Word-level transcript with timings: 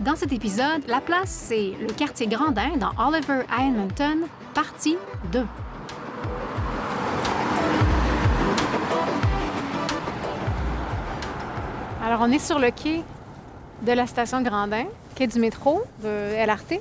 Dans 0.00 0.14
cet 0.14 0.32
épisode, 0.32 0.86
La 0.86 1.00
place, 1.00 1.28
c'est 1.28 1.72
le 1.80 1.92
quartier 1.92 2.28
Grandin 2.28 2.76
dans 2.76 2.92
Oliver 3.04 3.40
Edmonton, 3.60 4.28
partie 4.54 4.96
2. 5.32 5.44
Alors, 12.04 12.20
on 12.20 12.30
est 12.30 12.38
sur 12.38 12.60
le 12.60 12.70
quai 12.70 13.02
de 13.82 13.90
la 13.90 14.06
station 14.06 14.40
Grandin, 14.42 14.84
quai 15.16 15.26
du 15.26 15.40
métro 15.40 15.82
de 16.04 16.46
LRT. 16.46 16.80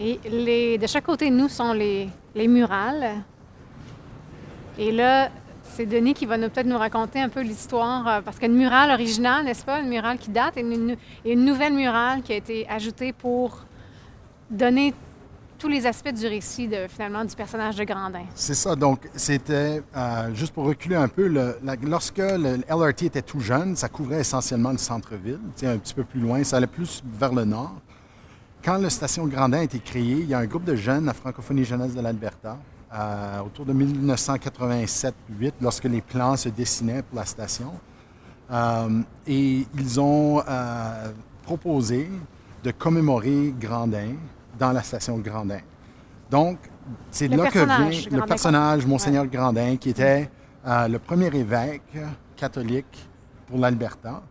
Et 0.00 0.20
les, 0.30 0.76
de 0.76 0.86
chaque 0.86 1.04
côté 1.04 1.30
de 1.30 1.34
nous 1.34 1.48
sont 1.48 1.72
les, 1.72 2.10
les 2.34 2.46
murales. 2.46 3.22
Et 4.78 4.92
là, 4.92 5.30
c'est 5.80 5.86
Denis 5.86 6.12
qui 6.12 6.26
va 6.26 6.36
peut-être 6.36 6.66
nous 6.66 6.76
raconter 6.76 7.20
un 7.20 7.30
peu 7.30 7.40
l'histoire, 7.40 8.06
euh, 8.06 8.20
parce 8.20 8.38
qu'une 8.38 8.52
murale 8.52 8.90
originale, 8.90 9.46
n'est-ce 9.46 9.64
pas, 9.64 9.80
une 9.80 9.88
murale 9.88 10.18
qui 10.18 10.30
date, 10.30 10.58
et 10.58 10.60
une, 10.60 10.96
nouvelle 11.44 11.72
murale 11.72 12.20
qui 12.20 12.34
a 12.34 12.36
été 12.36 12.68
ajoutée 12.68 13.14
pour 13.14 13.64
donner 14.50 14.92
tous 15.58 15.68
les 15.68 15.86
aspects 15.86 16.12
du 16.12 16.26
récit, 16.26 16.68
de, 16.68 16.86
finalement, 16.86 17.24
du 17.24 17.34
personnage 17.34 17.76
de 17.76 17.84
Grandin. 17.84 18.24
C'est 18.34 18.54
ça. 18.54 18.76
Donc, 18.76 19.08
c'était, 19.14 19.82
euh, 19.96 20.34
juste 20.34 20.52
pour 20.52 20.66
reculer 20.66 20.96
un 20.96 21.08
peu, 21.08 21.32
lorsque 21.82 22.18
le 22.18 22.58
LRT 22.68 23.04
était 23.06 23.22
tout 23.22 23.40
jeune, 23.40 23.74
ça 23.74 23.88
couvrait 23.88 24.20
essentiellement 24.20 24.72
le 24.72 24.78
centre-ville, 24.78 25.40
un 25.62 25.78
petit 25.78 25.94
peu 25.94 26.04
plus 26.04 26.20
loin, 26.20 26.44
ça 26.44 26.58
allait 26.58 26.66
plus 26.66 27.02
vers 27.06 27.32
le 27.32 27.46
nord. 27.46 27.72
Quand 28.62 28.76
la 28.76 28.90
station 28.90 29.26
Grandin 29.26 29.60
a 29.60 29.62
été 29.62 29.78
créée, 29.78 30.20
il 30.20 30.28
y 30.28 30.34
a 30.34 30.40
un 30.40 30.46
groupe 30.46 30.64
de 30.64 30.76
jeunes, 30.76 31.06
la 31.06 31.14
francophonie 31.14 31.64
jeunesse 31.64 31.94
de 31.94 32.02
l'Alberta, 32.02 32.58
euh, 32.92 33.40
autour 33.40 33.64
de 33.66 33.72
1987-8, 33.72 35.52
lorsque 35.60 35.84
les 35.84 36.00
plans 36.00 36.36
se 36.36 36.48
dessinaient 36.48 37.02
pour 37.02 37.18
la 37.18 37.24
station. 37.26 37.72
Euh, 38.50 39.00
et 39.26 39.66
ils 39.78 40.00
ont 40.00 40.42
euh, 40.48 41.12
proposé 41.42 42.10
de 42.64 42.70
commémorer 42.72 43.54
Grandin 43.58 44.14
dans 44.58 44.72
la 44.72 44.82
station 44.82 45.18
Grandin. 45.18 45.60
Donc, 46.30 46.58
c'est 47.10 47.28
de 47.28 47.36
là 47.36 47.46
que 47.46 47.52
personnage, 47.52 47.94
vient 48.00 48.04
le 48.04 48.08
Grandin. 48.16 48.26
personnage, 48.26 48.86
Monseigneur 48.86 49.26
Grandin, 49.26 49.76
qui 49.76 49.90
était 49.90 50.30
euh, 50.66 50.88
le 50.88 50.98
premier 50.98 51.26
évêque 51.34 51.82
catholique 52.36 53.08
pour 53.46 53.58
l'Alberta. 53.58 54.22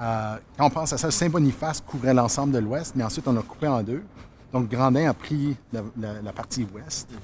Euh, 0.00 0.36
quand 0.56 0.66
on 0.66 0.70
pense 0.70 0.92
à 0.92 0.98
ça, 0.98 1.10
Saint-Boniface 1.10 1.80
couvrait 1.80 2.14
l'ensemble 2.14 2.52
de 2.52 2.58
l'Ouest, 2.58 2.94
mais 2.94 3.02
ensuite 3.04 3.26
on 3.26 3.36
a 3.36 3.42
coupé 3.42 3.66
en 3.66 3.82
deux. 3.82 4.04
Donc 4.52 4.68
Grandin 4.70 5.10
a 5.10 5.14
pris 5.14 5.56
la, 5.72 5.80
la- 6.00 6.22
la 6.22 6.32
partie 6.32 6.66
ouest 6.72 7.08
euh, 7.12 7.16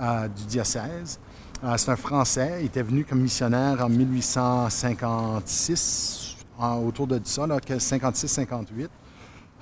du 0.00 0.44
diocèse. 0.46 1.18
Euh, 1.64 1.74
c'est 1.76 1.90
un 1.90 1.96
Français, 1.96 2.58
il 2.60 2.66
était 2.66 2.82
venu 2.82 3.04
comme 3.04 3.20
missionnaire 3.20 3.84
en 3.84 3.88
1856, 3.88 6.36
en- 6.58 6.76
autour 6.78 7.06
de 7.06 7.20
ça, 7.24 7.46
là, 7.46 7.58
que 7.60 7.78
56-58. 7.78 8.88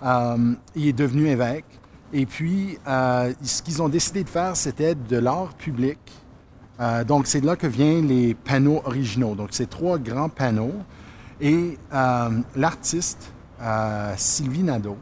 Euh, 0.03 0.55
il 0.75 0.89
est 0.89 0.93
devenu 0.93 1.29
évêque. 1.29 1.65
Et 2.13 2.27
puis, 2.27 2.79
euh, 2.87 3.33
ce 3.43 3.63
qu'ils 3.63 3.81
ont 3.83 3.89
décidé 3.89 4.25
de 4.25 4.29
faire, 4.29 4.57
c'était 4.57 4.95
de 4.95 5.17
l'art 5.19 5.55
public. 5.55 5.99
Donc, 7.09 7.27
c'est 7.27 7.41
de 7.41 7.47
là 7.47 7.57
que 7.57 7.67
viennent 7.67 8.07
les 8.07 8.35
panneaux 8.35 8.83
originaux. 8.85 9.35
Donc, 9.35 9.49
c'est 9.53 9.71
trois 9.71 9.97
grands 9.99 10.29
panneaux. 10.29 10.75
Et 11.41 11.79
l'artiste, 12.55 13.33
Sylvie 14.19 14.63
Nadeau, 14.63 14.99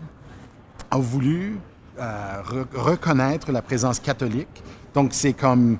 a 0.93 0.99
voulu 0.99 1.59
re- 1.99 2.67
reconnaître 2.77 3.50
la 3.50 3.61
présence 3.61 3.99
catholique. 3.99 4.62
Donc, 4.94 5.09
c'est 5.12 5.32
comme 5.32 5.78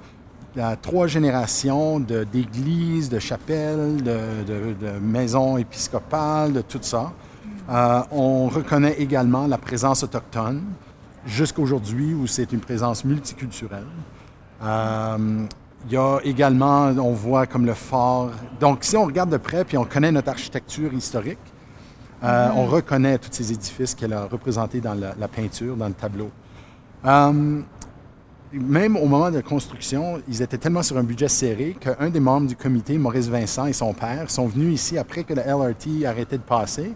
trois 0.83 1.07
générations 1.07 1.99
d'églises, 2.01 3.09
de, 3.09 3.19
chapelles, 3.19 4.03
de, 4.03 4.19
de- 4.47 4.75
de 4.87 4.99
maisons 5.01 5.57
épiscopales, 5.57 6.53
de 6.53 6.61
tout 6.61 6.79
ça. 6.83 7.13
Euh, 7.71 8.03
on 8.11 8.49
reconnaît 8.49 8.95
également 8.99 9.47
la 9.47 9.57
présence 9.59 10.03
autochtone, 10.03 10.63
jusqu'aujourd'hui 11.27 12.13
où 12.15 12.27
c'est 12.27 12.53
une 12.53 12.61
présence 12.61 13.05
multiculturelle. 13.05 13.87
Euh, 14.63 15.47
il 15.87 15.93
y 15.93 15.97
a 15.97 16.19
également, 16.25 16.87
on 16.87 17.13
voit 17.13 17.47
comme 17.47 17.67
le 17.67 17.75
fort. 17.75 18.31
Donc, 18.61 18.79
si 18.85 18.97
on 18.97 19.05
regarde 19.05 19.31
de 19.31 19.37
près, 19.37 19.65
puis 19.65 19.77
on 19.77 19.85
connaît 19.85 20.13
notre 20.13 20.31
architecture 20.31 20.93
historique, 20.93 21.39
euh, 22.23 22.49
on 22.57 22.65
reconnaît 22.67 23.19
tous 23.19 23.29
ces 23.33 23.53
édifices 23.53 23.95
qu'elle 23.95 24.13
a 24.15 24.25
représentés 24.25 24.81
dans 24.81 24.95
la, 24.95 25.15
la 25.19 25.29
peinture, 25.29 25.77
dans 25.77 25.89
le 25.89 25.93
tableau. 25.95 26.31
Même 28.61 28.97
au 28.97 29.07
moment 29.07 29.31
de 29.31 29.37
la 29.37 29.43
construction, 29.43 30.21
ils 30.29 30.43
étaient 30.43 30.59
tellement 30.59 30.83
sur 30.83 30.97
un 30.99 31.03
budget 31.03 31.29
serré 31.29 31.77
qu'un 31.79 32.09
des 32.11 32.21
membres 32.21 32.47
du 32.47 32.57
comité, 32.57 32.97
Maurice 32.99 33.29
Vincent 33.29 33.67
et 33.67 33.73
son 33.73 33.93
père, 33.93 34.31
sont 34.31 34.47
venus 34.47 34.75
ici 34.75 34.99
après 34.99 35.25
que 35.25 35.35
le 35.35 35.43
LRT 35.43 36.07
arrêtait 36.07 36.39
de 36.39 36.43
passer, 36.43 36.93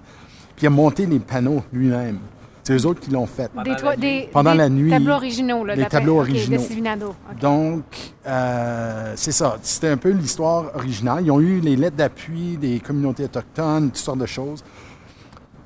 puis 0.57 0.67
a 0.67 0.71
monté 0.71 1.07
les 1.07 1.19
panneaux 1.19 1.63
lui-même. 1.73 2.19
C'est 2.65 2.75
eux 2.75 2.85
autres 2.87 3.01
qui 3.01 3.11
l'ont 3.11 3.25
fait. 3.25 3.51
Des, 3.65 3.77
toi- 3.77 3.97
des, 3.97 4.29
Pendant 4.31 4.53
des 4.53 4.59
la 4.59 4.69
nuit, 4.69 4.91
tableaux 4.91 5.15
originaux. 5.15 5.65
Là, 5.65 5.87
tableaux 5.87 6.19
originaux. 6.19 6.61
de. 6.61 7.41
Donc, 7.41 7.83
euh, 8.27 9.13
c'est 9.17 9.33
ça. 9.33 9.57
C'était 9.63 9.89
un 9.89 9.97
peu 9.97 10.11
l'histoire 10.11 10.75
originale. 10.75 11.25
Ils 11.25 11.31
ont 11.31 11.41
eu 11.41 11.61
les 11.61 11.77
lettres 11.77 11.97
d'appui 11.97 12.59
des 12.59 12.79
communautés 12.81 13.25
autochtones, 13.25 13.87
toutes 13.87 13.97
sortes 13.97 14.19
de 14.19 14.27
choses. 14.27 14.63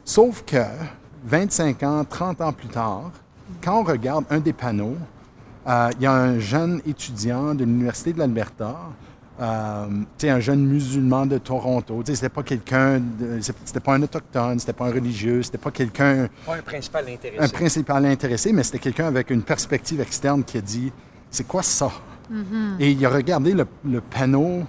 Sauf 0.05 0.45
que 0.47 0.63
25 1.25 1.83
ans, 1.83 2.05
30 2.09 2.41
ans 2.41 2.53
plus 2.53 2.69
tard, 2.69 3.11
quand 3.65 3.81
on 3.81 3.85
regarde 3.85 4.25
un 4.31 4.39
des 4.39 4.53
panneaux, 4.53 4.97
il 5.67 6.03
y 6.03 6.07
a 6.07 6.13
un 6.13 6.39
jeune 6.39 6.81
étudiant 6.87 7.55
de 7.55 7.65
l'Université 7.65 8.13
de 8.13 8.19
l'Alberta, 8.19 8.77
euh, 9.41 9.87
tu 10.19 10.27
sais, 10.27 10.31
un 10.31 10.41
jeune 10.41 10.65
musulman 10.67 11.27
de 11.27 11.39
Toronto. 11.39 12.03
Tu 12.05 12.13
sais, 12.13 12.17
C'était 12.17 12.29
pas 12.29 12.43
quelqu'un, 12.43 13.01
c'était 13.65 13.81
pas 13.81 13.95
un 13.95 14.03
autochtone, 14.03 14.59
c'était 14.59 14.73
pas 14.73 14.87
un 14.87 14.93
religieux, 14.93 15.43
c'était 15.43 15.59
pas 15.59 15.71
quelqu'un 15.71 16.29
Pas 16.47 16.57
un 16.57 16.63
principal 16.63 17.07
un 17.09 17.13
intéressé. 17.15 17.53
principal 17.53 18.05
intéressé, 18.07 18.53
mais 18.53 18.63
c'était 18.63 18.79
quelqu'un 18.79 19.07
avec 19.07 19.31
une 19.31 19.43
perspective 19.43 20.01
externe 20.01 20.45
qui 20.45 20.59
a 20.59 20.61
dit 20.61 20.93
c'est 21.31 21.47
quoi 21.47 21.63
ça? 21.63 21.91
Et 22.79 22.91
il 22.93 23.05
a 23.05 23.11
regardé 23.11 23.53
le, 23.53 23.67
le 23.85 24.01
panneau 24.01 24.61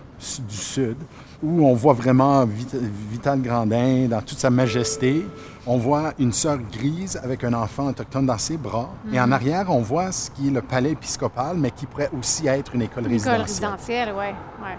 du 0.49 0.55
sud 0.55 0.97
où 1.43 1.65
on 1.65 1.73
voit 1.73 1.93
vraiment 1.93 2.45
Vit- 2.45 2.67
Vital 3.11 3.41
Grandin 3.41 4.07
dans 4.09 4.21
toute 4.21 4.39
sa 4.39 4.49
majesté. 4.49 5.27
On 5.67 5.77
voit 5.77 6.13
une 6.19 6.31
sœur 6.33 6.57
grise 6.71 7.19
avec 7.23 7.43
un 7.43 7.53
enfant 7.53 7.87
autochtone 7.87 8.25
dans 8.25 8.37
ses 8.37 8.57
bras. 8.57 8.89
Et 9.11 9.19
en 9.19 9.31
arrière, 9.31 9.65
on 9.69 9.81
voit 9.81 10.11
ce 10.11 10.29
qui 10.31 10.47
est 10.47 10.51
le 10.51 10.61
palais 10.61 10.91
épiscopal, 10.91 11.57
mais 11.57 11.71
qui 11.71 11.85
pourrait 11.85 12.09
aussi 12.17 12.47
être 12.47 12.73
une 12.75 12.81
école, 12.81 13.05
Une 13.05 13.13
école 13.13 13.33
résidentielle. 13.41 13.69
résidentielle, 13.69 14.13
oui. 14.17 14.25
Ouais. 14.61 14.77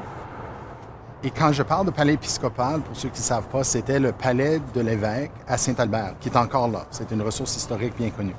Et 1.23 1.31
quand 1.31 1.53
je 1.53 1.63
parle 1.63 1.87
de 1.87 1.91
palais 1.91 2.15
épiscopal, 2.15 2.81
pour 2.81 2.95
ceux 2.97 3.09
qui 3.09 3.21
ne 3.21 3.25
savent 3.25 3.49
pas, 3.49 3.65
c'était 3.65 3.99
le 3.99 4.13
palais 4.13 4.61
de 4.75 4.81
l'évêque 4.83 5.33
à 5.49 5.57
Saint-Albert, 5.57 6.15
qui 6.21 6.29
est 6.29 6.37
encore 6.37 6.69
là. 6.69 6.85
C'est 6.91 7.11
une 7.13 7.23
ressource 7.23 7.57
historique 7.57 7.97
bien 7.97 8.11
connue. 8.11 8.35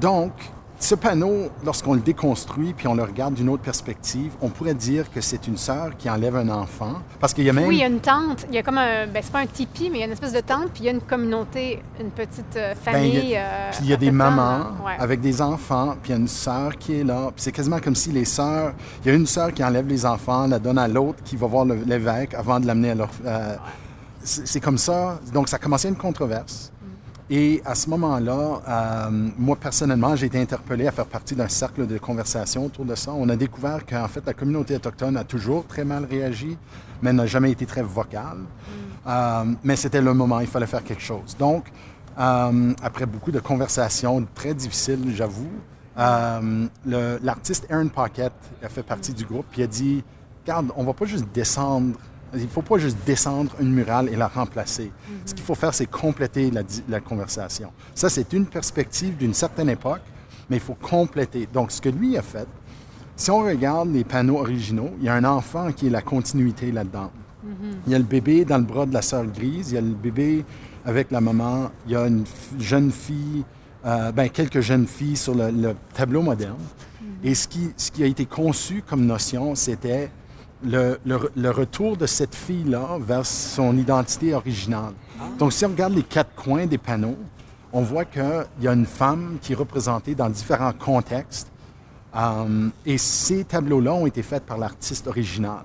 Donc, 0.00 0.32
ce 0.80 0.94
panneau, 0.94 1.48
lorsqu'on 1.64 1.94
le 1.94 2.00
déconstruit 2.00 2.72
puis 2.72 2.86
on 2.86 2.94
le 2.94 3.02
regarde 3.02 3.34
d'une 3.34 3.48
autre 3.48 3.62
perspective, 3.62 4.32
on 4.40 4.48
pourrait 4.48 4.74
dire 4.74 5.10
que 5.10 5.20
c'est 5.20 5.46
une 5.48 5.56
sœur 5.56 5.96
qui 5.96 6.08
enlève 6.08 6.36
un 6.36 6.48
enfant. 6.48 6.94
Parce 7.18 7.34
qu'il 7.34 7.44
y 7.44 7.50
a 7.50 7.52
même. 7.52 7.66
Oui, 7.66 7.76
il 7.76 7.80
y 7.80 7.82
a 7.82 7.88
une 7.88 8.00
tente. 8.00 8.46
Il 8.48 8.54
y 8.54 8.58
a 8.58 8.62
comme 8.62 8.78
un. 8.78 9.06
Ben, 9.08 9.20
c'est 9.22 9.32
pas 9.32 9.40
un 9.40 9.46
tipi, 9.46 9.90
mais 9.90 9.98
il 9.98 10.00
y 10.00 10.02
a 10.04 10.06
une 10.06 10.12
espèce 10.12 10.32
de 10.32 10.40
tente, 10.40 10.70
puis 10.72 10.82
il 10.82 10.86
y 10.86 10.88
a 10.88 10.92
une 10.92 11.00
communauté, 11.00 11.82
une 12.00 12.10
petite 12.10 12.56
euh, 12.56 12.74
Ben, 12.84 12.92
famille. 12.92 13.30
il 13.30 13.36
a- 13.36 13.40
euh, 13.40 13.70
Puis 13.72 13.80
il 13.82 13.90
y 13.90 13.92
a 13.92 13.96
des 13.96 14.10
mamans. 14.12 14.66
Ouais. 14.86 14.92
avec 14.98 15.20
des 15.20 15.42
enfants, 15.42 15.96
puis 16.02 16.10
il 16.10 16.14
y 16.14 16.14
a 16.14 16.20
une 16.20 16.28
sœur 16.28 16.76
qui 16.78 17.00
est 17.00 17.04
là. 17.04 17.26
Puis 17.34 17.42
c'est 17.42 17.52
quasiment 17.52 17.80
comme 17.80 17.94
si 17.96 18.12
les 18.12 18.24
sœurs... 18.24 18.72
Il 19.04 19.08
y 19.08 19.10
a 19.10 19.14
une 19.14 19.26
sœur 19.26 19.52
qui 19.52 19.64
enlève 19.64 19.86
les 19.88 20.06
enfants, 20.06 20.46
la 20.46 20.58
donne 20.58 20.78
à 20.78 20.86
l'autre, 20.88 21.18
qui 21.24 21.36
va 21.36 21.46
voir 21.46 21.64
l'évêque 21.64 22.34
avant 22.34 22.60
de 22.60 22.66
l'amener 22.66 22.90
à 22.90 22.94
leur... 22.94 23.10
euh, 23.26 23.56
c'est 24.22 24.46
c'est 24.46 24.60
comme 24.60 24.78
ça. 24.78 25.18
Donc 25.32 25.48
ça 25.48 25.56
a 25.56 25.58
commencé 25.58 25.88
une 25.88 25.96
controverse. 25.96 26.70
Et 27.30 27.60
à 27.66 27.74
ce 27.74 27.90
moment-là, 27.90 28.62
euh, 28.66 29.28
moi 29.36 29.56
personnellement, 29.56 30.16
j'ai 30.16 30.26
été 30.26 30.40
interpellé 30.40 30.86
à 30.86 30.92
faire 30.92 31.06
partie 31.06 31.34
d'un 31.34 31.48
cercle 31.48 31.86
de 31.86 31.98
conversation 31.98 32.64
autour 32.66 32.86
de 32.86 32.94
ça. 32.94 33.12
On 33.12 33.28
a 33.28 33.36
découvert 33.36 33.84
qu'en 33.84 34.08
fait, 34.08 34.24
la 34.24 34.32
communauté 34.32 34.76
autochtone 34.76 35.16
a 35.18 35.24
toujours 35.24 35.66
très 35.66 35.84
mal 35.84 36.06
réagi, 36.06 36.56
mais 37.02 37.12
n'a 37.12 37.26
jamais 37.26 37.50
été 37.50 37.66
très 37.66 37.82
vocale. 37.82 38.38
Euh, 39.06 39.44
mais 39.62 39.76
c'était 39.76 40.00
le 40.00 40.14
moment, 40.14 40.40
il 40.40 40.46
fallait 40.46 40.66
faire 40.66 40.82
quelque 40.82 41.02
chose. 41.02 41.36
Donc, 41.38 41.70
euh, 42.18 42.72
après 42.82 43.04
beaucoup 43.04 43.30
de 43.30 43.40
conversations 43.40 44.26
très 44.34 44.54
difficiles, 44.54 45.14
j'avoue, 45.14 45.50
l'artiste 46.86 47.66
Aaron 47.70 47.88
Pocket 47.88 48.32
a 48.62 48.68
fait 48.70 48.82
partie 48.82 49.12
du 49.12 49.24
groupe, 49.24 49.46
puis 49.50 49.62
a 49.62 49.66
dit, 49.66 50.02
regarde, 50.44 50.72
on 50.76 50.84
va 50.84 50.94
pas 50.94 51.04
juste 51.04 51.26
descendre, 51.34 51.98
il 52.34 52.48
faut 52.48 52.62
pas 52.62 52.78
juste 52.78 52.98
descendre 53.06 53.52
une 53.60 53.72
murale 53.72 54.08
et 54.08 54.16
la 54.16 54.28
remplacer. 54.28 54.90
Ce 55.24 55.34
qu'il 55.34 55.44
faut 55.44 55.54
faire, 55.54 55.74
c'est 55.74 55.86
compléter 55.86 56.50
la, 56.88 57.00
conversation. 57.00 57.70
Ça, 57.94 58.08
c'est 58.08 58.32
une 58.32 58.46
perspective 58.46 59.16
d'une 59.16 59.34
certaine 59.34 59.70
époque, 59.70 60.02
mais 60.50 60.56
il 60.56 60.62
faut 60.62 60.74
compléter. 60.74 61.48
Donc, 61.52 61.70
ce 61.70 61.80
que 61.80 61.88
lui 61.88 62.16
a 62.16 62.22
fait, 62.22 62.48
si 63.16 63.30
on 63.30 63.38
regarde 63.40 63.92
les 63.92 64.04
panneaux 64.04 64.38
originaux, 64.38 64.90
il 64.98 65.06
y 65.06 65.08
a 65.08 65.14
un 65.14 65.24
enfant 65.24 65.72
qui 65.72 65.86
est 65.86 65.90
la 65.90 66.02
continuité 66.02 66.70
là-dedans. 66.70 67.10
Il 67.86 67.92
y 67.92 67.94
a 67.94 67.98
le 67.98 68.04
bébé 68.04 68.44
dans 68.44 68.58
le 68.58 68.64
bras 68.64 68.84
de 68.84 68.92
la 68.92 69.00
sœur 69.00 69.24
grise, 69.24 69.70
il 69.70 69.74
y 69.74 69.78
a 69.78 69.80
le 69.80 69.94
bébé 69.94 70.44
avec 70.84 71.10
la 71.10 71.20
maman, 71.20 71.70
il 71.86 71.92
y 71.92 71.96
a 71.96 72.06
une 72.06 72.24
jeune 72.58 72.90
fille, 72.90 73.44
euh, 73.86 74.12
ben, 74.12 74.28
quelques 74.28 74.60
jeunes 74.60 74.86
filles 74.86 75.16
sur 75.16 75.34
le, 75.34 75.74
tableau 75.94 76.20
moderne. 76.20 76.58
Et 77.24 77.34
ce 77.34 77.48
qui 77.48 78.02
a 78.02 78.06
été 78.06 78.26
conçu 78.26 78.82
comme 78.86 79.06
notion, 79.06 79.54
c'était 79.54 80.10
le, 80.64 80.98
le, 81.04 81.50
retour 81.50 81.96
de 81.96 82.06
cette 82.06 82.34
fille-là 82.34 82.98
vers 83.00 83.24
son 83.24 83.76
identité 83.76 84.34
originale. 84.34 84.92
Donc, 85.38 85.52
si 85.52 85.64
on 85.64 85.68
regarde 85.68 85.94
les 85.94 86.02
quatre 86.02 86.34
coins 86.34 86.66
des 86.66 86.78
panneaux, 86.78 87.16
on 87.72 87.82
voit 87.82 88.04
qu'il 88.04 88.46
y 88.60 88.68
a 88.68 88.72
une 88.72 88.86
femme 88.86 89.38
qui 89.40 89.52
est 89.52 89.56
représentée 89.56 90.14
dans 90.14 90.28
différents 90.28 90.72
contextes. 90.72 91.50
Euh, 92.16 92.68
et 92.86 92.98
ces 92.98 93.44
tableaux-là 93.44 93.92
ont 93.92 94.06
été 94.06 94.22
faits 94.22 94.44
par 94.44 94.58
l'artiste 94.58 95.06
original. 95.06 95.62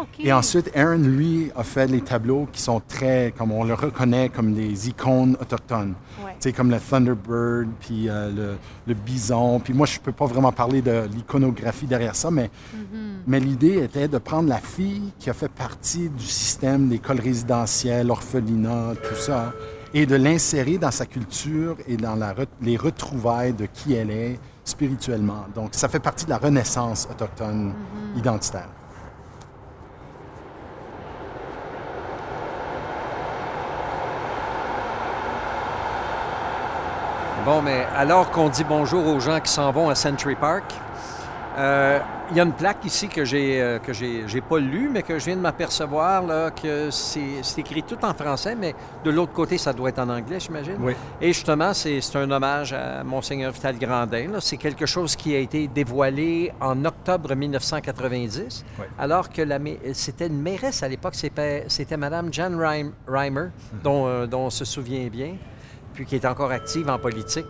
Ah, 0.00 0.06
et 0.18 0.32
ensuite, 0.32 0.70
Aaron, 0.74 0.98
lui, 0.98 1.50
a 1.56 1.62
fait 1.62 1.86
les 1.86 2.00
tableaux 2.00 2.48
qui 2.52 2.60
sont 2.60 2.80
très, 2.86 3.32
comme 3.36 3.52
on 3.52 3.64
le 3.64 3.74
reconnaît, 3.74 4.28
comme 4.28 4.54
des 4.54 4.88
icônes 4.88 5.36
autochtones. 5.40 5.94
C'est 6.38 6.52
comme 6.52 6.70
le 6.70 6.78
Thunderbird, 6.78 7.68
puis 7.80 8.08
euh, 8.08 8.56
le, 8.86 8.94
bison. 8.94 9.60
Puis 9.60 9.74
moi, 9.74 9.86
je 9.86 9.98
ne 9.98 10.02
peux 10.02 10.12
pas 10.12 10.26
vraiment 10.26 10.52
parler 10.52 10.80
de 10.80 11.06
l'iconographie 11.14 11.86
derrière 11.86 12.16
ça, 12.16 12.30
mais, 12.30 12.46
mm-hmm. 12.46 12.96
mais 13.26 13.40
l'idée 13.40 13.82
était 13.82 14.08
de 14.08 14.18
prendre 14.18 14.48
la 14.48 14.58
fille 14.58 15.12
qui 15.18 15.28
a 15.28 15.34
fait 15.34 15.50
partie 15.50 16.08
du 16.08 16.24
système 16.24 16.88
d'école 16.88 17.20
résidentielle, 17.20 18.10
orphelinat, 18.10 18.94
tout 19.02 19.16
ça, 19.16 19.52
et 19.92 20.06
de 20.06 20.16
l'insérer 20.16 20.78
dans 20.78 20.90
sa 20.90 21.04
culture 21.04 21.76
et 21.86 21.96
dans 21.96 22.14
la, 22.14 22.34
les 22.62 22.76
retrouvailles 22.76 23.52
de 23.52 23.66
qui 23.66 23.92
elle 23.94 24.10
est 24.10 24.38
spirituellement. 24.64 25.46
Donc, 25.54 25.70
ça 25.72 25.88
fait 25.88 26.00
partie 26.00 26.24
de 26.24 26.30
la 26.30 26.38
renaissance 26.38 27.06
autochtone 27.10 27.72
mm-hmm. 27.72 28.18
identitaire. 28.18 28.79
Bon, 37.46 37.62
mais 37.62 37.86
alors 37.96 38.30
qu'on 38.30 38.50
dit 38.50 38.64
bonjour 38.64 39.06
aux 39.06 39.18
gens 39.18 39.40
qui 39.40 39.50
s'en 39.50 39.72
vont 39.72 39.88
à 39.88 39.94
Century 39.94 40.34
Park, 40.34 40.64
euh, 41.56 41.98
il 42.30 42.36
y 42.36 42.40
a 42.40 42.42
une 42.42 42.52
plaque 42.52 42.84
ici 42.84 43.08
que 43.08 43.24
j'ai 43.24 43.62
euh, 43.62 43.78
que 43.78 43.94
j'ai, 43.94 44.40
pas 44.42 44.58
lue, 44.58 44.90
mais 44.92 45.02
que 45.02 45.18
je 45.18 45.24
viens 45.24 45.36
de 45.36 45.40
m'apercevoir 45.40 46.52
que 46.54 46.90
c'est, 46.90 47.58
écrit 47.58 47.82
tout 47.82 47.96
en 48.02 48.12
français, 48.12 48.54
mais 48.54 48.74
de 49.04 49.10
l'autre 49.10 49.32
côté, 49.32 49.56
ça 49.56 49.72
doit 49.72 49.88
être 49.88 50.00
en 50.00 50.10
anglais, 50.10 50.38
j'imagine. 50.38 50.76
Oui. 50.80 50.92
Et 51.22 51.28
justement, 51.28 51.72
c'est, 51.72 52.00
un 52.14 52.30
hommage 52.30 52.74
à 52.74 53.02
Monseigneur 53.04 53.52
Vital 53.52 53.78
Grandin. 53.78 54.38
C'est 54.40 54.58
quelque 54.58 54.84
chose 54.84 55.16
qui 55.16 55.34
a 55.34 55.38
été 55.38 55.66
dévoilé 55.66 56.52
en 56.60 56.84
octobre 56.84 57.34
1990, 57.34 58.66
alors 58.98 59.30
que 59.30 59.42
c'était 59.94 60.26
une 60.26 60.42
mairesse 60.42 60.82
à 60.82 60.88
l'époque, 60.88 61.14
c'était, 61.14 61.96
Mme 61.96 62.32
Jan 62.34 62.52
Reimer, 63.08 63.46
dont, 63.82 64.06
euh, 64.06 64.26
dont 64.26 64.46
on 64.46 64.50
se 64.50 64.66
souvient 64.66 65.08
bien 65.08 65.36
puis 66.00 66.06
qui 66.06 66.16
est 66.16 66.26
encore 66.26 66.50
active 66.50 66.88
en 66.88 66.98
politique. 66.98 67.46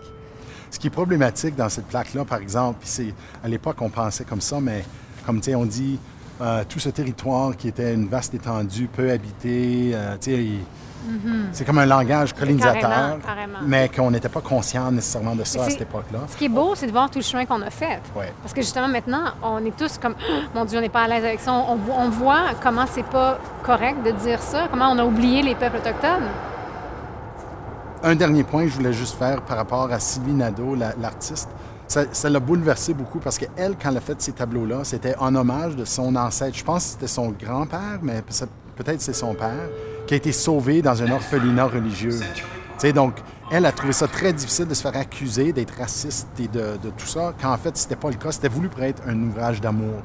Ce 0.73 0.79
qui 0.81 0.89
est 0.89 0.91
problématique 0.91 1.55
dans 1.55 1.69
cette 1.69 1.87
plaque-là, 1.87 2.25
par 2.25 2.41
exemple, 2.41 2.81
c'est 2.83 3.15
à 3.45 3.49
l'époque 3.49 3.77
on 3.81 3.91
pensait 3.91 4.25
comme 4.25 4.41
ça, 4.41 4.59
mais 4.61 4.85
comme 5.25 5.41
tu 5.41 5.51
sais, 5.51 5.55
on 5.55 5.65
dit 5.65 6.01
euh, 6.41 6.65
tout 6.69 6.81
ce 6.81 6.89
territoire 6.89 7.57
qui 7.57 7.69
était 7.69 7.95
une 7.95 8.09
vaste 8.09 8.35
étendue, 8.35 8.89
peu 8.89 9.09
habité, 9.13 9.93
euh, 9.95 10.17
mm-hmm. 10.17 11.45
c'est 11.53 11.65
comme 11.65 11.79
un 11.79 11.87
langage 11.87 12.33
colonisateur, 12.33 13.19
mais 13.63 13.89
qu'on 13.89 14.11
n'était 14.11 14.29
pas 14.29 14.41
conscient 14.41 14.91
nécessairement 14.91 15.37
de 15.37 15.45
ça 15.45 15.65
à 15.65 15.71
cette 15.71 15.83
époque-là. 15.83 16.21
Ce 16.29 16.37
qui 16.37 16.47
est 16.47 16.49
beau, 16.49 16.75
c'est 16.75 16.89
de 16.89 16.93
voir 16.93 17.09
tout 17.09 17.21
le 17.21 17.25
chemin 17.25 17.47
qu'on 17.47 17.63
a 17.63 17.71
fait. 17.71 18.01
Parce 18.43 18.53
que 18.53 18.63
justement, 18.63 18.89
maintenant, 18.89 19.27
on 19.45 19.65
est 19.65 19.77
tous 19.77 19.97
comme, 19.99 20.17
mon 20.57 20.65
Dieu, 20.65 20.79
on 20.79 20.83
n'est 20.83 20.89
pas 20.89 21.03
à 21.03 21.09
l'aise 21.09 21.25
avec 21.25 21.39
ça. 21.39 21.53
On, 21.53 21.79
on 21.89 22.09
voit 22.09 22.47
comment 22.61 22.87
c'est 22.91 23.07
pas 23.07 23.39
correct 23.63 24.03
de 24.05 24.11
dire 24.11 24.43
ça, 24.43 24.67
comment 24.69 24.91
on 24.91 24.99
a 24.99 25.05
oublié 25.05 25.43
les 25.43 25.55
peuples 25.55 25.77
autochtones. 25.77 26.27
Un 28.03 28.15
dernier 28.15 28.45
point 28.45 28.65
que 28.65 28.71
je 28.71 28.77
voulais 28.77 28.95
juste 28.95 29.19
faire 29.19 29.43
par 29.43 29.59
rapport 29.59 29.93
à 29.93 30.01
Sylvie 30.01 30.33
Nadeau, 30.33 30.75
l'artiste. 30.75 31.49
Ça 31.87 32.31
l'a 32.31 32.41
bouleversé 32.41 32.95
beaucoup 32.95 33.19
parce 33.19 33.37
qu'elle, 33.37 33.77
quand 33.81 33.91
elle 33.91 33.97
a 33.99 34.01
fait 34.01 34.21
ces 34.23 34.33
tableaux-là, 34.33 34.85
c'était 34.85 35.17
en 35.19 35.35
hommage 35.35 35.77
de 35.77 35.85
son 35.85 36.17
ancêtre. 36.17 36.57
Je 36.57 36.65
pense 36.65 36.85
que 36.85 36.91
c'était 36.93 37.09
son 37.09 37.31
grand-père, 37.31 37.99
mais 38.01 38.23
peut-être 38.77 39.03
c'est 39.03 39.13
son 39.13 39.35
père, 39.35 39.69
qui 40.07 40.15
a 40.15 40.17
été 40.17 40.33
sauvé 40.33 40.81
dans 40.81 41.03
un 41.03 41.11
orphelinat 41.11 41.67
religieux. 41.67 42.19
sais, 42.79 42.93
donc, 42.93 43.17
elle 43.51 43.67
a 43.67 43.73
trouvé 43.73 43.93
ça 43.93 44.07
très 44.07 44.33
difficile 44.33 44.69
de 44.69 44.75
se 44.75 44.83
faire 44.83 44.97
accuser 44.97 45.53
d'être 45.53 45.77
raciste 45.77 46.29
et 46.39 46.49
de, 46.49 46.79
tout 46.97 47.07
ça, 47.07 47.35
quand 47.41 47.53
en 47.53 47.59
fait, 47.59 47.77
c'était 47.77 47.97
pas 47.97 48.09
le 48.09 48.17
cas. 48.17 48.33
C'était 48.33 48.49
voulu 48.49 48.69
pour 48.69 48.83
être 48.83 49.03
un 49.07 49.21
ouvrage 49.25 49.61
d'amour. 49.61 50.01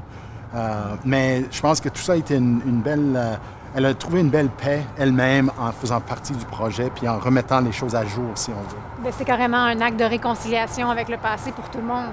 Euh, 0.54 0.96
mais 1.06 1.46
je 1.52 1.62
pense 1.62 1.80
que 1.80 1.90
tout 1.90 2.02
ça 2.02 2.14
a 2.14 2.16
été 2.18 2.36
une, 2.36 2.82
belle... 2.84 3.14
Euh, 3.16 3.36
elle 3.76 3.86
a 3.86 3.94
trouvé 3.94 4.22
une 4.22 4.30
belle 4.30 4.50
paix 4.50 4.82
elle-même 4.98 5.52
en 5.60 5.72
faisant 5.74 6.00
partie 6.00 6.32
du 6.32 6.46
projet 6.46 6.90
puis 6.96 7.10
en 7.10 7.20
remettant 7.20 7.60
les 7.60 7.74
choses 7.74 7.94
à 7.94 8.06
jour, 8.06 8.32
si 8.36 8.50
on 8.52 8.62
veut. 8.62 9.04
Ben, 9.04 9.12
c'est 9.16 9.26
carrément 9.26 9.58
un 9.58 9.82
acte 9.82 10.00
de 10.00 10.06
réconciliation 10.06 10.90
avec 10.90 11.10
le 11.10 11.18
passé 11.18 11.52
pour 11.52 11.70
tout 11.70 11.80
le 11.80 11.84
monde. 11.84 12.08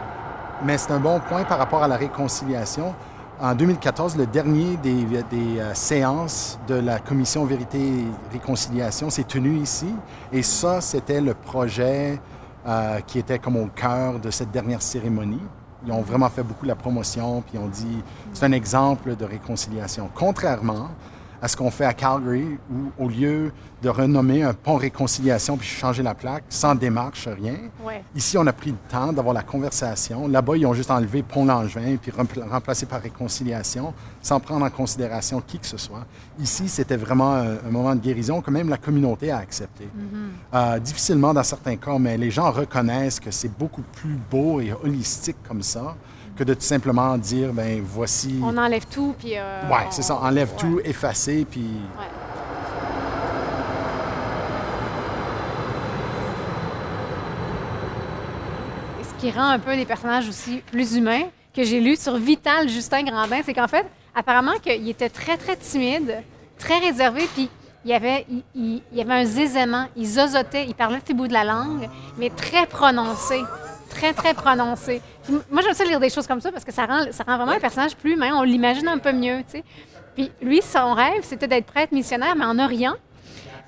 Mais 0.64 0.76
c'est 0.76 0.90
un 0.90 0.98
bon 0.98 1.20
point 1.20 1.44
par 1.44 1.58
rapport 1.58 1.84
à 1.84 1.88
la 1.88 1.96
réconciliation. 1.96 2.92
En 3.40 3.54
2014, 3.54 4.16
le 4.16 4.26
dernier 4.26 4.76
des, 4.76 5.06
euh, 5.32 5.74
séances 5.74 6.58
de 6.66 6.74
la 6.74 6.98
commission 6.98 7.44
Vérité 7.44 7.78
et 7.78 8.06
Réconciliation 8.32 9.08
s'est 9.08 9.24
tenu 9.24 9.56
ici. 9.58 9.94
Et 10.32 10.42
ça, 10.42 10.80
c'était 10.80 11.20
le 11.20 11.34
projet 11.34 12.20
euh, 12.66 12.98
qui 13.06 13.20
était 13.20 13.38
comme 13.38 13.56
au 13.56 13.66
cœur 13.66 14.18
de 14.18 14.30
cette 14.30 14.50
dernière 14.50 14.82
cérémonie. 14.82 15.42
Ils 15.86 15.92
ont 15.92 16.02
vraiment 16.02 16.28
fait 16.28 16.42
beaucoup 16.42 16.66
la 16.66 16.76
promotion, 16.76 17.42
puis 17.42 17.58
ont 17.58 17.68
dit 17.68 18.02
c'est 18.32 18.46
un 18.46 18.52
exemple 18.52 19.14
de 19.16 19.24
réconciliation. 19.24 20.08
Contrairement 20.14 20.88
à 21.42 21.48
ce 21.48 21.56
qu'on 21.56 21.72
fait 21.72 21.84
à 21.84 21.92
Calgary, 21.92 22.46
où 22.70 23.04
au 23.04 23.08
lieu 23.08 23.52
de 23.82 23.88
renommer 23.88 24.44
un 24.44 24.54
pont 24.54 24.76
réconciliation 24.76 25.56
puis 25.56 25.66
changer 25.66 26.04
la 26.04 26.14
plaque, 26.14 26.44
sans 26.48 26.76
démarche, 26.76 27.26
rien, 27.26 27.56
ici, 28.14 28.38
on 28.38 28.46
a 28.46 28.52
pris 28.52 28.70
le 28.70 28.76
temps 28.88 29.12
d'avoir 29.12 29.34
la 29.34 29.42
conversation. 29.42 30.28
Là-bas, 30.28 30.56
ils 30.56 30.66
ont 30.66 30.72
juste 30.72 30.92
enlevé 30.92 31.24
pont 31.24 31.44
Langevin 31.44 31.96
puis 32.00 32.12
remplacé 32.48 32.86
par 32.86 33.02
réconciliation, 33.02 33.92
sans 34.22 34.38
prendre 34.38 34.64
en 34.64 34.70
considération 34.70 35.42
qui 35.44 35.58
que 35.58 35.66
ce 35.66 35.76
soit. 35.76 36.06
Ici, 36.38 36.68
c'était 36.68 36.96
vraiment 36.96 37.34
un, 37.34 37.70
moment 37.70 37.96
de 37.96 38.00
guérison 38.00 38.40
que 38.40 38.52
même 38.52 38.68
la 38.68 38.76
communauté 38.76 39.32
a 39.32 39.38
accepté. 39.38 39.84
Mm-hmm. 39.84 40.54
Euh, 40.54 40.78
difficilement 40.78 41.34
dans 41.34 41.42
certains 41.42 41.76
cas, 41.76 41.98
mais 41.98 42.16
les 42.16 42.30
gens 42.30 42.52
reconnaissent 42.52 43.18
que 43.18 43.32
c'est 43.32 43.50
beaucoup 43.58 43.82
plus 43.82 44.16
beau 44.30 44.60
et 44.60 44.72
holistique 44.72 45.36
comme 45.48 45.62
ça 45.62 45.96
que 46.36 46.44
de 46.44 46.54
tout 46.54 46.62
simplement 46.62 47.16
dire, 47.18 47.52
ben 47.52 47.82
voici. 47.84 48.40
On 48.42 48.56
enlève 48.56 48.86
tout, 48.86 49.14
puis. 49.18 49.36
Euh, 49.36 49.60
oui, 49.70 49.78
c'est 49.90 50.02
ça, 50.02 50.16
enlève 50.16 50.54
tout, 50.56 50.80
effacer, 50.84 51.46
puis. 51.48 51.60
Ouais. 51.98 52.06
ce 59.02 59.26
qui 59.26 59.30
rend 59.30 59.50
un 59.50 59.58
peu 59.58 59.74
les 59.74 59.86
personnages 59.86 60.28
aussi 60.28 60.62
plus 60.70 60.96
humains, 60.96 61.24
que 61.54 61.62
j'ai 61.62 61.80
lu 61.80 61.96
sur 61.96 62.16
Vital 62.16 62.68
Justin 62.68 63.04
Grandin, 63.04 63.40
c'est 63.44 63.54
qu'en 63.54 63.68
fait, 63.68 63.86
apparemment 64.14 64.58
qu'il 64.60 64.88
était 64.88 65.10
très, 65.10 65.36
très 65.36 65.56
timide, 65.56 66.22
très 66.58 66.78
réservé, 66.78 67.28
puis 67.34 67.48
il 67.84 67.90
y 67.90 67.94
avait, 67.94 68.26
il, 68.54 68.82
avait 68.98 69.12
un 69.12 69.24
zézément, 69.24 69.86
il 69.96 70.06
zozotait, 70.06 70.66
il 70.66 70.74
parlait 70.74 71.00
le 71.06 71.14
bout 71.14 71.28
de 71.28 71.32
la 71.32 71.44
langue, 71.44 71.88
mais 72.18 72.30
très 72.30 72.66
prononcé 72.66 73.40
très, 73.92 74.12
très 74.12 74.34
prononcé. 74.34 75.00
moi, 75.50 75.62
j'aime 75.62 75.74
ça 75.74 75.84
lire 75.84 76.00
des 76.00 76.10
choses 76.10 76.26
comme 76.26 76.40
ça 76.40 76.50
parce 76.50 76.64
que 76.64 76.72
ça 76.72 76.86
rend, 76.86 77.04
ça 77.10 77.24
rend 77.24 77.36
vraiment 77.36 77.52
un 77.52 77.60
personnage 77.60 77.96
plus 77.96 78.14
humain. 78.14 78.30
On 78.34 78.42
l'imagine 78.42 78.88
un 78.88 78.98
peu 78.98 79.12
mieux, 79.12 79.38
tu 79.44 79.58
sais. 79.58 79.64
Puis 80.14 80.30
lui, 80.42 80.60
son 80.60 80.92
rêve, 80.94 81.22
c'était 81.22 81.48
d'être 81.48 81.66
prêtre 81.66 81.94
missionnaire, 81.94 82.36
mais 82.36 82.44
en 82.44 82.58
Orient. 82.58 82.94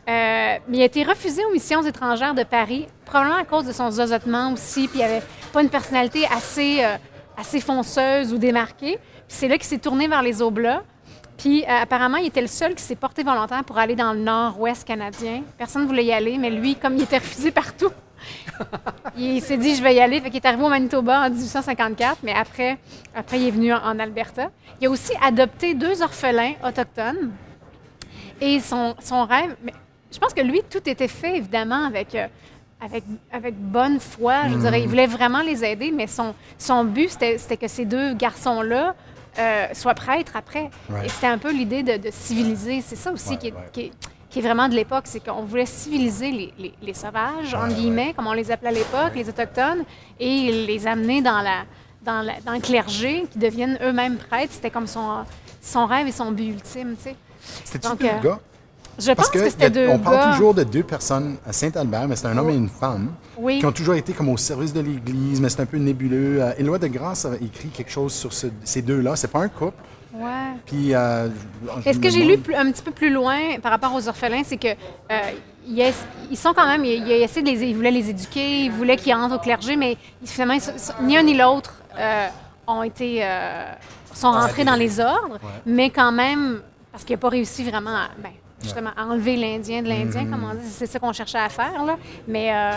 Euh, 0.06 0.58
mais 0.68 0.76
il 0.76 0.82
a 0.82 0.84
été 0.84 1.02
refusé 1.02 1.44
aux 1.46 1.52
missions 1.52 1.82
étrangères 1.82 2.34
de 2.34 2.42
Paris, 2.42 2.86
probablement 3.06 3.38
à 3.38 3.44
cause 3.44 3.64
de 3.64 3.72
son 3.72 3.90
zozotement 3.90 4.52
aussi, 4.52 4.86
puis 4.86 4.98
il 4.98 5.02
avait 5.02 5.22
pas 5.52 5.62
une 5.62 5.70
personnalité 5.70 6.26
assez, 6.26 6.84
euh, 6.84 6.96
assez 7.38 7.60
fonceuse 7.60 8.32
ou 8.32 8.38
démarquée. 8.38 8.98
Puis 8.98 9.36
c'est 9.38 9.48
là 9.48 9.56
qu'il 9.56 9.66
s'est 9.66 9.78
tourné 9.78 10.06
vers 10.06 10.22
les 10.22 10.42
Oblats. 10.42 10.82
Puis 11.38 11.64
euh, 11.64 11.82
apparemment, 11.82 12.18
il 12.18 12.26
était 12.26 12.42
le 12.42 12.48
seul 12.48 12.74
qui 12.74 12.82
s'est 12.82 12.96
porté 12.96 13.22
volontaire 13.22 13.64
pour 13.64 13.78
aller 13.78 13.96
dans 13.96 14.12
le 14.12 14.20
nord-ouest 14.20 14.86
canadien. 14.86 15.42
Personne 15.56 15.82
ne 15.82 15.86
voulait 15.86 16.04
y 16.04 16.12
aller, 16.12 16.36
mais 16.36 16.50
lui, 16.50 16.76
comme 16.76 16.96
il 16.96 17.02
était 17.02 17.18
refusé 17.18 17.50
partout, 17.50 17.90
il 19.16 19.42
s'est 19.42 19.56
dit, 19.56 19.74
je 19.74 19.82
vais 19.82 19.94
y 19.94 20.00
aller. 20.00 20.20
Fait 20.20 20.28
il 20.28 20.36
est 20.36 20.46
arrivé 20.46 20.62
au 20.62 20.68
Manitoba 20.68 21.26
en 21.26 21.30
1854, 21.30 22.18
mais 22.22 22.34
après, 22.34 22.78
après 23.14 23.40
il 23.40 23.48
est 23.48 23.50
venu 23.50 23.72
en, 23.72 23.98
Alberta. 23.98 24.50
Il 24.80 24.86
a 24.86 24.90
aussi 24.90 25.12
adopté 25.22 25.74
deux 25.74 26.02
orphelins 26.02 26.54
autochtones. 26.64 27.32
Et 28.40 28.60
son, 28.60 28.94
son 29.00 29.24
rêve, 29.24 29.54
mais 29.62 29.72
je 30.12 30.18
pense 30.18 30.34
que 30.34 30.40
lui, 30.40 30.60
tout 30.68 30.88
était 30.88 31.08
fait, 31.08 31.38
évidemment, 31.38 31.84
avec, 31.86 32.14
euh, 32.14 32.26
avec, 32.80 33.04
avec 33.32 33.54
bonne 33.56 34.00
foi. 34.00 34.48
Je 34.48 34.56
dirais, 34.56 34.82
il 34.82 34.88
voulait 34.88 35.06
vraiment 35.06 35.40
les 35.40 35.64
aider, 35.64 35.90
mais 35.92 36.06
son, 36.06 36.34
son 36.58 36.84
but, 36.84 37.10
c'était 37.10 37.56
que 37.56 37.68
ces 37.68 37.84
deux 37.84 38.14
garçons-là 38.14 38.94
euh, 39.38 39.66
soient 39.72 39.94
prêtres 39.94 40.36
après. 40.36 40.70
Et 41.04 41.08
c'était 41.08 41.26
un 41.26 41.38
peu 41.38 41.52
l'idée 41.52 41.82
de, 41.82 42.10
civiliser. 42.10 42.80
C'est 42.80 42.96
ça 42.96 43.12
aussi 43.12 43.36
qui, 43.38 43.48
est, 43.48 43.54
qui 43.72 43.80
est 43.80 43.92
vraiment 44.40 44.68
de 44.68 44.74
l'époque, 44.74 45.04
c'est 45.06 45.24
qu'on 45.24 45.44
voulait 45.44 45.66
civiliser 45.66 46.30
les, 46.30 46.52
les, 46.58 46.74
les 46.82 46.94
sauvages, 46.94 47.54
entre 47.54 47.74
guillemets, 47.74 48.12
comme 48.14 48.26
on 48.26 48.32
les 48.32 48.50
appelait 48.50 48.68
à 48.70 48.72
l'époque, 48.72 49.12
les 49.14 49.28
autochtones, 49.28 49.84
et 50.20 50.66
les 50.66 50.86
amener 50.86 51.22
dans, 51.22 51.40
la, 51.42 51.64
dans, 52.04 52.22
la- 52.22 52.40
dans 52.44 52.52
le 52.52 52.60
clergé, 52.60 53.26
qui 53.30 53.38
deviennent 53.38 53.78
eux-mêmes 53.82 54.16
prêtres. 54.16 54.52
C'était 54.54 54.70
comme 54.70 54.86
son, 54.86 55.24
son 55.62 55.86
rêve 55.86 56.06
et 56.06 56.12
son 56.12 56.30
but 56.32 56.48
ultime, 56.48 56.94
tu 56.96 57.10
sais. 57.10 57.16
C'était-tu 57.64 57.96
deux 57.96 58.06
euh, 58.06 58.20
gars? 58.22 58.38
Je 58.96 59.10
pense 59.10 59.28
que, 59.28 59.38
que, 59.40 59.50
c'était 59.50 59.70
deux 59.70 59.88
on 59.88 59.98
parle 59.98 60.16
gars. 60.16 60.32
toujours 60.32 60.54
de 60.54 60.62
deux 60.62 60.84
personnes 60.84 61.36
à 61.44 61.52
Saint-Albert, 61.52 62.06
mais 62.06 62.14
c'est 62.14 62.26
un 62.28 62.38
homme 62.38 62.50
et 62.50 62.54
une 62.54 62.68
femme 62.68 63.12
Oui. 63.36 63.58
qui 63.58 63.66
ont 63.66 63.72
toujours 63.72 63.94
été 63.96 64.12
comme 64.12 64.28
au 64.28 64.36
service 64.36 64.72
de 64.72 64.78
l'Église, 64.80 65.40
mais 65.40 65.48
c'est 65.48 65.60
un 65.60 65.66
peu 65.66 65.78
nébuleux. 65.78 66.40
Euh, 66.40 66.52
Éloi 66.58 66.78
de 66.78 66.86
Grâce 66.86 67.24
avait 67.24 67.38
écrit 67.44 67.68
quelque 67.70 67.90
chose 67.90 68.12
sur 68.12 68.32
ce- 68.32 68.46
ces 68.62 68.82
deux-là. 68.82 69.16
C'est 69.16 69.32
pas 69.32 69.40
un 69.40 69.48
couple. 69.48 69.76
Ouais. 70.14 70.52
Puis, 70.66 70.94
euh, 70.94 71.28
je- 71.28 71.88
Et 71.88 71.92
je 71.92 71.96
ce 71.96 71.98
que 72.00 72.08
j'ai 72.10 72.24
lu 72.24 72.38
un 72.56 72.70
petit 72.70 72.82
peu 72.82 72.92
plus 72.92 73.10
loin 73.10 73.36
par 73.62 73.72
rapport 73.72 73.92
aux 73.94 74.08
orphelins, 74.08 74.42
c'est 74.44 74.56
que 74.56 74.68
euh, 74.68 75.18
ils, 75.66 75.80
ess- 75.80 76.06
ils 76.30 76.36
sont 76.36 76.52
quand 76.54 76.66
même, 76.66 76.84
ils, 76.84 77.02
ils 77.06 77.12
essaient 77.22 77.42
de 77.42 77.48
les, 77.48 77.62
ils 77.64 77.74
voulaient 77.74 77.90
les 77.90 78.10
éduquer, 78.10 78.64
ils 78.66 78.70
voulaient 78.70 78.96
qu'ils 78.96 79.14
entrent 79.14 79.36
au 79.36 79.38
clergé, 79.40 79.74
mais 79.76 79.96
finalement, 80.24 80.54
ils 80.54 81.04
ni 81.06 81.16
un 81.16 81.22
ni 81.24 81.34
l'autre 81.36 81.74
euh, 81.98 82.28
ont 82.66 82.82
été, 82.84 83.24
euh, 83.24 83.64
sont 84.14 84.30
rentrés 84.30 84.64
dans 84.64 84.76
les 84.76 85.00
ordres, 85.00 85.38
mais 85.66 85.90
quand 85.90 86.12
même, 86.12 86.60
parce 86.92 87.02
qu'il 87.04 87.14
n'a 87.14 87.20
pas 87.20 87.30
réussi 87.30 87.64
vraiment 87.64 87.96
à, 87.96 88.08
ben, 88.22 88.30
justement, 88.62 88.90
à 88.96 89.06
enlever 89.06 89.36
l'Indien 89.36 89.82
de 89.82 89.88
l'Indien, 89.88 90.22
Mm-hmm. 90.24 90.30
comme 90.30 90.44
on 90.44 90.54
dit, 90.54 90.68
c'est 90.70 90.86
ça 90.86 90.98
qu'on 91.00 91.12
cherchait 91.12 91.38
à 91.38 91.48
faire, 91.48 91.84
là. 91.84 91.96
Mais 92.28 92.50
euh, 92.54 92.70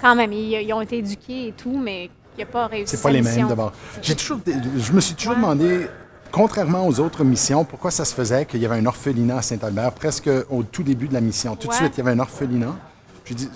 quand 0.00 0.14
même, 0.14 0.32
ils, 0.32 0.52
ils 0.62 0.72
ont 0.72 0.80
été 0.82 0.98
éduqués 0.98 1.48
et 1.48 1.52
tout, 1.52 1.76
mais 1.76 2.10
il 2.38 2.40
n'a 2.44 2.46
pas 2.46 2.68
réussi 2.68 2.96
C'est 2.96 3.02
pas 3.02 3.10
les 3.10 3.22
mêmes 3.22 3.48
d'abord. 3.48 3.72
J'ai 4.02 4.14
toujours, 4.14 4.38
je 4.46 4.92
me 4.92 5.00
suis 5.00 5.14
toujours 5.16 5.32
Ouais. 5.32 5.40
demandé, 5.40 5.88
contrairement 6.36 6.86
aux 6.86 7.00
autres 7.00 7.24
missions, 7.24 7.64
pourquoi 7.64 7.90
ça 7.90 8.04
se 8.04 8.12
faisait 8.14 8.44
qu'il 8.44 8.60
y 8.60 8.66
avait 8.66 8.76
un 8.76 8.84
orphelinat 8.84 9.38
à 9.38 9.42
Saint-Albert, 9.42 9.92
presque 9.92 10.28
au 10.50 10.62
tout 10.64 10.82
début 10.82 11.08
de 11.08 11.14
la 11.14 11.22
mission. 11.22 11.56
Tout 11.56 11.68
de 11.68 11.72
suite, 11.72 11.92
il 11.94 11.98
y 11.98 12.00
avait 12.02 12.10
un 12.10 12.18
orphelinat. 12.18 12.76
Je, 13.24 13.32
dis, 13.32 13.48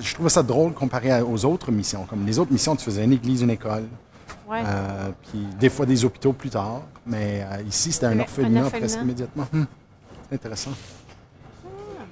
je 0.00 0.12
trouvais 0.14 0.28
ça 0.28 0.42
drôle 0.42 0.72
comparé 0.72 1.22
aux 1.22 1.44
autres 1.44 1.70
missions. 1.70 2.04
Comme 2.04 2.26
les 2.26 2.40
autres 2.40 2.50
missions, 2.52 2.74
tu 2.74 2.84
faisais 2.84 3.04
une 3.04 3.12
église, 3.12 3.42
une 3.42 3.50
école, 3.50 3.84
Ouais. 4.50 4.60
euh, 4.66 5.10
puis 5.30 5.46
des 5.60 5.68
fois 5.68 5.86
des 5.86 6.04
hôpitaux 6.04 6.32
plus 6.32 6.50
tard. 6.50 6.82
Mais 7.06 7.46
euh, 7.48 7.62
ici, 7.62 7.92
c'était 7.92 8.06
un 8.06 8.10
avait 8.10 8.18
un 8.18 8.22
orphelinat 8.22 8.62
orphelinat. 8.64 8.86
presque 8.86 9.02
immédiatement. 9.02 9.46
Hum, 9.54 9.66
c'est 10.28 10.34
intéressant. 10.34 10.72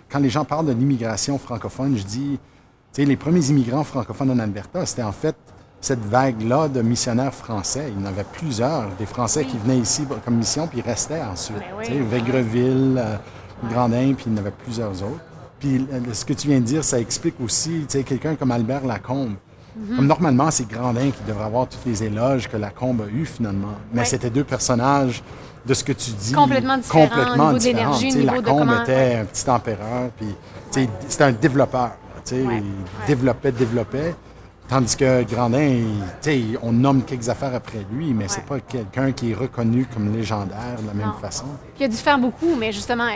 Quand 0.08 0.20
les 0.20 0.30
gens 0.30 0.44
parlent 0.44 0.66
de 0.66 0.72
l'immigration 0.72 1.38
francophone, 1.38 1.96
je 1.96 2.04
dis, 2.04 2.38
tu 2.92 3.02
sais, 3.02 3.04
les 3.04 3.16
premiers 3.16 3.44
immigrants 3.50 3.82
francophones 3.82 4.30
en 4.30 4.38
Alberta, 4.38 4.86
c'était 4.86 5.02
en 5.02 5.10
fait 5.12 5.34
cette 5.84 6.04
vague-là 6.04 6.68
de 6.68 6.80
missionnaires 6.80 7.34
français. 7.34 7.92
Il 7.94 8.02
y 8.02 8.04
en 8.04 8.08
avait 8.08 8.24
plusieurs, 8.24 8.88
des 8.98 9.04
Français 9.04 9.44
qui 9.44 9.58
venaient 9.58 9.78
ici 9.78 10.06
comme 10.24 10.36
mission, 10.36 10.66
puis 10.66 10.78
ils 10.78 10.88
restaient 10.88 11.20
ensuite. 11.20 11.58
Ben 11.58 11.66
oui. 11.78 12.00
Végreville, 12.10 12.96
euh, 12.96 13.16
Grandin, 13.70 14.14
puis 14.14 14.24
il 14.26 14.32
y 14.32 14.34
en 14.34 14.38
avait 14.38 14.50
plusieurs 14.50 14.92
autres. 15.02 15.20
Puis 15.60 15.86
euh, 15.92 16.00
ce 16.14 16.24
que 16.24 16.32
tu 16.32 16.48
viens 16.48 16.60
de 16.60 16.64
dire, 16.64 16.82
ça 16.82 16.98
explique 16.98 17.34
aussi, 17.38 17.84
tu 17.86 17.98
sais, 17.98 18.02
quelqu'un 18.02 18.34
comme 18.34 18.50
Albert 18.50 18.86
Lacombe. 18.86 19.34
Mhm. 19.76 19.96
Comme 19.96 20.06
normalement, 20.06 20.50
c'est 20.50 20.66
Grandin 20.66 21.10
qui 21.10 21.22
devrait 21.28 21.44
avoir 21.44 21.68
tous 21.68 21.80
les 21.84 22.02
éloges 22.04 22.48
que 22.48 22.56
Lacombe 22.56 23.02
a 23.02 23.10
eu 23.10 23.26
finalement. 23.26 23.74
Mais 23.92 24.06
c'était 24.06 24.30
deux 24.30 24.44
personnages 24.44 25.22
de 25.66 25.74
ce 25.74 25.84
que 25.84 25.92
tu 25.92 26.12
dis. 26.12 26.32
Complètement 26.32 26.78
différents, 26.78 27.08
complètement 27.08 27.52
niveau 27.52 27.94
niveau 28.02 28.24
Lacombe 28.24 28.74
était 28.82 29.16
un 29.16 29.24
petit 29.26 29.50
empereur, 29.50 30.10
puis 30.16 30.34
c'était 30.70 31.24
un 31.24 31.32
développeur. 31.32 31.90
Il 32.32 32.62
développait, 33.06 33.52
développait. 33.52 34.14
Tandis 34.68 34.96
que 34.96 35.22
Grandin, 35.24 35.58
il- 35.60 36.04
tu 36.22 36.30
sais, 36.30 36.58
on 36.62 36.72
nomme 36.72 37.02
quelques 37.04 37.28
affaires 37.28 37.54
après 37.54 37.84
lui, 37.92 38.14
mais 38.14 38.28
c'est 38.28 38.46
pas 38.46 38.60
quelqu'un 38.60 39.12
qui 39.12 39.32
est 39.32 39.34
reconnu 39.34 39.84
comme 39.86 40.10
légendaire 40.16 40.76
de 40.80 40.86
la 40.86 40.94
même 40.94 41.08
Non. 41.08 41.12
façon. 41.20 41.46
qui 41.76 41.84
a 41.84 41.88
dû 41.88 41.96
faire 41.96 42.18
beaucoup, 42.18 42.54
mais 42.58 42.72
justement, 42.72 43.08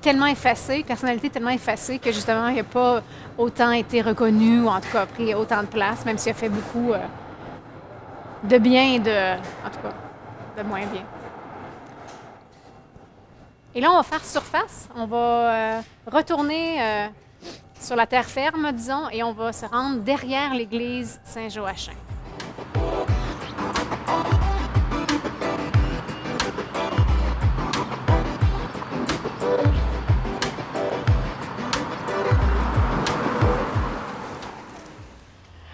tellement 0.00 0.26
effacé, 0.26 0.82
personnalité 0.84 1.28
tellement 1.28 1.50
effacée 1.50 1.98
que 1.98 2.10
justement, 2.12 2.48
il 2.48 2.56
n'a 2.56 2.64
pas 2.64 3.02
autant 3.36 3.72
été 3.72 4.00
reconnu 4.00 4.62
ou 4.62 4.68
en 4.68 4.80
tout 4.80 4.88
cas 4.92 5.04
pris 5.06 5.34
autant 5.34 5.60
de 5.60 5.66
place, 5.66 6.04
même 6.06 6.16
s'il 6.16 6.32
a 6.32 6.34
fait 6.34 6.48
beaucoup 6.48 6.92
euh, 6.92 6.98
de 8.44 8.58
bien 8.58 8.94
et 8.94 8.98
de, 9.00 9.34
en 9.66 9.70
tout 9.70 9.80
cas, 9.82 10.62
de 10.62 10.66
moins 10.66 10.86
bien. 10.86 11.02
Et 13.74 13.80
là, 13.82 13.90
on 13.92 13.96
va 13.98 14.02
faire 14.02 14.24
surface. 14.24 14.88
On 14.96 15.06
va 15.06 15.16
euh, 15.16 15.80
retourner 16.10 16.80
euh, 16.80 17.06
sur 17.80 17.96
la 17.96 18.06
terre 18.06 18.26
ferme, 18.26 18.72
disons, 18.72 19.08
et 19.10 19.22
on 19.22 19.32
va 19.32 19.52
se 19.52 19.66
rendre 19.66 20.00
derrière 20.00 20.54
l'église 20.54 21.20
Saint-Joachim. 21.24 21.92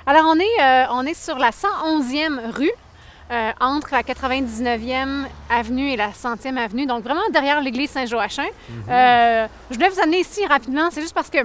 Alors, 0.06 0.26
on 0.26 0.38
est, 0.38 0.62
euh, 0.62 0.84
on 0.90 1.06
est 1.06 1.14
sur 1.14 1.38
la 1.38 1.50
111e 1.50 2.52
rue, 2.52 2.70
euh, 3.30 3.52
entre 3.58 3.88
la 3.92 4.02
99e 4.02 5.24
avenue 5.48 5.90
et 5.90 5.96
la 5.96 6.10
100e 6.10 6.58
avenue, 6.58 6.84
donc 6.84 7.04
vraiment 7.04 7.22
derrière 7.32 7.62
l'église 7.62 7.90
Saint-Joachim. 7.90 8.42
Euh, 8.90 9.46
je 9.70 9.74
voulais 9.76 9.88
vous 9.88 10.00
amener 10.00 10.20
ici 10.20 10.44
rapidement, 10.46 10.88
c'est 10.90 11.00
juste 11.00 11.14
parce 11.14 11.30
que 11.30 11.38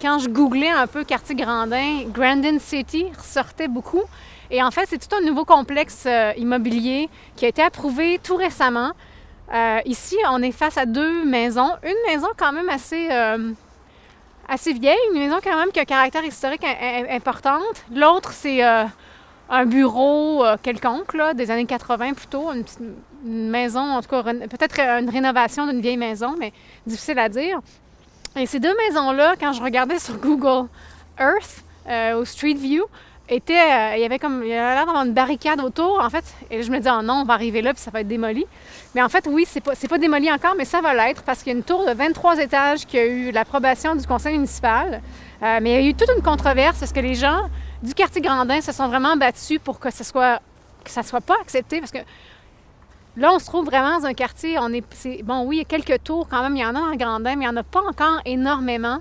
quand 0.00 0.18
je 0.18 0.28
googlais 0.28 0.68
un 0.70 0.86
peu 0.86 1.04
quartier 1.04 1.34
Grandin, 1.34 2.04
Grandin 2.12 2.58
City 2.58 3.06
ressortait 3.16 3.68
beaucoup. 3.68 4.02
Et 4.50 4.62
en 4.62 4.70
fait, 4.70 4.86
c'est 4.88 4.98
tout 4.98 5.14
un 5.16 5.20
nouveau 5.24 5.44
complexe 5.44 6.04
euh, 6.06 6.32
immobilier 6.36 7.08
qui 7.36 7.44
a 7.44 7.48
été 7.48 7.62
approuvé 7.62 8.18
tout 8.22 8.36
récemment. 8.36 8.92
Euh, 9.52 9.78
ici, 9.84 10.16
on 10.30 10.42
est 10.42 10.52
face 10.52 10.76
à 10.78 10.86
deux 10.86 11.24
maisons. 11.24 11.70
Une 11.84 12.12
maison 12.12 12.28
quand 12.36 12.52
même 12.52 12.68
assez, 12.68 13.08
euh, 13.10 13.52
vieille, 14.66 14.96
une 15.12 15.20
maison 15.20 15.36
quand 15.42 15.56
même 15.56 15.70
qui 15.72 15.78
a 15.78 15.82
un 15.82 15.86
caractère 15.86 16.24
historique 16.24 16.64
im- 16.64 17.04
im- 17.04 17.14
importante. 17.16 17.84
L'autre, 17.94 18.32
c'est 18.32 18.60
un 18.62 19.66
bureau 19.66 20.44
quelconque, 20.62 21.14
là, 21.14 21.34
des 21.34 21.50
années 21.50 21.66
80 21.66 22.14
plutôt, 22.14 22.52
une, 22.52 22.64
une 23.24 23.50
maison, 23.50 23.80
en 23.80 24.00
tout 24.02 24.08
cas, 24.08 24.22
peut-être 24.22 24.78
une 24.80 25.10
rénovation 25.10 25.66
d'une 25.66 25.80
vieille 25.80 25.96
maison, 25.96 26.34
mais 26.38 26.52
difficile 26.86 27.18
à 27.18 27.28
dire. 27.28 27.60
Et 28.36 28.46
ces 28.46 28.60
deux 28.60 28.74
maisons-là, 28.76 29.34
quand 29.38 29.52
je 29.52 29.62
regardais 29.62 29.98
sur 29.98 30.16
Google 30.16 30.68
Earth, 31.18 31.64
euh, 31.88 32.14
au 32.14 32.24
Street 32.24 32.54
View, 32.54 32.84
euh, 33.30 33.92
il 33.96 34.00
y 34.00 34.04
avait 34.04 34.18
comme, 34.18 34.42
il 34.42 34.48
y 34.48 34.54
avait 34.54 34.74
l'air 34.74 34.86
d'avoir 34.86 35.04
une 35.04 35.12
barricade 35.12 35.60
autour, 35.60 36.00
en 36.00 36.10
fait. 36.10 36.24
Et 36.50 36.62
je 36.62 36.70
me 36.70 36.78
disais, 36.78 36.90
oh 36.92 37.02
non, 37.02 37.22
on 37.22 37.24
va 37.24 37.34
arriver 37.34 37.62
là, 37.62 37.72
puis 37.72 37.82
ça 37.82 37.90
va 37.90 38.00
être 38.00 38.08
démoli. 38.08 38.44
Mais 38.94 39.02
en 39.02 39.08
fait, 39.08 39.26
oui, 39.28 39.44
c'est 39.48 39.60
pas, 39.60 39.74
c'est 39.74 39.88
pas 39.88 39.98
démoli 39.98 40.30
encore, 40.32 40.54
mais 40.56 40.64
ça 40.64 40.80
va 40.80 40.94
l'être 40.94 41.22
parce 41.22 41.42
qu'il 41.42 41.52
y 41.52 41.54
a 41.54 41.58
une 41.58 41.64
tour 41.64 41.86
de 41.86 41.92
23 41.92 42.38
étages 42.38 42.86
qui 42.86 42.98
a 42.98 43.06
eu 43.06 43.30
l'approbation 43.30 43.94
du 43.94 44.06
conseil 44.06 44.34
municipal. 44.34 45.00
Euh, 45.42 45.58
mais 45.62 45.70
il 45.70 45.84
y 45.84 45.86
a 45.86 45.90
eu 45.90 45.94
toute 45.94 46.10
une 46.16 46.22
controverse 46.22 46.78
parce 46.78 46.92
que 46.92 47.00
les 47.00 47.14
gens 47.14 47.42
du 47.82 47.94
quartier 47.94 48.20
Grandin 48.20 48.60
se 48.60 48.72
sont 48.72 48.88
vraiment 48.88 49.16
battus 49.16 49.58
pour 49.62 49.78
que 49.78 49.90
ce 49.90 50.04
soit, 50.04 50.40
que 50.84 50.90
ça 50.90 51.02
soit 51.02 51.20
pas 51.20 51.36
accepté? 51.40 51.78
Parce 51.78 51.92
que 51.92 51.98
Là, 53.16 53.32
on 53.34 53.38
se 53.38 53.46
trouve 53.46 53.66
vraiment 53.66 53.98
dans 53.98 54.06
un 54.06 54.14
quartier, 54.14 54.56
on 54.58 54.72
est, 54.72 54.84
bon, 55.24 55.42
oui, 55.44 55.56
il 55.56 55.58
y 55.58 55.62
a 55.62 55.64
quelques 55.64 56.02
tours 56.04 56.28
quand 56.28 56.42
même, 56.42 56.56
il 56.56 56.60
y 56.60 56.64
en 56.64 56.74
a 56.76 56.80
en 56.80 56.94
Grandin, 56.94 57.36
mais 57.36 57.44
il 57.44 57.48
n'y 57.48 57.48
en 57.48 57.56
a 57.56 57.62
pas 57.64 57.82
encore 57.82 58.20
énormément. 58.24 58.98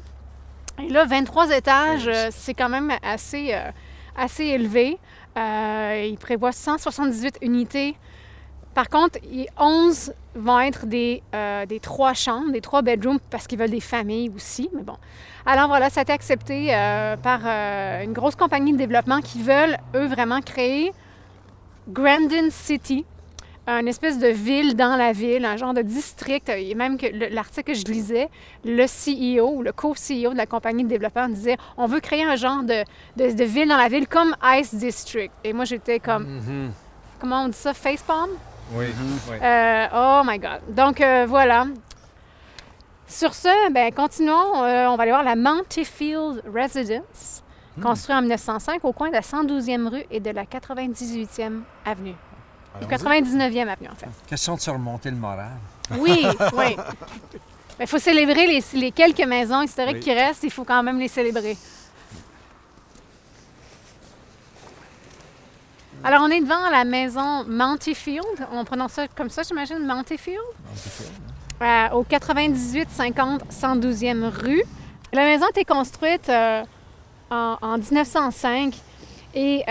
Et 0.81 0.89
là, 0.89 1.05
23 1.05 1.51
étages, 1.55 2.07
euh, 2.07 2.27
c'est 2.31 2.53
quand 2.53 2.69
même 2.69 2.91
assez, 3.03 3.53
euh, 3.53 3.69
assez 4.17 4.45
élevé. 4.45 4.97
Euh, 5.37 6.07
il 6.09 6.17
prévoit 6.17 6.51
178 6.51 7.37
unités. 7.41 7.95
Par 8.73 8.89
contre, 8.89 9.19
il- 9.31 9.47
11 9.59 10.13
vont 10.35 10.59
être 10.59 10.85
des, 10.85 11.21
euh, 11.35 11.65
des 11.65 11.79
trois 11.79 12.13
chambres, 12.13 12.51
des 12.51 12.61
trois 12.61 12.81
bedrooms, 12.81 13.19
parce 13.29 13.45
qu'ils 13.45 13.59
veulent 13.59 13.69
des 13.69 13.79
familles 13.81 14.31
aussi. 14.35 14.69
Mais 14.73 14.83
bon. 14.83 14.95
Alors 15.45 15.67
voilà, 15.67 15.89
ça 15.89 15.99
a 16.01 16.03
été 16.03 16.13
accepté 16.13 16.67
par 17.23 17.45
une 18.03 18.13
grosse 18.13 18.35
compagnie 18.35 18.71
de 18.73 18.77
développement 18.77 19.19
qui 19.21 19.41
veulent, 19.41 19.77
eux, 19.95 20.05
vraiment 20.07 20.41
créer 20.41 20.93
Grandin 21.87 22.49
City, 22.51 23.05
une 23.69 23.88
espèce 23.88 24.17
de 24.19 24.27
ville 24.27 24.75
dans 24.75 24.95
la 24.95 25.11
ville, 25.11 25.45
un 25.45 25.57
genre 25.57 25.73
de 25.73 25.81
district. 25.81 26.49
Et 26.49 26.73
même 26.75 26.97
que 26.97 27.05
le- 27.07 27.27
l'article 27.29 27.71
que 27.71 27.77
je 27.77 27.85
lisais, 27.85 28.29
le 28.65 28.85
CEO 28.88 29.49
ou 29.57 29.61
le 29.61 29.71
co-CEO 29.71 30.31
de 30.31 30.38
la 30.38 30.45
compagnie 30.45 30.83
de 30.83 30.89
développement 30.89 31.27
disait 31.29 31.57
on 31.77 31.85
veut 31.85 31.99
créer 31.99 32.23
un 32.23 32.35
genre 32.35 32.63
de, 32.63 32.83
de, 33.17 33.31
de 33.31 33.43
ville 33.43 33.67
dans 33.67 33.77
la 33.77 33.88
ville 33.89 34.07
comme 34.07 34.35
Ice 34.57 34.73
District. 34.75 35.31
Et 35.43 35.53
moi, 35.53 35.65
j'étais 35.65 35.99
comme, 35.99 36.23
Mhm. 36.23 36.71
comment 37.19 37.43
on 37.43 37.47
dit 37.49 37.57
ça, 37.57 37.73
facepalm? 37.73 38.29
Oui, 38.73 38.85
oui. 39.29 39.38
Euh, 39.41 39.85
oh 39.93 40.21
my 40.25 40.38
God. 40.39 40.59
Donc, 40.75 41.01
euh, 41.01 41.25
voilà. 41.27 41.65
Sur 43.07 43.33
ce, 43.33 43.71
ben, 43.71 43.91
continuons. 43.91 44.63
Euh, 44.63 44.88
on 44.88 44.95
va 44.95 45.03
aller 45.03 45.11
voir 45.11 45.23
la 45.23 45.35
Montefield 45.35 46.43
Residence, 46.53 47.43
construite 47.81 48.15
en 48.17 48.21
1905 48.21 48.85
au 48.85 48.93
coin 48.93 49.07
de 49.09 49.13
la 49.13 49.21
112e 49.21 49.88
rue 49.88 50.03
et 50.11 50.19
de 50.19 50.29
la 50.29 50.45
98e 50.45 51.63
avenue. 51.85 52.13
Allons-y. 52.75 52.93
99e 52.93 53.67
avenue, 53.67 53.89
en 53.91 53.95
fait. 53.95 54.07
Question 54.27 54.55
de 54.55 54.59
surmonter 54.61 55.09
le 55.11 55.17
moral. 55.17 55.51
Oui, 55.97 56.25
oui. 56.53 56.75
Il 57.79 57.88
faut 57.88 57.97
célébrer 57.97 58.45
les, 58.45 58.63
les 58.79 58.91
quelques 58.91 59.25
maisons 59.25 59.61
historiques 59.61 59.95
Oui. 59.97 60.01
qui 60.01 60.13
restent. 60.13 60.43
Il 60.43 60.51
faut 60.51 60.63
quand 60.65 60.83
même 60.83 60.99
les 60.99 61.07
célébrer. 61.07 61.57
Alors, 66.03 66.21
on 66.23 66.29
est 66.29 66.39
devant 66.41 66.69
la 66.69 66.85
maison 66.85 67.43
Montefield. 67.45 68.23
On 68.53 68.63
prononce 68.63 68.93
ça 68.93 69.07
comme 69.09 69.29
ça, 69.29 69.43
j'imagine, 69.43 69.85
Montefield. 69.85 70.39
au 71.93 72.03
98-50 72.03 73.41
112e 73.51 74.29
rue. 74.29 74.63
La 75.11 75.23
maison 75.23 75.45
a 75.45 75.49
été 75.49 75.65
construite 75.65 76.29
en, 76.29 77.57
en, 77.61 77.77
1905 77.77 78.75
et 79.35 79.63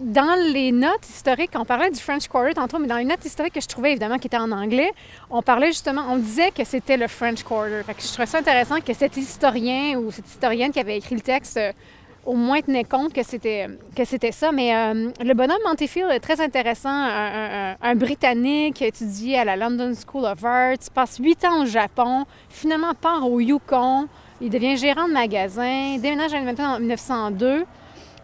dans 0.00 0.52
les 0.52 0.72
notes 0.72 1.08
historiques, 1.08 1.52
on 1.54 1.64
parlait 1.64 1.90
du 1.90 2.00
French 2.00 2.28
Quarter 2.28 2.54
tantôt, 2.54 2.78
mais 2.78 2.86
dans 2.86 2.96
les 2.96 3.04
notes 3.04 3.24
historiques 3.24 3.54
que 3.54 3.60
je 3.60 3.68
trouvais 3.68 3.92
évidemment 3.92 4.18
qui 4.18 4.26
étaient 4.26 4.36
en 4.36 4.52
anglais, 4.52 4.92
on 5.30 5.42
parlait 5.42 5.68
justement, 5.68 6.02
on 6.10 6.16
disait 6.16 6.50
que 6.50 6.64
c'était 6.64 6.96
le 6.96 7.08
French 7.08 7.42
Quarter. 7.42 7.82
Fait 7.84 7.94
que 7.94 8.02
je 8.02 8.08
trouvais 8.08 8.26
ça 8.26 8.38
intéressant 8.38 8.80
que 8.80 8.92
cet 8.92 9.16
historien 9.16 9.98
ou 9.98 10.10
cette 10.10 10.26
historienne 10.28 10.72
qui 10.72 10.80
avait 10.80 10.98
écrit 10.98 11.14
le 11.14 11.20
texte 11.20 11.56
euh, 11.56 11.72
au 12.26 12.34
moins 12.34 12.60
tenait 12.60 12.84
compte 12.84 13.12
que 13.12 13.22
c'était 13.22 13.68
que 13.94 14.04
c'était 14.04 14.32
ça. 14.32 14.52
Mais 14.52 14.74
euh, 14.74 15.10
le 15.24 15.34
bonhomme 15.34 15.58
Montefiore 15.64 16.10
est 16.10 16.20
très 16.20 16.40
intéressant, 16.40 16.90
un, 16.90 17.94
Britannique 17.94 18.74
qui 18.74 18.84
a 18.84 18.88
étudié 18.88 19.38
à 19.38 19.44
la 19.44 19.56
London 19.56 19.92
School 19.94 20.24
of 20.24 20.44
Arts, 20.44 20.90
passe 20.92 21.18
huit 21.18 21.44
ans 21.44 21.62
au 21.62 21.66
Japon, 21.66 22.24
finalement 22.50 22.94
part 22.94 23.30
au 23.30 23.40
Yukon, 23.40 24.08
il 24.40 24.50
devient 24.50 24.76
gérant 24.76 25.08
de 25.08 25.12
magasin, 25.12 25.96
déménage 25.98 26.34
à 26.34 26.38
Edmonton 26.38 26.66
en 26.66 26.80
1902 26.80 27.64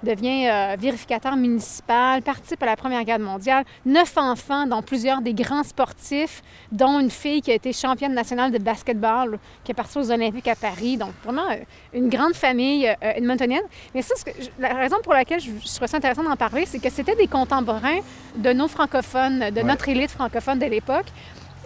devient 0.02 0.48
euh, 0.48 0.76
vérificateur 0.78 1.36
municipal, 1.36 2.22
participe 2.22 2.62
à 2.62 2.66
la 2.66 2.76
Première 2.76 3.04
Guerre 3.04 3.18
mondiale, 3.18 3.64
neuf 3.86 4.16
enfants, 4.16 4.66
dont 4.66 4.82
plusieurs 4.82 5.20
des 5.20 5.34
grands 5.34 5.62
sportifs, 5.62 6.42
dont 6.70 7.00
une 7.00 7.10
fille 7.10 7.40
qui 7.40 7.50
a 7.50 7.54
été 7.54 7.72
championne 7.72 8.14
nationale 8.14 8.50
de 8.50 8.58
basketball, 8.58 9.38
qui 9.64 9.72
est 9.72 9.74
partie 9.74 9.98
aux 9.98 10.10
Olympiques 10.10 10.48
à 10.48 10.56
Paris. 10.56 10.96
Donc, 10.96 11.12
vraiment 11.24 11.50
euh, 11.50 11.56
une 11.92 12.08
grande 12.08 12.34
famille 12.34 12.88
euh, 12.88 12.94
edmontonienne. 13.00 13.64
Mais 13.94 14.02
ça, 14.02 14.14
la 14.58 14.74
raison 14.74 14.96
pour 15.02 15.12
laquelle 15.12 15.40
je, 15.40 15.50
je 15.64 15.74
trouve 15.76 15.88
ça 15.88 15.96
intéressant 15.96 16.24
d'en 16.24 16.36
parler, 16.36 16.66
c'est 16.66 16.78
que 16.78 16.90
c'était 16.90 17.16
des 17.16 17.28
contemporains 17.28 18.00
de 18.36 18.52
nos 18.52 18.68
francophones, 18.68 19.50
de 19.50 19.60
notre 19.62 19.88
élite 19.88 20.10
francophone 20.10 20.58
de 20.58 20.66
l'époque. 20.66 21.06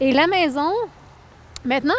Et 0.00 0.12
la 0.12 0.26
maison, 0.26 0.72
maintenant, 1.64 1.94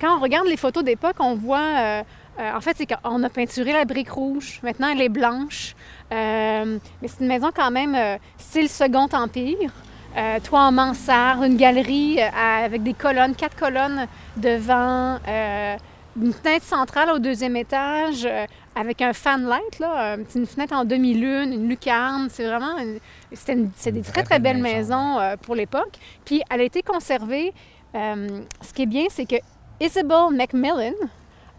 quand 0.00 0.16
on 0.16 0.20
regarde 0.20 0.46
les 0.46 0.56
photos 0.56 0.84
d'époque, 0.84 1.16
on 1.18 1.34
voit... 1.34 2.04
en 2.40 2.60
fait, 2.60 2.76
c'est 2.76 2.86
qu'on 2.86 3.22
a 3.22 3.28
peinturé 3.28 3.72
la 3.72 3.84
brique 3.84 4.10
rouge. 4.10 4.60
Maintenant, 4.62 4.88
elle 4.88 5.02
est 5.02 5.08
blanche. 5.08 5.74
Euh, 6.12 6.78
mais 7.00 7.08
c'est 7.08 7.20
une 7.20 7.28
maison 7.28 7.50
quand 7.54 7.70
même 7.70 7.94
euh, 7.94 8.16
style 8.38 8.68
Second 8.68 9.08
Empire. 9.12 9.72
Euh, 10.16 10.40
toit 10.40 10.62
en 10.62 10.72
mansarde, 10.72 11.44
une 11.44 11.56
galerie 11.56 12.20
avec 12.20 12.82
des 12.82 12.94
colonnes, 12.94 13.36
quatre 13.36 13.56
colonnes 13.56 14.08
devant, 14.36 15.20
une 16.20 16.32
fenêtre 16.32 16.64
centrale 16.64 17.10
au 17.10 17.20
deuxième 17.20 17.54
étage 17.54 18.28
avec 18.74 19.02
un 19.02 19.12
fanlight, 19.12 19.78
là, 19.78 20.16
une 20.34 20.46
fenêtre 20.46 20.74
en 20.74 20.84
demi-lune, 20.84 21.52
une 21.52 21.68
lucarne. 21.68 22.26
C'est 22.28 22.44
vraiment 22.44 22.74
c'est 23.34 23.92
des 23.92 24.02
très, 24.02 24.24
très 24.24 24.40
belles 24.40 24.60
maisons 24.60 25.18
pour 25.42 25.54
l'époque. 25.54 25.96
Puis 26.24 26.42
elle 26.50 26.62
a 26.62 26.64
été 26.64 26.82
conservée. 26.82 27.52
ce 27.94 28.72
qui 28.74 28.82
est 28.82 28.86
bien, 28.86 29.04
c'est 29.10 29.26
que 29.26 29.36
Isabel 29.80 30.34
Macmillan, 30.34 30.94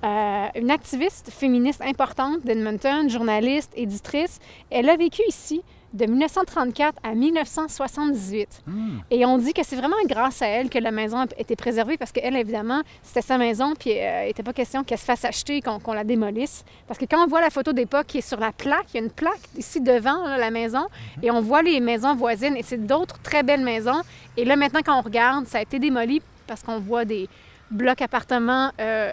euh, 0.04 0.48
une 0.56 0.72
activiste 0.72 1.30
féministe 1.30 1.82
importante 1.82 2.44
d'Edmonton, 2.44 3.10
journaliste, 3.10 3.72
éditrice. 3.76 4.40
Elle 4.70 4.90
a 4.90 4.98
vécu 4.98 5.22
ici 5.28 5.62
de 5.94 6.06
1934 6.06 6.98
à 7.04 7.14
1978. 7.14 8.62
Hmm. 8.66 9.00
Et 9.10 9.26
on 9.26 9.38
dit 9.38 9.54
que 9.54 9.62
c'est 9.64 9.76
vraiment 9.76 9.96
grâce 10.06 10.42
à 10.42 10.48
elle 10.48 10.70
que 10.70 10.80
la 10.80 10.92
maison 10.92 11.20
a 11.20 11.26
été 11.38 11.56
préservée 11.56 11.98
parce 11.98 12.12
qu'elle, 12.12 12.36
évidemment, 12.36 12.82
c'était 13.04 13.22
sa 13.22 13.38
maison, 13.38 13.74
puis 13.78 13.92
euh, 13.92 14.24
il 14.24 14.28
n'était 14.28 14.44
pas 14.44 14.54
question 14.54 14.84
qu'elle 14.84 14.98
se 14.98 15.06
fasse 15.06 15.26
acheter, 15.26 15.62
qu'on 15.62 15.94
la 15.94 16.04
démolisse. 16.04 16.64
Parce 16.88 17.00
que 17.00 17.06
quand 17.06 17.24
on 17.24 17.28
voit 17.28 17.42
la 17.42 17.50
photo 17.50 17.74
d'époque 17.74 18.08
qui 18.08 18.20
est 18.20 18.28
sur 18.28 18.40
la 18.40 18.52
plaque, 18.52 18.86
il 18.94 18.98
y 18.98 19.00
a 19.02 19.04
une 19.04 19.12
plaque 19.12 19.42
ici 19.58 19.82
devant 19.82 20.26
la 20.26 20.50
maison, 20.50 20.88
et 21.22 21.30
on 21.30 21.42
voit 21.42 21.62
les 21.62 21.80
maisons 21.80 22.16
voisines, 22.16 22.56
et 22.56 22.64
c'est 22.64 22.86
d'autres 22.86 23.20
très 23.22 23.44
belles 23.44 23.64
maisons. 23.64 24.02
Et 24.38 24.46
là, 24.46 24.56
maintenant, 24.56 24.82
quand 24.84 24.98
on 24.98 25.02
regarde, 25.02 25.46
ça 25.48 25.58
a 25.58 25.62
été 25.62 25.78
démoli 25.78 26.22
parce 26.48 26.64
qu'on 26.64 26.80
voit 26.80 27.06
des 27.06 27.30
blocs 27.70 28.02
appartements 28.02 28.72
euh, 28.80 29.12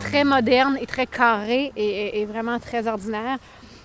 très 0.00 0.24
moderne 0.24 0.78
et 0.80 0.86
très 0.86 1.06
carré 1.06 1.72
et, 1.76 2.24
vraiment 2.26 2.58
très 2.58 2.86
ordinaire. 2.86 3.38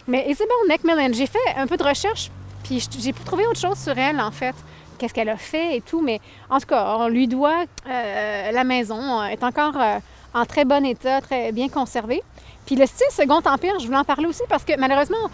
Mais 0.07 0.25
Isabelle 0.29 0.55
Macmillan, 0.67 1.13
j'ai 1.13 1.27
fait 1.27 1.39
un 1.55 1.65
peu 1.67 1.77
de 1.77 1.83
recherche, 1.83 2.29
puis 2.63 2.85
j'ai 2.99 3.13
trouvé 3.13 3.45
autre 3.45 3.59
chose 3.59 3.77
sur 3.77 3.97
elle, 3.97 4.19
en 4.19 4.31
fait. 4.31 4.55
Qu'est-ce 4.97 5.13
qu'elle 5.13 5.29
a 5.29 5.37
fait 5.37 5.77
et 5.77 5.81
tout. 5.81 6.01
Mais 6.01 6.19
en 6.49 6.59
tout 6.59 6.67
cas, 6.67 6.95
on 6.99 7.07
lui 7.07 7.27
doit 7.27 7.63
euh, 7.87 8.51
la 8.51 8.63
maison, 8.63 9.23
est 9.23 9.43
encore 9.43 9.77
euh, 9.77 9.99
en 10.33 10.45
très 10.45 10.65
bon 10.65 10.85
état, 10.85 11.21
très 11.21 11.51
bien 11.51 11.69
conservée. 11.69 12.21
Puis 12.65 12.75
le 12.75 12.85
style 12.85 13.07
Second 13.11 13.41
Empire, 13.45 13.79
je 13.79 13.85
voulais 13.85 13.97
en 13.97 14.03
parler 14.03 14.27
aussi 14.27 14.43
parce 14.47 14.63
que 14.63 14.77
malheureusement, 14.79 15.29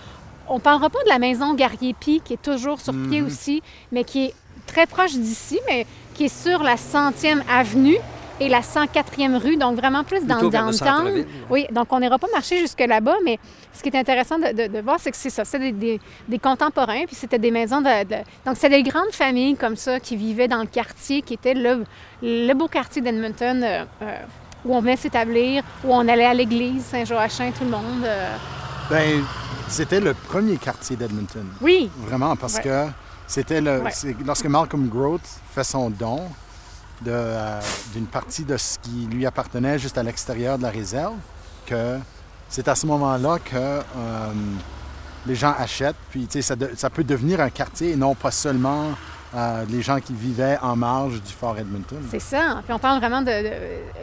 on 0.48 0.56
ne 0.56 0.60
parlera 0.60 0.90
pas 0.90 1.04
de 1.04 1.10
la 1.10 1.20
maison 1.20 1.54
Garrier-Py, 1.54 2.22
qui 2.24 2.34
est 2.34 2.42
toujours 2.42 2.82
sur 2.82 2.94
pied 2.94 3.22
mhm. 3.22 3.28
aussi, 3.28 3.62
mais 3.92 4.04
qui 4.04 4.26
est 4.26 4.34
très 4.66 4.88
proche 4.88 5.14
d'ici, 5.14 5.60
mais 5.68 5.86
qui 6.16 6.26
est 6.26 6.44
sur 6.44 6.64
la 6.64 6.78
centième 6.78 7.44
avenue 7.50 7.98
et 8.40 8.50
la 8.50 8.62
104e 8.62 9.38
rue, 9.38 9.58
donc 9.58 9.78
vraiment 9.78 10.04
plus 10.04 10.26
dans 10.26 10.42
le 10.42 10.50
downtown. 10.50 11.26
Oui, 11.50 11.66
donc 11.72 11.92
on 11.92 12.00
n'ira 12.00 12.18
pas 12.18 12.28
marcher 12.34 12.60
jusque 12.60 12.80
là-bas, 12.80 13.16
mais 13.26 13.38
ce 13.74 13.82
qui 13.84 13.90
est 13.90 13.98
intéressant 13.98 14.40
de, 14.40 14.82
voir, 14.82 14.98
c'est 15.00 15.12
que 15.12 15.18
c'est 15.18 15.30
ça, 15.30 15.46
c'est 15.46 15.72
des, 15.72 16.00
contemporains, 16.42 17.06
puis 17.06 17.16
c'était 17.16 17.40
des 17.40 17.52
maisons 17.52 17.82
de... 17.82 17.90
donc 18.46 18.56
c'est 18.56 18.70
des 18.70 18.84
grandes 18.84 19.12
familles 19.12 19.56
comme 19.56 19.76
ça 19.76 20.00
qui 20.00 20.16
vivaient 20.16 20.48
dans 20.48 20.62
le 20.62 20.68
quartier, 20.68 21.22
qui 21.22 21.34
était 21.34 21.54
le, 21.54 21.84
le 22.22 22.54
beau 22.54 22.68
quartier 22.68 23.02
d'Edmonton, 23.02 23.62
euh, 23.64 23.84
euh, 24.02 24.18
où 24.66 24.76
on 24.76 24.82
venait 24.82 24.96
s'établir, 24.96 25.64
où 25.84 25.94
on 25.94 26.08
allait 26.08 26.26
à 26.26 26.34
l'église 26.34 26.84
Saint-Joachim, 26.86 27.52
tout 27.58 27.66
le 27.66 27.72
monde. 27.72 28.04
Euh. 28.06 28.36
Ben, 28.90 29.24
c'était 29.68 30.00
le 30.00 30.14
premier 30.14 30.58
quartier 30.58 30.96
d'Edmonton. 30.96 31.46
Oui. 31.62 31.90
Vraiment, 31.98 32.36
parce 32.36 32.60
que 32.60 32.86
c'était 33.28 33.62
le... 33.62 33.84
Lorsque 34.26 34.46
Malcolm 34.46 34.88
Grote 34.88 35.22
fait 35.52 35.64
son 35.64 35.90
don, 35.90 36.22
euh, 37.08 37.62
d'une 37.94 38.06
partie 38.06 38.44
de 38.44 38.58
ce 38.58 38.78
qui 38.80 39.08
lui 39.12 39.26
appartenait 39.26 39.80
juste 39.80 39.98
à 39.98 40.04
l'extérieur 40.04 40.58
de 40.58 40.64
la 40.64 40.70
réserve, 40.70 41.16
que 41.66 41.98
c'est 42.50 42.68
à 42.68 42.76
ce 42.76 42.86
moment-là 42.88 43.40
que 43.40 43.56
euh, 43.56 43.82
les 45.26 45.36
gens 45.36 45.54
achètent, 45.58 45.96
puis 46.10 46.28
ça, 46.42 46.56
ça 46.76 46.90
peut 46.90 47.04
devenir 47.04 47.42
un 47.42 47.50
quartier 47.50 47.92
et 47.92 47.96
non 47.96 48.16
pas 48.16 48.32
seulement 48.32 48.92
euh, 49.36 49.64
les 49.70 49.82
gens 49.82 50.00
qui 50.00 50.14
vivaient 50.14 50.58
en 50.62 50.76
marge 50.76 51.22
du 51.22 51.34
Fort 51.34 51.58
Edmonton. 51.58 52.00
C'est 52.10 52.20
ça. 52.20 52.62
Puis 52.64 52.74
on 52.74 52.80
parle 52.80 53.00
vraiment 53.00 53.22
de, 53.22 53.32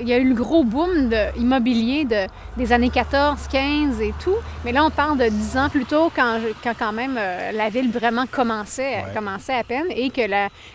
Il 0.01 0.09
y 0.09 0.13
a 0.13 0.19
eu 0.19 0.29
le 0.29 0.35
gros 0.35 0.63
boom 0.63 1.09
de 1.09 1.39
immobilier 1.39 2.05
de, 2.05 2.27
des 2.57 2.73
années 2.73 2.91
14, 2.91 3.49
15 3.51 4.01
et 4.01 4.15
tout. 4.21 4.37
Mais 4.65 4.73
là, 4.73 4.85
on 4.85 4.91
parle 4.91 5.19
de 5.19 5.29
10 5.29 5.57
ans 5.57 5.69
plus 5.69 5.85
tôt, 5.85 6.13
quand, 6.15 6.39
quand, 6.63 6.75
quand 6.79 6.93
même 6.93 7.17
euh, 7.19 7.53
la 7.53 7.69
ville 7.71 7.91
vraiment 7.91 8.27
commençait, 8.31 9.05
commençait 9.15 9.55
à 9.55 9.65
peine 9.65 9.87
et 9.91 10.11
que 10.11 10.23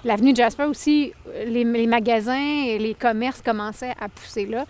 l'avenue 0.03 0.35
Jasper 0.35 0.65
aussi, 0.65 1.13
les, 1.45 1.63
les 1.63 1.87
magasins 1.87 2.65
et 2.65 2.77
les 2.77 2.93
commerces 2.93 3.41
commençaient 3.41 3.93
à 3.99 4.09
pousser 4.09 4.45
là. 4.45 4.65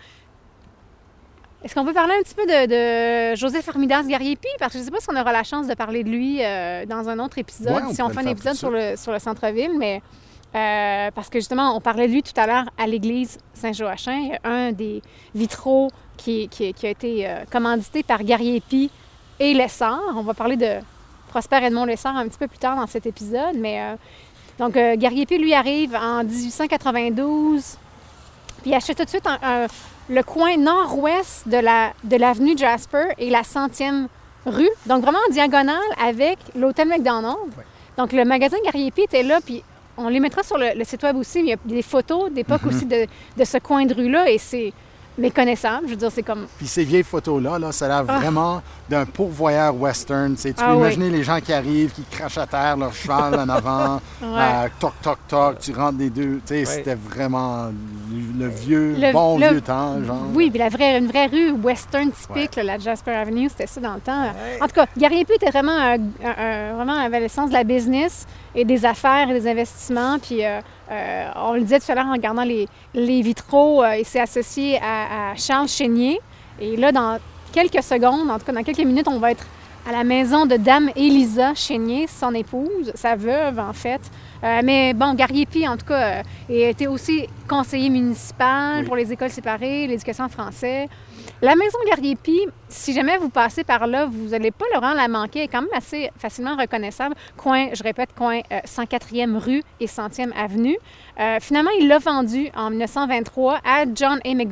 Est-ce 1.64 1.76
qu'on 1.76 1.84
peut 1.84 1.92
parler 1.92 2.14
un 2.18 2.22
petit 2.22 2.34
peu 2.34 2.44
de, 2.44 3.36
Joseph 3.36 3.68
Armidas 3.68 4.02
Gariepi? 4.02 4.48
Parce 4.58 4.72
que 4.72 4.78
je 4.78 4.82
ne 4.82 4.84
sais 4.86 4.90
pas 4.90 5.00
si 5.00 5.06
on 5.10 5.20
aura 5.20 5.32
la 5.32 5.44
chance 5.44 5.68
de 5.68 5.74
parler 5.74 6.02
de 6.02 6.10
lui 6.10 6.42
euh, 6.42 6.84
dans 6.86 7.08
un 7.08 7.20
autre 7.20 7.38
épisode, 7.38 7.84
si 7.92 8.02
on 8.02 8.08
fait 8.08 8.20
un 8.20 8.30
épisode 8.30 8.54
sur 8.54 8.70
le, 8.70 8.96
sur 8.96 9.12
le 9.12 9.20
centre-ville, 9.20 9.78
mais 9.78 10.02
euh, 10.56 11.10
parce 11.14 11.28
que 11.28 11.38
justement, 11.38 11.76
on 11.76 11.80
parlait 11.80 12.08
de 12.08 12.12
lui 12.12 12.22
tout 12.24 12.32
à 12.36 12.48
l'heure 12.48 12.64
à 12.76 12.86
l'église 12.88 13.38
Saint-Joachim. 13.54 14.12
Il 14.12 14.28
y 14.28 14.34
a 14.34 14.50
un 14.50 14.72
des 14.72 15.02
vitraux 15.36 15.88
qui, 16.16 16.50
a 16.60 16.88
été 16.88 17.28
euh, 17.28 17.44
commandité 17.48 18.02
par 18.02 18.24
Gariepi 18.24 18.90
et 19.38 19.54
Lessard. 19.54 20.00
On 20.16 20.22
va 20.22 20.34
parler 20.34 20.56
de 20.56 20.78
Prosper 21.28 21.60
Edmond 21.62 21.84
Lessard 21.84 22.16
un 22.16 22.26
petit 22.26 22.38
peu 22.38 22.48
plus 22.48 22.58
tard 22.58 22.74
dans 22.74 22.88
cet 22.88 23.06
épisode, 23.06 23.56
mais 23.56 23.80
donc 24.58 24.74
Gariepi, 24.74 25.38
lui, 25.38 25.54
arrive 25.54 25.94
en 25.94 26.24
1892, 26.24 27.78
puis 28.60 28.70
il 28.70 28.74
achète 28.74 28.98
tout 28.98 29.04
de 29.04 29.08
suite 29.08 29.26
un 29.26 29.66
le 30.08 30.22
coin 30.22 30.56
nord-ouest 30.56 31.48
de 31.48 32.16
l'avenue 32.16 32.54
de 32.54 32.58
Jasper 32.58 33.04
et 33.18 33.30
la 33.30 33.44
centième 33.44 34.08
rue, 34.46 34.68
donc 34.86 35.02
vraiment 35.02 35.18
en 35.28 35.32
diagonale 35.32 35.76
avec 36.04 36.38
l'hôtel 36.56 36.88
McDonald's. 36.88 37.54
Donc 37.96 38.12
le 38.12 38.24
magasin 38.24 38.56
Garriépi 38.64 39.02
était 39.02 39.22
là, 39.22 39.40
puis 39.44 39.62
on 39.96 40.08
les 40.08 40.20
mettra 40.20 40.42
sur 40.42 40.58
le, 40.58 40.84
site 40.84 41.02
web 41.02 41.16
aussi, 41.16 41.40
il 41.40 41.46
y 41.46 41.52
a 41.52 41.56
des 41.64 41.82
photos 41.82 42.30
d'époque 42.30 42.62
mm-hmm. 42.62 42.68
aussi 42.68 42.86
de, 42.86 43.06
de, 43.36 43.44
ce 43.44 43.58
coin 43.58 43.84
de 43.84 43.94
rue-là 43.94 44.30
et 44.30 44.38
c'est 44.38 44.72
méconnaissable. 45.18 45.86
Je 45.86 45.90
veux 45.90 45.96
dire, 45.96 46.10
c'est 46.10 46.22
comme. 46.22 46.46
Puis 46.56 46.66
ces 46.66 46.84
vieilles 46.84 47.02
photos-là, 47.02 47.58
là, 47.58 47.72
ça 47.72 47.84
a 47.84 47.88
l'air 47.88 48.04
ah. 48.08 48.18
vraiment 48.18 48.62
d'un 48.92 49.06
pourvoyeur 49.06 49.74
western. 49.74 50.36
Tu, 50.36 50.52
ah 50.58 50.68
peux 50.68 50.76
imaginer 50.76 51.10
les 51.10 51.22
gens 51.22 51.40
qui 51.40 51.52
arrivent, 51.52 51.92
qui 51.92 52.02
crachent 52.02 52.38
à 52.38 52.46
terre 52.46 52.76
leur 52.76 52.92
cheval 52.92 53.34
en 53.34 53.48
avant, 53.48 54.00
euh, 54.22 54.68
toc, 54.78 54.92
toc, 55.02 55.18
toc, 55.28 55.58
tu 55.60 55.72
rentres 55.72 55.98
des 55.98 56.10
deux. 56.10 56.40
Tu 56.46 56.54
sais, 56.54 56.64
c'était 56.64 56.94
vraiment 56.94 57.70
le 58.38 58.48
vieux, 58.48 58.96
bon 59.12 59.38
vieux 59.38 59.60
temps, 59.60 60.02
genre. 60.04 60.26
Oui, 60.34 60.50
puis 60.50 60.58
la 60.58 60.68
vraie, 60.68 60.98
une 60.98 61.06
vraie 61.06 61.26
rue 61.26 61.52
western 61.52 62.10
typique, 62.12 62.56
la 62.56 62.78
Jasper 62.78 63.12
Avenue, 63.12 63.48
c'était 63.48 63.66
ça 63.66 63.80
dans 63.80 63.94
le 63.94 64.00
temps. 64.00 64.24
En 64.60 64.66
tout 64.66 64.74
cas, 64.74 64.86
Gary 64.96 65.20
était 65.20 65.50
vraiment, 65.50 65.78
un, 65.78 66.74
vraiment 66.74 66.98
avait 66.98 67.20
le 67.20 67.28
sens 67.28 67.48
de 67.48 67.54
la 67.54 67.64
business 67.64 68.26
et 68.54 68.64
des 68.64 68.84
affaires 68.84 69.30
et 69.30 69.32
des 69.32 69.48
investissements. 69.48 70.18
Puis 70.18 70.44
euh, 70.44 70.60
euh, 70.90 71.28
on 71.36 71.54
le 71.54 71.62
disait 71.62 71.80
tout 71.80 71.90
à 71.90 71.94
l'heure 71.94 72.06
en 72.06 72.12
regardant 72.12 72.44
les, 72.44 72.68
les 72.94 73.22
vitraux, 73.22 73.82
euh, 73.82 73.96
il 73.96 74.04
s'est 74.04 74.20
associé 74.20 74.78
à, 74.82 75.34
Charles 75.36 75.68
Chénier. 75.68 76.20
Et 76.60 76.76
là, 76.76 76.92
dans 76.92 77.18
quelques 77.52 77.82
secondes, 77.82 78.30
en 78.30 78.38
tout 78.38 78.44
cas 78.46 78.52
dans 78.52 78.62
quelques 78.62 78.78
minutes, 78.84 79.06
on 79.08 79.18
va 79.18 79.30
être 79.32 79.46
à 79.88 79.90
la 79.92 80.04
maison 80.04 80.46
de 80.46 80.56
Dame 80.56 80.90
Élisa 80.94 81.54
Chénier, 81.54 82.06
son 82.06 82.32
épouse, 82.34 82.92
sa 82.94 83.16
veuve 83.16 83.58
en 83.58 83.72
fait. 83.72 84.00
Euh, 84.44 84.60
mais 84.64 84.94
bon, 84.94 85.14
Gariepi, 85.14 85.66
en 85.66 85.76
tout 85.76 85.86
cas, 85.86 86.18
euh, 86.18 86.22
était 86.48 86.86
aussi 86.86 87.26
conseiller 87.48 87.90
municipal 87.90 88.80
Oui. 88.80 88.86
pour 88.86 88.96
les 88.96 89.12
écoles 89.12 89.30
séparées, 89.30 89.86
l'éducation 89.88 90.24
en 90.24 90.28
français. 90.28 90.88
La 91.40 91.56
maison 91.56 91.78
Gariepi, 91.88 92.40
si 92.68 92.92
jamais 92.92 93.16
vous 93.18 93.28
passez 93.28 93.64
par 93.64 93.88
là, 93.88 94.06
vous 94.06 94.28
n'allez 94.28 94.52
pas 94.52 94.64
le 94.72 94.78
rendre 94.78 94.96
la 94.96 95.08
manquer. 95.08 95.40
Elle 95.40 95.44
est 95.46 95.48
quand 95.48 95.62
même 95.62 95.70
assez 95.76 96.10
facilement 96.16 96.54
reconnaissable. 96.56 97.16
Coin, 97.36 97.66
je 97.72 97.82
répète, 97.82 98.10
coin 98.16 98.38
euh, 98.52 98.60
104e 98.64 99.36
rue 99.36 99.62
et 99.80 99.86
100e 99.86 100.30
avenue. 100.36 100.76
Euh, 101.18 101.38
finalement, 101.40 101.70
il 101.80 101.88
l'a 101.88 101.98
vendu 101.98 102.50
en 102.56 102.70
1923 102.70 103.58
à 103.64 103.84
John 103.92 104.20
A. 104.24 104.28
Mc- 104.28 104.50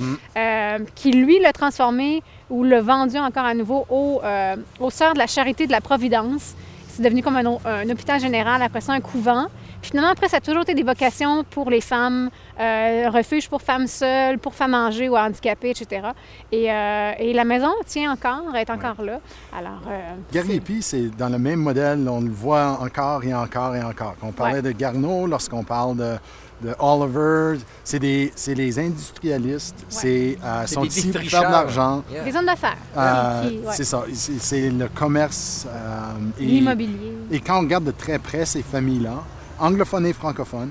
Euh, 0.00 0.78
qui 0.94 1.10
lui 1.12 1.38
l'a 1.40 1.52
transformé 1.52 2.22
ou 2.50 2.64
l'a 2.64 2.80
vendu 2.80 3.18
encore 3.18 3.44
à 3.44 3.54
nouveau 3.54 3.84
au, 3.90 4.20
euh, 4.22 4.56
aux 4.80 4.90
Sœurs 4.90 5.14
de 5.14 5.18
la 5.18 5.26
Charité 5.26 5.66
de 5.66 5.72
la 5.72 5.80
Providence. 5.80 6.54
C'est 6.88 7.02
devenu 7.02 7.22
comme 7.22 7.36
un, 7.36 7.88
hôpital 7.90 8.20
général, 8.20 8.60
après 8.60 8.80
ça 8.80 8.92
un 8.92 9.00
couvent. 9.00 9.46
Puis 9.80 9.90
finalement, 9.90 10.10
après, 10.10 10.28
ça 10.28 10.38
a 10.38 10.40
toujours 10.40 10.62
été 10.62 10.74
des 10.74 10.82
vocations 10.82 11.44
pour 11.44 11.70
les 11.70 11.80
femmes, 11.80 12.28
euh, 12.58 13.08
refuge 13.12 13.48
pour 13.48 13.62
femmes 13.62 13.86
seules, 13.86 14.38
pour 14.40 14.52
femmes 14.52 14.74
âgées 14.74 15.08
ou 15.08 15.16
handicapées, 15.16 15.70
etc. 15.70 16.08
Et, 16.50 16.72
euh, 16.72 17.12
et 17.20 17.32
la 17.32 17.44
maison 17.44 17.70
tient 17.86 18.10
encore, 18.12 18.56
est 18.56 18.68
encore 18.68 19.00
là. 19.04 19.20
Alors, 19.56 19.82
euh, 19.88 20.14
Gariepi, 20.32 20.82
c'est 20.82 21.16
dans 21.16 21.28
le 21.28 21.38
même 21.38 21.60
modèle, 21.60 22.08
on 22.08 22.20
le 22.20 22.30
voit 22.30 22.78
encore 22.80 23.22
et 23.22 23.32
encore 23.32 23.76
et 23.76 23.82
encore. 23.84 24.16
On 24.20 24.32
parlait 24.32 24.54
Ouais. 24.54 24.62
de 24.62 24.72
Garneau, 24.72 25.28
lorsqu'on 25.28 25.62
parle 25.62 25.96
de, 25.96 26.16
de 26.62 26.74
Oliver, 26.78 27.58
c'est 27.84 27.98
des, 27.98 28.32
c'est 28.34 28.54
les 28.54 28.78
industrialistes, 28.78 29.76
c'est 29.88 30.36
euh, 30.44 30.66
sont 30.66 30.82
des 30.82 30.88
ici 30.88 31.02
pour 31.08 31.12
défricheurs. 31.14 31.40
faire 31.42 31.48
de 31.50 31.54
l'argent. 31.54 32.02
Yeah. 32.10 32.24
des 32.24 32.36
hommes 32.36 32.46
d'affaires, 32.46 32.76
Euh, 32.96 33.42
ouais. 33.50 33.72
C'est 33.72 33.84
ça, 33.84 34.04
c'est 34.12 34.40
c'est 34.40 34.70
le 34.70 34.88
commerce. 34.88 35.66
euh, 35.68 36.00
et- 36.40 36.44
l'immobilier. 36.46 37.12
Et 37.30 37.40
quand 37.40 37.58
on 37.58 37.60
regarde 37.60 37.84
de 37.84 37.90
très 37.92 38.18
près 38.18 38.44
ces 38.46 38.62
familles-là, 38.62 39.22
anglophones 39.60 40.06
et 40.06 40.12
francophones, 40.12 40.70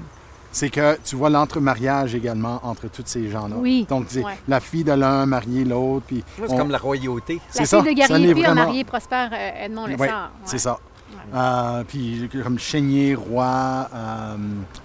c'est 0.51 0.69
que 0.69 0.97
tu 1.03 1.15
vois 1.15 1.29
l'entremariage 1.29 2.15
également 2.15 2.59
entre 2.63 2.87
tous 2.89 3.03
ces 3.05 3.29
gens-là. 3.29 3.55
Oui, 3.59 3.85
Donc, 3.87 4.05
c'est 4.07 4.23
ouais. 4.23 4.37
la 4.47 4.59
fille 4.59 4.83
de 4.83 4.93
l'un 4.93 5.25
mariée 5.25 5.63
l'autre. 5.65 6.05
Puis 6.07 6.23
C'est 6.37 6.51
on- 6.51 6.57
comme 6.57 6.71
la 6.71 6.77
royauté. 6.79 7.35
La 7.35 7.41
c'est 7.49 7.57
fille 7.59 7.67
ça, 7.67 7.81
de 7.81 7.85
ça 7.87 7.93
Gariepi 7.93 8.21
l'est 8.23 8.31
a 8.31 8.33
vraiment. 8.47 8.65
marié 8.65 8.83
Prosper 8.83 9.27
euh, 9.31 9.65
Edmond 9.65 9.85
Oui, 9.85 9.91
Lessard. 9.99 10.31
c'est 10.45 10.57
ça. 10.57 10.79
Euh, 11.33 11.83
puis 11.87 12.29
comme 12.43 12.57
Chénier, 12.57 13.15
Roy, 13.15 13.89
euh, 13.93 14.37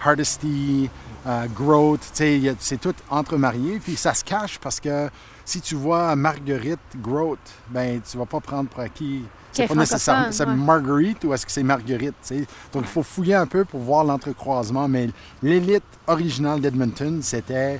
Hardesty, 0.04 0.90
euh, 1.26 1.46
Grote, 1.54 2.00
c'est 2.12 2.80
tout 2.80 2.94
entremarié. 3.10 3.78
Puis 3.82 3.96
ça 3.96 4.14
se 4.14 4.24
cache 4.24 4.58
parce 4.58 4.80
que 4.80 5.08
si 5.44 5.60
tu 5.60 5.74
vois 5.74 6.14
Marguerite 6.16 6.80
Grote, 7.00 7.38
ben 7.68 8.00
tu 8.00 8.16
vas 8.18 8.26
pas 8.26 8.40
prendre 8.40 8.68
pour 8.68 8.80
acquis. 8.80 9.22
C'est 9.52 9.68
pas 9.68 9.74
nécessairement 9.74 10.32
c'est 10.32 10.46
ouais. 10.46 10.54
Marguerite 10.54 11.24
ou 11.24 11.34
est-ce 11.34 11.44
que 11.44 11.52
c'est 11.52 11.62
Marguerite? 11.62 12.14
Donc 12.72 12.84
il 12.84 12.88
faut 12.88 13.02
fouiller 13.02 13.34
un 13.34 13.46
peu 13.46 13.64
pour 13.64 13.80
voir 13.80 14.02
l'entrecroisement. 14.02 14.88
Mais 14.88 15.10
l'élite 15.42 15.84
originale 16.06 16.60
d'Edmonton, 16.60 17.20
c'était, 17.22 17.78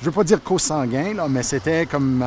je 0.00 0.06
veux 0.06 0.12
pas 0.12 0.22
dire 0.22 0.42
co-sanguin, 0.42 1.14
là, 1.14 1.26
mais 1.28 1.42
c'était 1.42 1.86
comme. 1.86 2.24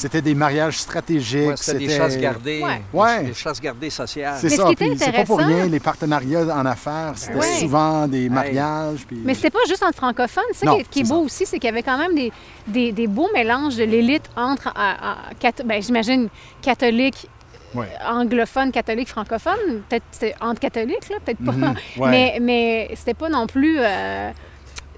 C'était 0.00 0.22
des 0.22 0.34
mariages 0.34 0.78
stratégiques. 0.78 1.48
Ouais, 1.50 1.56
c'était 1.56 1.78
des 1.78 1.88
chasses 1.90 2.16
gardées. 2.16 2.64
Ouais. 2.92 3.24
Des 3.24 3.34
chasses 3.34 3.60
gardées 3.60 3.90
sociales. 3.90 4.36
C'est 4.38 4.44
Mais 4.48 4.56
ce 4.56 4.62
ça, 4.62 4.68
puis 4.76 4.98
c'est 4.98 5.12
pas 5.12 5.24
pour 5.24 5.38
rien, 5.38 5.66
les 5.66 5.80
partenariats 5.80 6.46
en 6.56 6.64
affaires, 6.66 7.12
c'était 7.16 7.36
Ouais. 7.38 7.58
souvent 7.60 8.06
des 8.08 8.28
mariages. 8.28 9.04
Puis... 9.06 9.20
Mais 9.24 9.34
c'était 9.34 9.50
pas 9.50 9.58
juste 9.68 9.82
entre 9.82 9.96
francophones. 9.96 10.42
Ça 10.54 10.66
Non, 10.66 10.76
qui 10.76 10.80
est, 10.80 10.88
qui 10.88 11.00
est 11.00 11.04
c'est 11.04 11.08
beau 11.10 11.20
ça. 11.20 11.24
aussi, 11.26 11.46
c'est 11.46 11.58
qu'il 11.58 11.68
y 11.68 11.72
avait 11.72 11.82
quand 11.82 11.98
même 11.98 12.14
des, 12.14 12.32
des, 12.66 12.92
des 12.92 13.06
beaux 13.06 13.28
mélanges 13.34 13.76
de 13.76 13.84
l'élite 13.84 14.24
entre, 14.36 14.68
euh, 14.68 15.44
euh, 15.44 15.50
ben, 15.64 15.82
j'imagine, 15.82 16.28
catholiques, 16.62 17.28
Ouais. 17.72 17.86
anglophones, 18.04 18.72
catholiques, 18.72 19.08
francophones. 19.10 19.82
Peut-être 19.88 20.34
entre 20.40 20.58
catholiques, 20.60 21.08
là, 21.08 21.16
peut-être 21.24 21.44
pas. 21.44 21.52
Mhm, 21.52 21.74
ouais. 21.98 22.10
Mais, 22.10 22.38
mais 22.40 22.90
c'était 22.96 23.14
pas 23.14 23.28
non 23.28 23.46
plus 23.46 23.76
euh, 23.78 24.30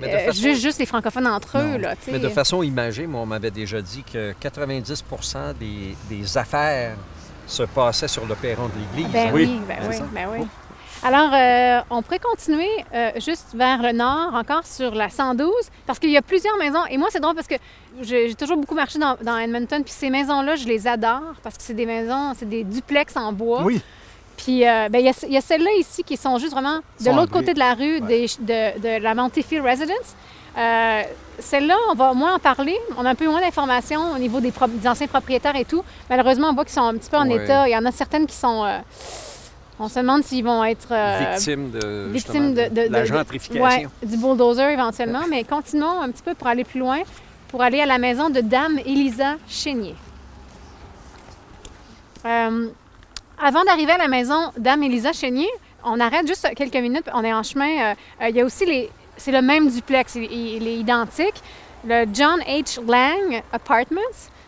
euh, 0.09 0.27
façon- 0.27 0.43
juste, 0.43 0.63
juste 0.63 0.79
les 0.79 0.87
francophones 0.87 1.27
entre 1.27 1.59
eux. 1.59 1.79
Là. 1.79 1.95
Mais 2.11 2.19
de 2.19 2.29
façon 2.29 2.63
imagée, 2.63 3.07
moi, 3.07 3.21
on 3.23 3.27
m'avait 3.27 3.51
déjà 3.51 3.81
dit 3.81 4.03
que 4.03 4.33
90 4.41 5.05
des, 5.59 5.97
des 6.09 6.39
affaires 6.39 6.97
se 7.47 7.65
passaient 7.65 8.09
sur 8.09 8.27
le 8.27 8.35
perron 8.35 8.69
de 8.69 8.73
l'église. 8.97 9.13
Ben 9.13 9.29
hein. 9.29 9.31
oui, 9.35 9.45
Oui, 9.47 9.61
ben 9.67 9.79
oui, 9.89 9.97
ben 10.13 10.29
oui. 10.33 10.47
Alors, 11.05 11.33
euh, 11.35 11.81
on 11.91 12.01
pourrait 12.01 12.21
continuer 12.21 12.71
euh, 12.95 13.11
juste 13.17 13.55
vers 13.55 13.83
le 13.83 13.91
nord, 13.91 14.35
encore 14.35 14.65
sur 14.65 14.95
la 14.95 15.09
112, 15.09 15.51
parce 15.85 15.99
qu'il 15.99 16.11
y 16.11 16.17
a 16.17 16.23
plusieurs 16.23 16.57
maisons. 16.59 16.87
Et 16.91 16.97
moi, 16.97 17.09
c'est 17.11 17.19
drôle 17.19 17.35
parce 17.35 17.49
que 17.49 17.57
j'ai 18.03 18.29
j'ai 18.29 18.35
toujours 18.37 18.57
beaucoup 18.57 18.77
marché 18.77 19.01
dans, 19.01 19.17
dans 19.21 19.37
Edmonton, 19.37 19.83
puis 19.83 19.93
ces 19.93 20.11
maisons-là, 20.11 20.55
je 20.55 20.67
les 20.67 20.87
adore 20.87 21.35
parce 21.43 21.57
que 21.57 21.65
c'est 21.65 21.75
des 21.75 21.87
maisons, 21.87 22.35
c'est 22.39 22.49
des 22.49 22.63
duplex 22.63 23.17
en 23.17 23.33
bois. 23.33 23.65
Oui, 23.65 23.83
Puis 24.37 24.67
euh, 24.67 24.89
ben, 24.89 24.99
il 25.01 25.33
y 25.33 25.37
a, 25.37 25.41
celles-là 25.41 25.71
ici 25.79 26.03
qui 26.03 26.17
sont 26.17 26.39
juste 26.39 26.53
vraiment 26.53 26.81
de 27.01 27.11
l'autre 27.11 27.31
côté 27.33 27.55
de 27.55 27.59
la 27.59 27.75
rue 27.75 28.01
des- 28.01 28.27
de, 28.41 28.81
de 28.81 29.03
la 29.03 29.15
Montefield 29.15 29.65
Residence. 29.65 30.17
Euh, 30.59 31.03
Celle-là, 31.39 31.77
on 31.91 31.95
va 31.95 32.13
moins 32.13 32.35
en 32.35 32.39
parler. 32.39 32.77
On 32.99 33.05
a 33.07 33.11
un 33.11 33.15
peu 33.15 33.27
moins 33.27 33.41
d'informations 33.41 34.13
au 34.15 34.19
niveau 34.19 34.39
des, 34.41 34.51
pro- 34.53 34.67
des 34.67 34.87
anciens 34.87 35.07
propriétaires 35.07 35.57
et 35.57 35.65
tout. 35.65 35.83
Malheureusement, 36.11 36.49
on 36.51 36.55
voit 36.55 36.65
qu'ils 36.65 36.75
sont 36.75 36.83
un 36.83 36.95
petit 36.95 37.09
peu 37.11 37.17
en 37.17 37.27
Ouais. 37.29 37.43
état. 37.43 37.67
Il 37.69 37.73
y 37.73 37.77
en 37.77 37.85
a 37.87 37.91
certaines 37.91 38.27
qui 38.27 38.37
sont. 38.37 38.65
euh, 38.65 38.79
on 39.81 39.89
se 39.89 39.99
demande 39.99 40.23
s'ils 40.23 40.45
vont 40.45 40.63
être. 40.63 40.89
Victimes 41.35 41.71
de, 41.71 42.07
victimes 42.11 42.55
de, 42.55 42.69
de- 42.69 42.93
la 42.93 43.05
gentrification. 43.07 43.65
ouais, 43.65 43.87
du 44.05 44.17
bulldozer 44.19 44.69
éventuellement. 44.71 45.23
Mais 45.31 45.43
continuons 45.45 46.01
un 46.03 46.11
petit 46.11 46.23
peu 46.23 46.35
pour 46.35 46.47
aller 46.49 46.65
plus 46.65 46.81
loin, 46.81 46.99
pour 47.49 47.63
aller 47.63 47.81
à 47.81 47.87
la 47.87 47.99
maison 47.99 48.29
de 48.29 48.41
Dame 48.41 48.79
Elisa 48.85 49.37
Chénier. 49.49 49.95
Avant 53.45 53.65
d'arriver 53.65 53.93
à 53.93 53.99
la 53.99 54.09
maison 54.09 54.53
Dame 54.57 54.85
Elisa 54.85 55.13
Chénier, 55.13 55.49
on 55.85 55.99
arrête 55.99 56.27
juste 56.29 56.49
quelques 56.55 56.77
minutes. 56.77 57.09
On 57.13 57.25
est 57.25 57.33
en 57.33 57.43
chemin. 57.43 57.67
euh, 57.91 57.95
euh, 58.23 58.29
il 58.29 58.37
y 58.37 58.41
a 58.41 58.45
aussi 58.45 58.65
les. 58.65 58.89
C'est 59.17 59.33
le 59.33 59.43
même 59.43 59.69
duplex, 59.69 60.15
il, 60.15 60.67
est 60.67 60.77
identique. 60.77 61.35
Le 61.85 62.07
John 62.13 62.41
H. 62.43 62.79
Lang 62.87 63.43
Apartments, 63.53 64.01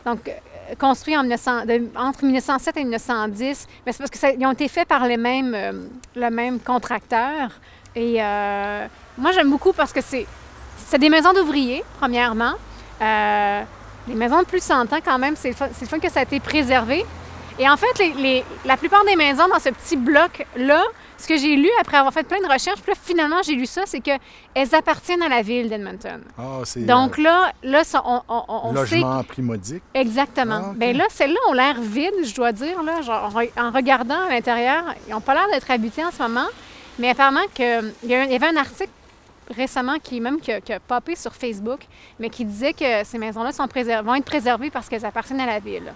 donc 0.07 0.29
euh, 0.29 0.75
construit 0.79 1.17
en 1.17 1.23
1900 1.23 1.67
de- 1.67 1.91
entre 1.97 2.25
1907 2.25 2.77
et 2.77 2.85
1910. 2.85 3.67
Mais 3.85 3.93
c'est 3.93 3.99
parce 3.99 4.11
que 4.11 4.19
ça- 4.19 4.31
ils 4.31 4.47
ont 4.47 4.53
été 4.53 4.69
faits 4.69 4.87
par 4.87 5.07
les 5.07 5.17
mêmes, 5.17 5.89
le 6.15 6.31
même 6.31 6.61
contracteur. 6.61 7.51
Et 7.97 8.15
moi, 9.19 9.31
j'aime 9.33 9.51
beaucoup 9.51 9.73
parce 9.73 9.93
que 9.93 10.01
c'est 10.01 10.27
c'est 10.87 10.99
des 10.99 11.11
maisons 11.11 11.33
d'ouvriers, 11.33 11.83
premièrement. 11.99 12.55
Des 13.01 14.15
maisons 14.15 14.41
de 14.41 14.45
plus 14.47 14.59
de 14.59 14.65
100 14.65 14.93
ans, 14.93 14.99
quand 15.05 15.19
même. 15.19 15.35
C'est 15.37 15.49
le, 15.51 15.55
fun, 15.55 15.69
c'est 15.73 15.83
le 15.85 15.89
fun 15.89 15.99
que 15.99 16.11
ça 16.11 16.21
a 16.21 16.23
été 16.25 16.39
préservé. 16.41 17.05
Et 17.59 17.69
en 17.69 17.77
fait, 17.77 17.99
les- 17.99 18.15
les- 18.15 18.45
la 18.65 18.77
plupart 18.77 19.05
des 19.05 19.15
maisons 19.17 19.47
dans 19.49 19.59
ce 19.61 19.69
petit 19.69 19.97
bloc-là, 19.97 20.83
ce 21.17 21.29
que 21.29 21.37
j'ai 21.37 21.55
lu 21.57 21.69
après 21.81 21.97
avoir 21.97 22.13
fait 22.13 22.25
plein 22.25 22.41
de 22.41 22.53
recherches, 22.53 22.81
puis 22.83 22.93
là, 22.93 22.99
finalement, 23.01 23.37
j'ai 23.45 23.55
lu 23.55 23.65
ça, 23.67 23.83
c'est 23.87 24.01
qu'elles 24.01 24.75
appartiennent 24.75 25.23
à 25.23 25.29
la 25.29 25.41
ville 25.43 25.69
d'Edmonton. 25.69 26.21
Ah, 26.37 26.59
c'est 26.65 26.81
Donc 26.85 27.17
là, 27.17 27.53
là 27.63 27.85
ça, 27.85 28.03
on, 28.05 28.21
on- 28.29 28.45
on- 28.49 28.55
euh, 28.55 28.61
on 28.65 28.87
sait 28.87 28.97
logement 28.97 29.23
primodique. 29.23 29.83
Exactement. 29.95 30.61
Ah. 30.71 30.73
Bien 30.75 30.93
là, 30.95 31.05
celles-là 31.11 31.39
ont 31.49 31.53
l'air 31.53 31.77
vides, 31.81 32.25
je 32.25 32.35
dois 32.35 32.51
dire. 32.53 32.83
Là, 32.83 33.01
genre, 33.03 33.31
en, 33.35 33.41
re- 33.41 33.51
en 33.57 33.71
regardant 33.71 34.27
à 34.27 34.31
l'intérieur, 34.31 34.83
ils 35.07 35.13
n'ont 35.13 35.21
pas 35.21 35.35
l'air 35.35 35.47
d'être 35.53 35.71
habités 35.71 36.05
en 36.05 36.11
ce 36.11 36.19
moment. 36.23 36.47
Mais 36.99 37.11
apparemment, 37.11 37.41
que, 37.55 37.83
il, 38.03 38.09
y 38.11 38.13
y 38.13 38.35
avait 38.35 38.47
un 38.49 38.57
article 38.57 38.91
récemment 39.57 39.99
qui 40.03 40.21
même 40.21 40.41
qui 40.41 40.51
a, 40.53 40.61
qui 40.61 40.73
a 40.73 40.81
popé 40.81 41.15
sur 41.17 41.35
Facebook, 41.35 41.81
mais 42.19 42.31
qui 42.31 42.45
disait 42.45 42.73
que 42.73 43.05
ces 43.05 43.19
maisons-là 43.19 43.51
vont 44.03 44.15
être 44.17 44.25
préservées 44.25 44.71
parce 44.71 44.89
qu'elles 44.89 45.05
appartiennent 45.05 45.41
à 45.41 45.47
la 45.47 45.61
ville. 45.61 45.93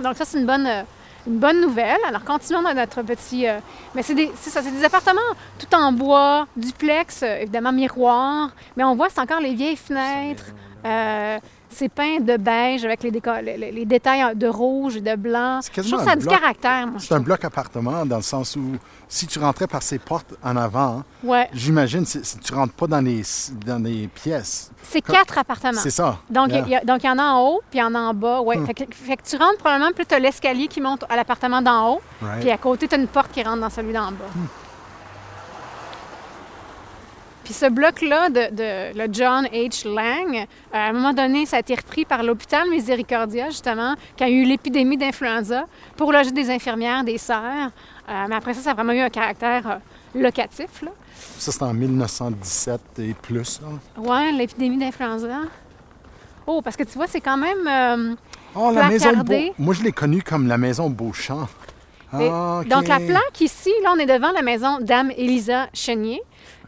Donc 0.00 0.16
ça, 0.16 0.24
c'est 0.24 0.38
une 0.38 0.46
bonne, 0.46 0.66
euh, 0.66 0.82
une 1.26 1.38
bonne 1.38 1.60
nouvelle. 1.60 1.98
Alors, 2.06 2.24
continuons 2.24 2.62
dans 2.62 2.74
notre 2.74 3.02
petit... 3.02 3.48
euh, 3.48 3.58
mais 3.94 4.02
c'est 4.02 4.14
ça, 4.50 4.62
c'est 4.62 4.70
des 4.70 4.84
appartements 4.84 5.20
tout 5.58 5.74
en 5.74 5.92
bois, 5.92 6.46
duplex, 6.56 7.22
euh, 7.22 7.40
évidemment 7.40 7.72
miroir, 7.72 8.50
mais 8.76 8.84
on 8.84 8.94
voit, 8.94 9.08
c'est 9.08 9.20
encore 9.20 9.40
les 9.40 9.54
vieilles 9.54 9.76
fenêtres. 9.76 10.46
Euh, 10.84 11.38
c'est 11.68 11.88
peint 11.88 12.20
de 12.20 12.36
beige 12.36 12.84
avec 12.84 13.02
les, 13.02 13.10
les, 13.10 13.84
détails 13.84 14.34
de 14.36 14.46
rouge 14.46 14.96
et 14.96 15.00
de 15.00 15.14
blanc. 15.16 15.60
C'est 15.62 15.82
Je 15.82 15.90
trouve 15.90 16.04
ça 16.04 16.12
a 16.12 16.16
du 16.16 16.26
caractère, 16.26 16.88
C'est 16.98 17.14
un 17.14 17.20
bloc 17.20 17.44
appartement 17.44 18.04
dans 18.06 18.16
le 18.16 18.22
sens 18.22 18.56
où 18.56 18.76
si 19.08 19.26
tu 19.26 19.38
rentrais 19.38 19.66
par 19.66 19.82
ces 19.82 19.98
portes 19.98 20.34
en 20.42 20.56
avant, 20.56 21.02
Ouais. 21.22 21.48
j'imagine 21.52 22.04
que 22.04 22.18
tu 22.42 22.54
rentres 22.54 22.74
pas 22.74 22.86
dans 22.86 23.00
les, 23.00 23.22
dans 23.64 23.82
les 23.82 24.08
pièces. 24.08 24.70
C'est 24.82 25.00
quatre 25.00 25.38
appartements. 25.38 25.80
C'est 25.80 25.90
ça. 25.90 26.18
Donc, 26.30 26.48
il 26.50 26.66
Yeah. 26.66 26.82
y 26.84 27.06
y 27.06 27.08
en 27.10 27.18
a 27.18 27.24
en 27.24 27.40
haut, 27.48 27.60
puis 27.70 27.78
il 27.78 27.82
y 27.82 27.84
en 27.84 27.94
a 27.94 27.98
en 28.00 28.14
bas. 28.14 28.40
Ouais. 28.40 28.56
Hmm. 28.56 28.66
Fait, 28.66 28.74
que, 28.74 28.84
fait 28.90 29.16
que 29.16 29.22
tu 29.22 29.36
rentres 29.36 29.58
probablement, 29.58 29.90
puis 29.94 30.04
tu 30.06 30.14
as 30.14 30.18
l'escalier 30.18 30.66
qui 30.66 30.80
monte 30.80 31.04
à 31.08 31.16
l'appartement 31.16 31.62
d'en 31.62 31.94
haut, 31.94 32.00
Right. 32.22 32.40
puis 32.40 32.50
à 32.50 32.58
côté, 32.58 32.88
tu 32.88 32.94
as 32.94 32.98
une 32.98 33.06
porte 33.06 33.30
qui 33.32 33.42
rentre 33.42 33.60
dans 33.60 33.70
celui 33.70 33.92
d'en 33.92 34.10
bas. 34.12 34.30
Hmm. 34.34 34.46
Puis 37.46 37.54
ce 37.54 37.66
bloc-là 37.70 38.28
de, 38.28 38.54
de- 38.56 38.98
le 38.98 39.06
John 39.12 39.44
H. 39.46 39.86
Lang, 39.88 40.34
euh, 40.36 40.44
à 40.72 40.88
un 40.88 40.92
moment 40.92 41.12
donné, 41.12 41.46
ça 41.46 41.58
a 41.58 41.60
été 41.60 41.76
repris 41.76 42.04
par 42.04 42.24
l'hôpital 42.24 42.68
Miséricordia, 42.68 43.50
justement, 43.50 43.94
quand 44.18 44.26
il 44.26 44.34
y 44.36 44.40
a 44.40 44.42
eu 44.42 44.44
l'épidémie 44.46 44.96
d'influenza, 44.96 45.66
pour 45.96 46.12
loger 46.12 46.32
des 46.32 46.50
infirmières, 46.50 47.04
des 47.04 47.18
sœurs. 47.18 47.70
Euh, 48.08 48.24
mais 48.28 48.34
après 48.34 48.52
ça, 48.52 48.62
ça 48.62 48.70
a 48.72 48.74
vraiment 48.74 48.92
eu 48.94 48.98
un 48.98 49.10
caractère 49.10 49.70
euh, 49.70 50.20
locatif. 50.20 50.82
Là. 50.82 50.90
Ça, 51.38 51.52
c'est 51.52 51.62
en 51.62 51.72
1917 51.72 52.80
et 52.98 53.14
plus. 53.14 53.60
Ouais, 53.96 54.32
l'épidémie 54.32 54.78
d'influenza. 54.78 55.42
Oh, 56.48 56.60
parce 56.62 56.76
que 56.76 56.82
tu 56.82 56.98
vois, 56.98 57.06
c'est 57.06 57.20
quand 57.20 57.36
même. 57.36 57.66
euh, 57.68 58.14
Oh, 58.56 58.72
la 58.74 58.88
maison. 58.88 59.12
Beau- 59.22 59.54
Moi, 59.58 59.74
je 59.74 59.84
l'ai 59.84 59.92
connue 59.92 60.22
comme 60.22 60.48
la 60.48 60.58
maison 60.58 60.90
Beauchamp. 60.90 61.46
Ah. 62.12 62.62
Donc, 62.68 62.88
la 62.88 62.98
plaque 62.98 63.40
ici, 63.40 63.70
là, 63.84 63.92
on 63.94 63.98
est 63.98 64.06
devant 64.06 64.32
la 64.32 64.42
maison 64.42 64.78
Dame 64.80 65.12
Élisa 65.16 65.68
Chenier. 65.74 66.20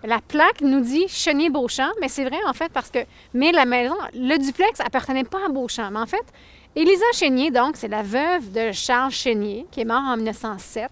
La 0.05 0.21
plaque 0.21 0.61
nous 0.61 0.81
dit 0.81 1.09
Chenier-Beauchamp, 1.09 1.91
mais 2.01 2.09
c'est 2.09 2.25
vrai, 2.25 2.39
en 2.47 2.53
fait, 2.53 2.71
parce 2.73 2.91
que. 2.91 3.01
Mais 3.35 3.51
la 3.51 3.65
maison, 3.65 3.97
le 4.15 4.39
duplex 4.39 4.81
appartenait 4.81 5.25
pas 5.25 5.47
à 5.47 5.49
Beauchamp. 5.49 5.91
Mais 5.91 5.99
en 5.99 6.07
fait, 6.07 6.25
Élisa 6.77 7.05
Chenier, 7.15 7.51
donc, 7.51 7.77
c'est 7.77 7.89
la 7.89 8.03
veuve 8.03 8.53
de 8.53 8.71
Charles 8.73 9.11
Chenier, 9.11 9.67
qui 9.73 9.81
est 9.81 9.85
mort 9.85 10.03
en 10.03 10.17
1907, 10.17 10.89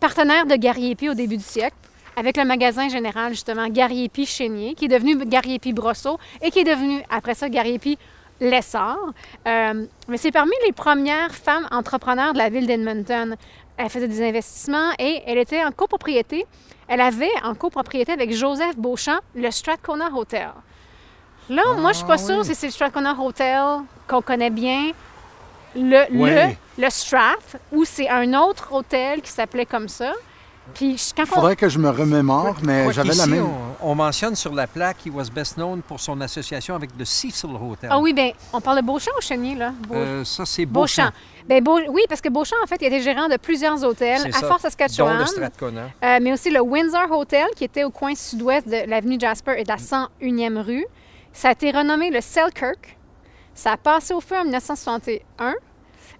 partenaire 0.00 0.44
de 0.44 0.56
Gariepi 0.56 1.08
au 1.08 1.14
début 1.14 1.38
du 1.38 1.42
siècle, 1.42 1.76
avec 2.16 2.36
le 2.36 2.44
magasin 2.44 2.88
général, 2.88 3.32
justement, 3.32 3.68
Gariepi 3.68 4.26
Chenier, 4.26 4.74
qui 4.74 4.84
est 4.84 4.88
devenu 4.88 5.16
Gariepi 5.24 5.72
Brosseau 5.72 6.18
et 6.42 6.50
qui 6.50 6.58
est 6.58 6.64
devenu, 6.64 7.02
après 7.08 7.34
ça, 7.34 7.48
Gariepi 7.48 7.96
Lessard. 8.40 8.98
Euh, 9.46 9.86
mais 10.08 10.16
c'est 10.18 10.32
parmi 10.32 10.52
les 10.66 10.72
premières 10.72 11.34
femmes 11.34 11.66
entrepreneurs 11.70 12.34
de 12.34 12.38
la 12.38 12.50
ville 12.50 12.66
d'Edmonton. 12.66 13.36
Elle 13.78 13.90
faisait 13.90 14.08
des 14.08 14.22
investissements 14.22 14.92
et 14.98 15.22
elle 15.26 15.38
était 15.38 15.64
en 15.64 15.72
copropriété. 15.72 16.46
Elle 16.88 17.00
avait 17.00 17.30
en 17.42 17.54
copropriété 17.54 18.12
avec 18.12 18.32
Joseph 18.32 18.76
Beauchamp 18.76 19.18
le 19.34 19.50
Strathcona 19.50 20.10
Hotel. 20.14 20.48
Là, 21.48 21.62
moi, 21.76 21.92
je 21.92 21.98
suis 21.98 22.06
pas 22.06 22.14
Ah, 22.14 22.18
sûre 22.18 22.38
oui. 22.40 22.44
si 22.44 22.54
c'est 22.54 22.66
le 22.66 22.72
Strathcona 22.72 23.14
Hotel 23.18 23.62
qu'on 24.08 24.22
connaît 24.22 24.50
bien, 24.50 24.90
le, 25.74 26.12
Ouais. 26.20 26.56
le, 26.78 26.84
le 26.84 26.90
Strath, 26.90 27.56
ou 27.72 27.84
c'est 27.84 28.08
un 28.08 28.32
autre 28.34 28.72
hôtel 28.72 29.20
qui 29.20 29.30
s'appelait 29.30 29.66
comme 29.66 29.88
ça. 29.88 30.12
Puis 30.74 30.96
je- 30.98 31.14
quand 31.14 31.22
Il 31.24 31.30
on- 31.30 31.34
faudrait 31.36 31.54
que 31.56 31.68
je 31.68 31.78
me 31.78 31.88
remémore, 31.90 32.56
mais 32.62 32.84
Quoi 32.84 32.92
j'avais 32.92 33.14
la 33.14 33.26
même. 33.28 33.46
On, 33.80 33.90
on 33.92 33.94
mentionne 33.94 34.34
sur 34.34 34.52
la 34.52 34.66
plaque 34.66 34.98
qu'il 34.98 35.12
was 35.12 35.26
best 35.32 35.54
known 35.56 35.80
pour 35.82 36.00
son 36.00 36.20
association 36.20 36.74
avec 36.74 36.90
le 36.98 37.04
Cecil 37.04 37.50
Hotel. 37.54 37.88
Ah 37.92 37.98
oui, 38.00 38.12
bien, 38.12 38.32
on 38.52 38.60
parle 38.60 38.78
de 38.78 38.82
Beauchamp 38.84 39.12
ou 39.16 39.20
Chenier, 39.22 39.54
là? 39.54 39.72
Beau- 39.86 39.94
Euh, 39.94 40.24
ça, 40.24 40.44
c'est 40.44 40.66
Beauchamp. 40.66 41.04
Beauchamp. 41.04 41.14
Ben, 41.48 41.62
Beau- 41.62 41.78
Oui, 41.90 42.02
parce 42.08 42.20
que 42.20 42.28
Beauchamp, 42.28 42.56
en 42.62 42.66
fait, 42.66 42.76
il 42.80 42.86
était 42.88 43.00
gérant 43.00 43.28
de 43.28 43.36
plusieurs 43.36 43.82
hôtels 43.84 44.20
à 44.34 44.40
Fort 44.48 44.60
Saskatchewan. 44.60 45.18
le 45.18 45.26
Strathcona. 45.26 45.82
Euh, 46.04 46.18
mais 46.20 46.32
aussi 46.32 46.50
le 46.50 46.60
Windsor 46.60 47.10
Hotel, 47.12 47.46
qui 47.54 47.64
était 47.64 47.84
au 47.84 47.90
coin 47.90 48.14
sud-ouest 48.14 48.66
de 48.68 48.88
l'avenue 48.88 49.16
Jasper 49.20 49.54
et 49.58 49.62
de 49.64 49.68
la 49.68 49.76
101e 49.78 50.58
rue. 50.58 50.86
Ça 51.32 51.48
a 51.48 51.52
été 51.52 51.70
renommé 51.70 52.10
le 52.10 52.20
Selkirk. 52.20 52.96
Ça 53.54 53.72
a 53.72 53.76
passé 53.76 54.12
au 54.12 54.20
feu 54.20 54.36
en 54.36 54.42
1961. 54.44 55.54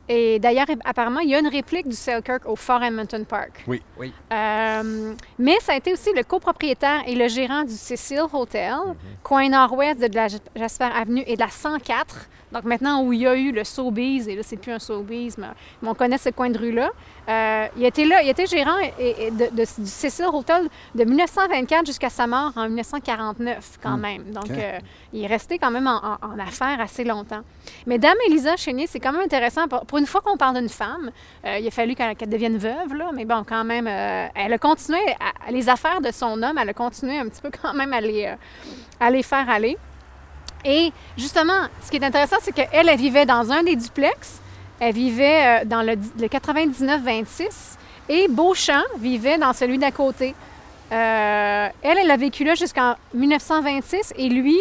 Et 0.09 0.39
d'ailleurs, 0.39 0.67
apparemment, 0.85 1.21
il 1.21 1.31
y 1.31 1.35
a 1.35 1.41
une 1.41 1.49
réplique 1.49 1.89
du 1.89 1.97
Selkirk 1.97 2.49
au 2.49 2.57
Fort 2.57 2.83
Edmonton 2.83 3.25
Park. 3.25 3.65
Oui. 3.67 3.83
Oui. 3.99 4.13
Euh, 4.33 5.15
mais 5.39 5.57
ça 5.61 5.73
a 5.73 5.77
été 5.77 5.93
aussi 5.93 6.13
le 6.15 6.23
copropriétaire 6.23 7.03
et 7.07 7.15
le 7.15 7.29
gérant 7.29 7.65
du 7.65 7.73
Cecil 7.73 8.23
Hotel, 8.33 8.75
coin 9.23 9.49
nord-ouest 9.49 10.01
de 10.01 10.15
la 10.15 10.29
Jasper 10.29 10.89
Avenue 10.95 11.25
et 11.27 11.35
de 11.35 11.41
la 11.41 11.49
104. 11.49 12.29
Donc 12.53 12.65
maintenant 12.65 13.03
où 13.03 13.13
il 13.13 13.23
y 13.23 13.27
a 13.27 13.35
eu 13.37 13.51
le 13.51 13.65
Sobeys, 13.65 14.29
et 14.29 14.37
là 14.37 14.43
c'est 14.45 14.57
plus 14.57 14.73
un 14.73 14.79
Sobeys, 14.79 15.35
mais, 15.39 15.49
mais 15.83 15.89
on 15.89 15.95
connaît 15.95 16.19
ce 16.19 16.31
coin 16.31 16.49
de 16.51 16.59
rue-là. 16.59 16.91
Euh, 17.29 17.67
il 17.77 17.85
était 17.85 18.05
là, 18.05 18.23
il 18.23 18.29
était 18.29 18.47
gérant 18.47 18.77
et- 18.99 19.27
et 19.27 19.31
de, 19.33 19.47
de- 19.47 19.83
du 19.83 19.87
Cecil 19.91 20.27
Hotel 20.33 20.69
de 20.95 21.05
1924 21.05 21.85
jusqu'à 21.85 22.09
sa 22.09 22.27
mort 22.29 22.53
en 22.55 22.67
1949 22.69 23.79
quand 23.83 23.97
Hmm. 23.97 24.01
même. 24.01 24.25
Donc 24.31 24.49
euh, 24.51 24.79
il 25.13 25.25
est 25.25 25.27
resté 25.27 25.59
quand 25.59 25.71
même 25.73 25.89
en, 25.89 25.97
en- 26.05 26.19
en 26.35 26.39
affaires 26.39 26.81
assez 26.81 27.03
longtemps. 27.03 27.41
Mais 27.87 27.99
Dame 27.99 28.17
Elisa 28.29 28.57
Chénier, 28.57 28.87
c'est 28.87 29.01
quand 29.01 29.13
même 29.13 29.23
intéressant. 29.23 29.67
Pour, 29.67 29.85
pour 29.87 29.99
une 29.99 30.07
fois 30.07 30.21
qu'on 30.21 30.37
parle 30.37 30.57
d'une 30.59 30.69
femme, 30.69 31.11
euh, 31.45 31.59
il 31.59 31.67
a 31.67 31.71
fallu 31.73 31.95
qu'elle 31.97 32.17
devienne 32.29 32.59
veuve, 32.59 32.95
là, 32.95 33.11
mais 33.13 33.25
bon, 33.25 33.43
quand 33.49 33.65
même, 33.65 33.87
elle 33.89 34.53
a 34.53 34.59
continué, 34.59 35.01
à- 35.19 35.51
les 35.51 35.69
affaires 35.69 36.01
de 36.01 36.13
son 36.13 36.41
homme, 36.43 36.59
elle 36.61 36.69
a 36.69 36.75
continué 36.75 37.19
un 37.19 37.29
petit 37.29 37.43
peu 37.43 37.51
quand 37.63 37.75
même 37.75 37.93
à 37.93 38.01
les, 38.01 38.33
à 39.01 39.11
les 39.11 39.23
faire 39.25 39.49
aller. 39.51 39.77
Et 40.65 40.93
justement, 41.17 41.67
ce 41.83 41.91
qui 41.91 41.97
est 41.97 42.05
intéressant, 42.05 42.37
c'est 42.41 42.53
qu'elle, 42.53 42.89
elle 42.89 42.97
vivait 42.97 43.27
dans 43.27 43.51
un 43.53 43.63
des 43.63 43.77
duplex. 43.77 44.41
Elle 44.81 44.95
vivait 44.95 45.63
euh, 45.63 45.65
dans 45.65 45.83
le, 45.83 45.95
le 46.21 46.27
99-26 46.27 47.77
et 48.09 48.29
Beauchamp 48.29 48.85
vivait 48.99 49.39
dans 49.39 49.53
celui 49.53 49.79
d'à 49.79 49.91
côté. 49.91 50.35
Euh, 50.93 51.69
elle, 51.83 51.99
elle 51.99 52.11
a 52.11 52.17
vécu 52.17 52.45
là 52.45 52.55
jusqu'en 52.55 52.95
1926 53.15 54.13
et 54.17 54.29
lui, 54.29 54.57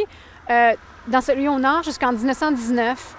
euh, 0.49 0.73
dans 1.07 1.21
celui 1.21 1.47
au 1.47 1.59
nord 1.59 1.83
jusqu'en 1.83 2.11
1919. 2.11 3.15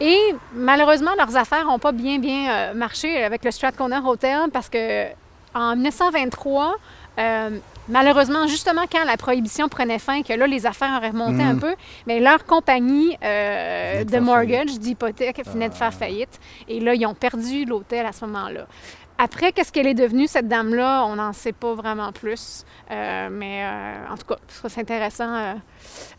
Et 0.00 0.18
malheureusement, 0.52 1.12
leurs 1.16 1.36
affaires 1.36 1.64
n'ont 1.64 1.78
pas 1.78 1.92
bien, 1.92 2.18
bien 2.18 2.74
marché 2.74 3.22
avec 3.22 3.44
le 3.44 3.50
Strathcona 3.50 4.02
Hotel 4.02 4.50
parce 4.52 4.68
que 4.68 5.06
en 5.54 5.74
1923, 5.74 6.74
euh, 7.18 7.50
malheureusement, 7.88 8.46
justement 8.46 8.82
quand 8.90 9.04
la 9.04 9.16
prohibition 9.16 9.68
prenait 9.68 9.98
fin, 9.98 10.22
que 10.22 10.32
là, 10.32 10.46
les 10.46 10.66
affaires 10.66 10.96
auraient 10.98 11.10
remonté 11.10 11.42
un 11.42 11.56
peu, 11.56 11.74
mais 12.06 12.20
leur 12.20 12.44
compagnie 12.44 13.16
euh, 13.24 14.04
de 14.04 14.18
mortgage, 14.18 14.78
d'hypothèque, 14.78 15.42
venait 15.46 15.68
de 15.68 15.74
Ah. 15.74 15.78
faire 15.78 15.94
faillite. 15.94 16.38
Et 16.68 16.80
là, 16.80 16.94
ils 16.94 17.06
ont 17.06 17.14
perdu 17.14 17.64
l'hôtel 17.64 18.06
à 18.06 18.12
ce 18.12 18.24
moment-là. 18.26 18.66
Après, 19.18 19.50
qu'est-ce 19.52 19.72
qu'elle 19.72 19.86
est 19.86 19.94
devenue, 19.94 20.26
cette 20.26 20.46
dame-là? 20.46 21.06
On 21.06 21.16
n'en 21.16 21.32
sait 21.32 21.52
pas 21.52 21.72
vraiment 21.72 22.12
plus. 22.12 22.64
Euh, 22.90 23.28
mais 23.32 23.64
euh, 23.64 24.12
en 24.12 24.16
tout 24.18 24.26
cas, 24.26 24.36
c'est 24.68 24.78
intéressant. 24.82 25.34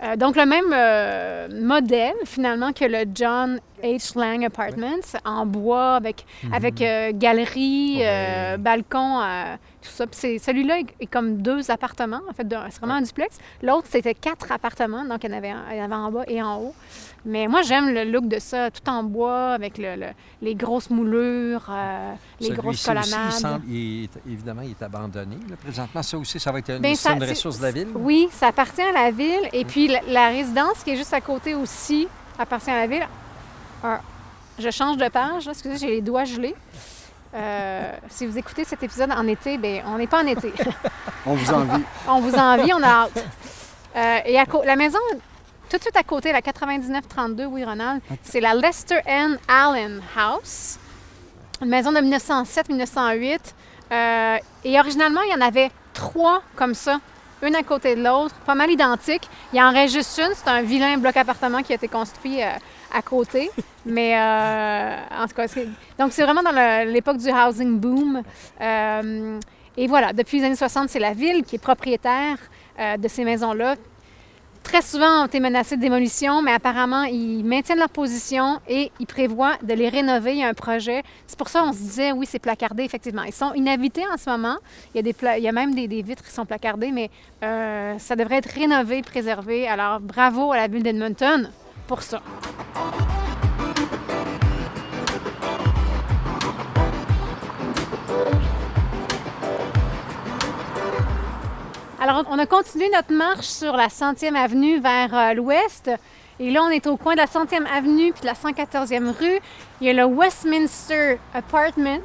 euh. 0.03 0.15
Donc, 0.15 0.35
le 0.35 0.45
même 0.47 1.53
modèle, 1.63 2.15
finalement, 2.25 2.73
que 2.73 2.85
le 2.85 3.05
John 3.13 3.59
H. 3.83 4.17
Lang 4.17 4.43
Apartments, 4.45 5.19
en 5.25 5.45
bois, 5.45 5.95
avec, 5.95 6.25
avec 6.51 6.81
euh, 6.81 7.11
galerie, 7.13 7.99
euh, 8.01 8.57
balcon, 8.57 9.21
euh, 9.21 9.55
tout 9.81 9.89
ça. 9.89 10.05
Celui-là 10.11 10.79
est, 10.79 10.85
est 10.99 11.05
comme 11.07 11.37
deux 11.41 11.69
appartements, 11.71 12.21
en 12.29 12.33
fait, 12.33 12.47
c'est 12.69 12.79
vraiment 12.79 12.95
un 12.95 13.01
duplex. 13.01 13.37
L'autre, 13.61 13.87
c'était 13.89 14.13
quatre 14.13 14.51
appartements, 14.51 15.05
donc 15.05 15.23
il 15.23 15.29
y 15.31 15.33
en 15.33 15.37
avait, 15.37 15.53
en- 15.53 15.69
il 15.71 15.77
y 15.77 15.81
en 15.81 15.85
avait 15.85 15.95
en 15.95 16.11
bas 16.11 16.23
et 16.27 16.41
en 16.41 16.57
haut. 16.59 16.75
Mais 17.25 17.47
moi, 17.47 17.61
j'aime 17.61 17.89
le 17.89 18.03
look 18.05 18.27
de 18.27 18.39
ça, 18.39 18.71
tout 18.71 18.87
en 18.89 19.03
bois, 19.03 19.49
avec 19.53 19.77
le- 19.77 19.95
le- 19.95 20.13
les 20.41 20.55
grosses 20.55 20.89
moulures, 20.89 21.69
les 22.39 22.49
grosses 22.49 22.79
Celui-ci 22.79 22.99
aussi, 22.99 23.11
colonnades. 23.11 23.31
il 23.33 23.39
semble- 23.39 23.65
il 23.67 24.03
est- 24.05 24.19
évidemment, 24.31 24.61
il 24.63 24.71
est 24.71 24.81
abandonné. 24.83 25.35
là, 25.49 25.55
présentement, 25.61 26.03
ça 26.03 26.17
aussi, 26.17 26.39
ça 26.39 26.51
va 26.51 26.59
être 26.59 26.69
une, 26.71 26.83
c'est 26.83 26.95
ça- 26.95 27.13
une 27.13 27.19
c'est- 27.21 27.29
ressource 27.29 27.57
de 27.57 27.63
la 27.63 27.71
ville. 27.71 27.87
Oui, 27.95 28.27
ça 28.31 28.47
appartient 28.47 28.81
à 28.81 28.91
la 28.91 29.11
ville. 29.11 29.49
Et 29.53 29.65
puis 29.65 29.87
la, 29.87 30.01
la 30.07 30.29
résidence 30.29 30.83
qui 30.83 30.91
est 30.91 30.95
juste 30.95 31.13
à 31.13 31.21
côté 31.21 31.53
aussi 31.55 32.07
appartient 32.39 32.69
à 32.71 32.75
la 32.79 32.87
ville. 32.87 33.07
Ah, 33.89 34.01
je 34.59 34.69
change 34.69 34.97
de 34.97 35.07
page. 35.07 35.45
là. 35.45 35.51
Excusez, 35.51 35.77
j'ai 35.77 35.87
les 35.87 36.01
doigts 36.01 36.25
gelés. 36.25 36.55
Euh, 37.33 37.93
si 38.09 38.25
vous 38.25 38.37
écoutez 38.37 38.65
cet 38.65 38.83
épisode 38.83 39.11
en 39.11 39.25
été, 39.27 39.57
ben 39.57 39.81
on 39.85 39.97
n'est 39.97 40.07
pas 40.07 40.23
en 40.23 40.27
été. 40.27 40.51
On 41.25 41.35
vous 41.35 41.53
envie. 41.53 41.83
on 42.07 42.19
vous 42.19 42.35
envie, 42.35 42.73
on 42.73 42.81
a 42.81 42.87
hâte. 42.87 43.25
Euh, 43.95 44.19
et 44.25 44.39
à 44.39 44.45
la 44.65 44.75
maison, 44.77 44.99
tout 45.69 45.77
de 45.77 45.81
suite 45.81 45.97
à 45.97 46.03
côté, 46.03 46.31
la 46.31 46.39
9932, 46.41 47.45
oui, 47.45 47.65
Ronald, 47.65 48.01
c'est 48.23 48.39
la 48.39 48.53
Lester 48.53 48.99
N. 49.05 49.37
Allen 49.47 50.01
House. 50.17 50.79
Une 51.61 51.67
maison 51.67 51.91
de 51.91 51.99
1907-1908. 51.99 53.39
Euh, 53.91 54.37
et 54.63 54.79
originalement, 54.79 55.21
il 55.21 55.31
y 55.31 55.35
en 55.35 55.45
avait 55.45 55.71
trois 55.93 56.41
comme 56.55 56.73
ça, 56.73 56.99
une 57.43 57.55
à 57.55 57.63
côté 57.63 57.95
de 57.95 58.03
l'autre, 58.03 58.35
pas 58.45 58.55
mal 58.55 58.69
identiques. 58.71 59.29
Il 59.53 59.59
y 59.59 59.61
en 59.61 59.71
reste 59.71 59.93
juste 59.93 60.17
une, 60.17 60.33
c'est 60.33 60.49
un 60.49 60.61
vilain 60.61 60.97
bloc 60.97 61.15
appartement 61.17 61.61
qui 61.61 61.71
a 61.71 61.75
été 61.75 61.87
construit 61.87 62.41
euh, 62.41 62.49
à 62.93 63.01
côté. 63.01 63.49
Mais 63.85 64.17
euh, 64.17 64.95
en 65.17 65.27
tout 65.27 65.35
cas, 65.35 65.45
donc 65.99 66.11
c'est 66.11 66.23
vraiment 66.23 66.43
dans 66.43 66.85
l'époque 66.85 67.17
du 67.17 67.29
housing 67.29 67.79
boom. 67.79 68.21
Euh, 68.61 69.39
et 69.77 69.87
voilà, 69.87 70.13
depuis 70.13 70.39
les 70.39 70.45
années 70.45 70.55
60, 70.55 70.89
c'est 70.89 70.99
la 70.99 71.13
ville 71.13 71.43
qui 71.43 71.55
est 71.55 71.59
propriétaire 71.59 72.37
de 72.97 73.07
ces 73.07 73.23
maisons-là. 73.23 73.75
Très 74.67 74.81
souvent 74.81 75.23
ont 75.23 75.27
été 75.27 75.39
menacées 75.39 75.77
de 75.77 75.81
démolition, 75.81 76.41
mais 76.41 76.51
apparemment, 76.51 77.03
ils 77.03 77.41
maintiennent 77.45 77.79
leur 77.79 77.87
position 77.87 78.59
et 78.67 78.91
ils 78.99 79.05
prévoient 79.05 79.55
de 79.63 79.73
les 79.73 79.87
rénover. 79.87 80.33
Il 80.33 80.39
y 80.39 80.43
a 80.43 80.49
un 80.49 80.53
projet. 80.53 81.03
C'est 81.25 81.37
pour 81.37 81.47
ça 81.47 81.61
qu'on 81.61 81.71
se 81.71 81.77
disait, 81.77 82.11
oui, 82.11 82.25
c'est 82.29 82.37
placardé, 82.37 82.83
effectivement. 82.83 83.23
Ils 83.23 83.33
sont 83.33 83.53
inhabités 83.53 84.03
en 84.13 84.17
ce 84.17 84.29
moment. 84.29 84.57
Il 84.93 84.97
y 84.97 84.99
a, 84.99 85.03
des 85.03 85.15
il 85.37 85.43
y 85.43 85.47
a 85.47 85.53
même 85.53 85.73
des, 85.73 85.87
des 85.87 86.01
vitres 86.01 86.21
qui 86.21 86.31
sont 86.31 86.45
placardées, 86.45 86.91
mais 86.91 87.09
euh, 87.45 87.97
ça 87.97 88.17
devrait 88.17 88.39
être 88.39 88.51
rénové, 88.53 89.03
préservé. 89.03 89.69
Alors, 89.69 90.01
bravo 90.01 90.51
à 90.51 90.57
la 90.57 90.67
ville 90.67 90.83
d'Edmonton 90.83 91.49
pour 91.87 92.01
ça. 92.01 92.21
Alors, 101.99 102.23
on 102.29 102.37
a 102.37 102.45
continué 102.45 102.89
notre 102.93 103.11
marche 103.11 103.47
sur 103.47 103.75
la 103.75 103.87
100e 103.87 104.35
avenue 104.35 104.79
vers 104.79 105.15
euh, 105.15 105.33
l'ouest. 105.33 105.89
Et 106.39 106.51
là, 106.51 106.61
on 106.63 106.69
est 106.69 106.85
au 106.85 106.95
coin 106.95 107.13
de 107.13 107.17
la 107.17 107.25
100e 107.25 107.65
avenue 107.65 108.13
puis 108.13 108.21
de 108.21 108.27
la 108.27 108.33
114e 108.33 109.09
rue. 109.19 109.39
Il 109.81 109.87
y 109.87 109.89
a 109.89 109.93
le 109.93 110.05
Westminster 110.05 111.17
Apartments. 111.33 111.97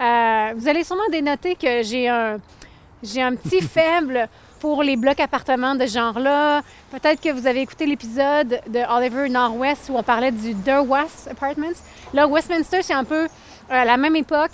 Euh, 0.00 0.52
vous 0.54 0.68
allez 0.68 0.84
sûrement 0.84 1.08
dénoter 1.10 1.56
que 1.56 1.82
j'ai 1.82 2.08
un, 2.08 2.36
j'ai 3.02 3.20
un 3.20 3.34
petit 3.34 3.60
faible 3.62 4.28
pour 4.60 4.84
les 4.84 4.96
blocs 4.96 5.18
appartements 5.18 5.74
de 5.74 5.84
ce 5.84 5.94
genre-là. 5.94 6.62
Peut-être 6.92 7.20
que 7.20 7.32
vous 7.32 7.48
avez 7.48 7.62
écouté 7.62 7.84
l'épisode 7.84 8.60
de 8.68 8.96
Oliver 8.96 9.28
Northwest 9.28 9.88
où 9.90 9.96
on 9.96 10.04
parlait 10.04 10.30
du 10.30 10.54
Derwas 10.54 11.26
Apartments. 11.28 11.82
Là, 12.14 12.28
Westminster, 12.28 12.82
c'est 12.82 12.94
un 12.94 13.04
peu 13.04 13.24
euh, 13.24 13.28
à 13.68 13.84
la 13.84 13.96
même 13.96 14.14
époque. 14.14 14.52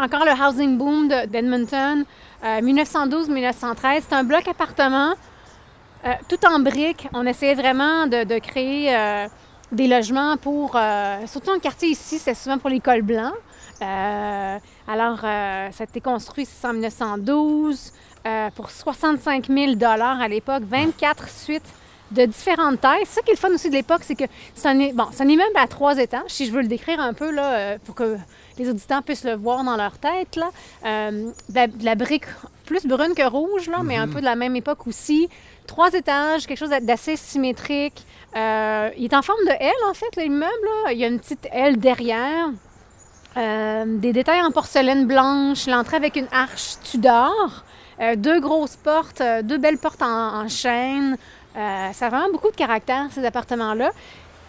Encore 0.00 0.24
le 0.24 0.30
housing 0.30 0.78
boom 0.78 1.08
de- 1.08 1.26
d'Edmonton, 1.26 2.04
euh, 2.44 2.60
1912-1913. 2.60 4.04
C'est 4.08 4.14
un 4.14 4.22
bloc 4.22 4.46
appartement, 4.46 5.12
euh, 6.04 6.12
tout 6.28 6.38
en 6.46 6.60
briques. 6.60 7.08
On 7.12 7.26
essayait 7.26 7.56
vraiment 7.56 8.06
de, 8.06 8.38
créer 8.38 8.94
euh, 8.94 9.26
des 9.72 9.88
logements 9.88 10.36
pour, 10.36 10.76
euh, 10.76 11.26
surtout 11.26 11.50
dans 11.52 11.58
quartier 11.58 11.88
ici, 11.88 12.20
c'est 12.20 12.34
souvent 12.34 12.58
pour 12.58 12.70
l'école 12.70 13.02
blanc. 13.02 13.32
Euh, 13.82 14.58
alors, 14.86 15.18
euh, 15.24 15.68
ça 15.72 15.82
a 15.82 15.84
été 15.84 16.00
construit 16.00 16.46
en 16.62 16.72
1912 16.74 17.92
euh, 18.24 18.50
pour 18.54 18.70
65 18.70 19.46
000 19.48 19.72
à 19.82 20.28
l'époque, 20.28 20.62
24 20.62 21.28
suites 21.28 21.74
de 22.12 22.24
différentes 22.24 22.80
tailles. 22.80 23.04
Ça 23.04 23.20
qui 23.22 23.30
est 23.30 23.34
le 23.34 23.38
fun 23.38 23.50
aussi 23.52 23.68
de 23.68 23.74
l'époque, 23.74 24.00
c'est 24.02 24.14
que 24.14 24.24
c'est 24.54 24.68
un, 24.68 24.74
bon, 24.92 25.06
c'est 25.12 25.24
un 25.24 25.28
immeuble 25.28 25.56
à 25.56 25.66
trois 25.66 25.98
étages, 25.98 26.22
si 26.28 26.46
je 26.46 26.52
veux 26.52 26.62
le 26.62 26.68
décrire 26.68 27.00
un 27.00 27.12
peu, 27.12 27.30
là, 27.30 27.52
euh, 27.52 27.78
pour 27.84 27.94
que 27.94 28.16
les 28.58 28.68
auditeurs 28.68 29.02
puissent 29.02 29.24
le 29.24 29.34
voir 29.34 29.64
dans 29.64 29.76
leur 29.76 29.98
tête. 29.98 30.36
Là. 30.36 30.50
Euh, 30.84 31.30
de, 31.48 31.54
la, 31.54 31.66
de 31.66 31.84
la 31.84 31.94
brique 31.94 32.26
plus 32.66 32.86
brune 32.86 33.14
que 33.14 33.26
rouge, 33.26 33.68
là, 33.68 33.78
mais 33.82 33.96
un 33.96 34.08
peu 34.08 34.20
de 34.20 34.24
la 34.24 34.36
même 34.36 34.56
époque 34.56 34.86
aussi. 34.86 35.28
Trois 35.66 35.92
étages, 35.92 36.46
quelque 36.46 36.58
chose 36.58 36.74
d'assez 36.82 37.16
symétrique. 37.16 38.04
Euh, 38.36 38.90
il 38.98 39.04
est 39.04 39.14
en 39.14 39.22
forme 39.22 39.44
de 39.46 39.52
L, 39.58 39.72
en 39.88 39.94
fait, 39.94 40.16
l'immeuble. 40.16 40.68
Il 40.90 40.98
y 40.98 41.04
a 41.04 41.08
une 41.08 41.18
petite 41.18 41.46
L 41.50 41.78
derrière. 41.78 42.48
Euh, 43.36 43.84
des 43.86 44.12
détails 44.12 44.42
en 44.42 44.50
porcelaine 44.50 45.06
blanche, 45.06 45.66
l'entrée 45.66 45.96
avec 45.96 46.16
une 46.16 46.28
arche 46.32 46.74
Tudor, 46.84 47.64
deux 48.16 48.40
grosses 48.40 48.76
portes, 48.76 49.22
deux 49.44 49.58
belles 49.58 49.78
portes 49.78 50.02
en, 50.02 50.42
en 50.42 50.48
chêne. 50.48 51.16
Ça 51.54 52.06
a 52.06 52.08
vraiment 52.08 52.30
beaucoup 52.32 52.50
de 52.50 52.56
caractère, 52.56 53.06
ces 53.10 53.24
appartements-là. 53.24 53.90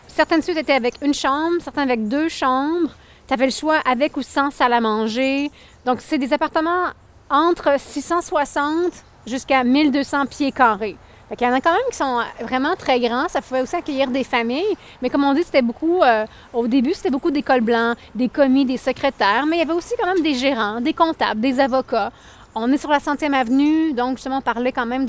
Certaines 0.07 0.41
suites 0.41 0.57
étaient 0.57 0.73
avec 0.73 0.95
une 1.01 1.13
chambre, 1.13 1.55
certaines 1.61 1.89
avec 1.89 2.07
deux 2.07 2.29
chambres. 2.29 2.91
Tu 3.29 3.35
le 3.35 3.51
choix 3.51 3.77
avec 3.85 4.17
ou 4.17 4.23
sans 4.23 4.49
salle 4.49 4.73
à 4.73 4.81
manger. 4.81 5.51
Donc, 5.85 6.01
c'est 6.01 6.17
des 6.17 6.33
appartements 6.33 6.87
entre 7.29 7.79
660 7.79 8.91
jusqu'à 9.27 9.63
1200 9.63 10.25
pieds 10.25 10.51
carrés. 10.51 10.97
Qu'il 11.37 11.47
y 11.47 11.49
en 11.51 11.53
a 11.53 11.61
quand 11.61 11.71
même 11.71 11.81
qui 11.91 11.97
sont 11.97 12.21
vraiment 12.41 12.75
très 12.75 12.99
grands. 12.99 13.27
Ça 13.27 13.39
pouvait 13.41 13.61
aussi 13.61 13.75
accueillir 13.75 14.07
des 14.09 14.23
familles. 14.23 14.75
Mais 15.03 15.11
comme 15.11 15.23
on 15.23 15.35
dit, 15.35 15.43
c'était 15.43 15.61
beaucoup, 15.61 16.01
euh, 16.01 16.25
au 16.53 16.65
début, 16.67 16.95
c'était 16.95 17.11
beaucoup 17.11 17.29
d'écoles 17.29 17.61
blancs, 17.61 17.95
des 18.15 18.29
commis, 18.29 18.65
des 18.65 18.77
secrétaires. 18.77 19.45
Mais 19.45 19.57
il 19.57 19.59
y 19.59 19.61
avait 19.61 19.73
aussi 19.73 19.93
quand 19.99 20.07
même 20.07 20.23
des 20.23 20.33
gérants, 20.33 20.81
des 20.81 20.93
comptables, 20.93 21.39
des 21.39 21.59
avocats. 21.59 22.11
On 22.55 22.71
est 22.71 22.79
sur 22.79 22.89
la 22.89 22.99
centième 22.99 23.35
avenue, 23.35 23.93
donc 23.93 24.17
justement, 24.17 24.39
on 24.39 24.41
parlait 24.41 24.71
quand 24.71 24.87
même 24.87 25.05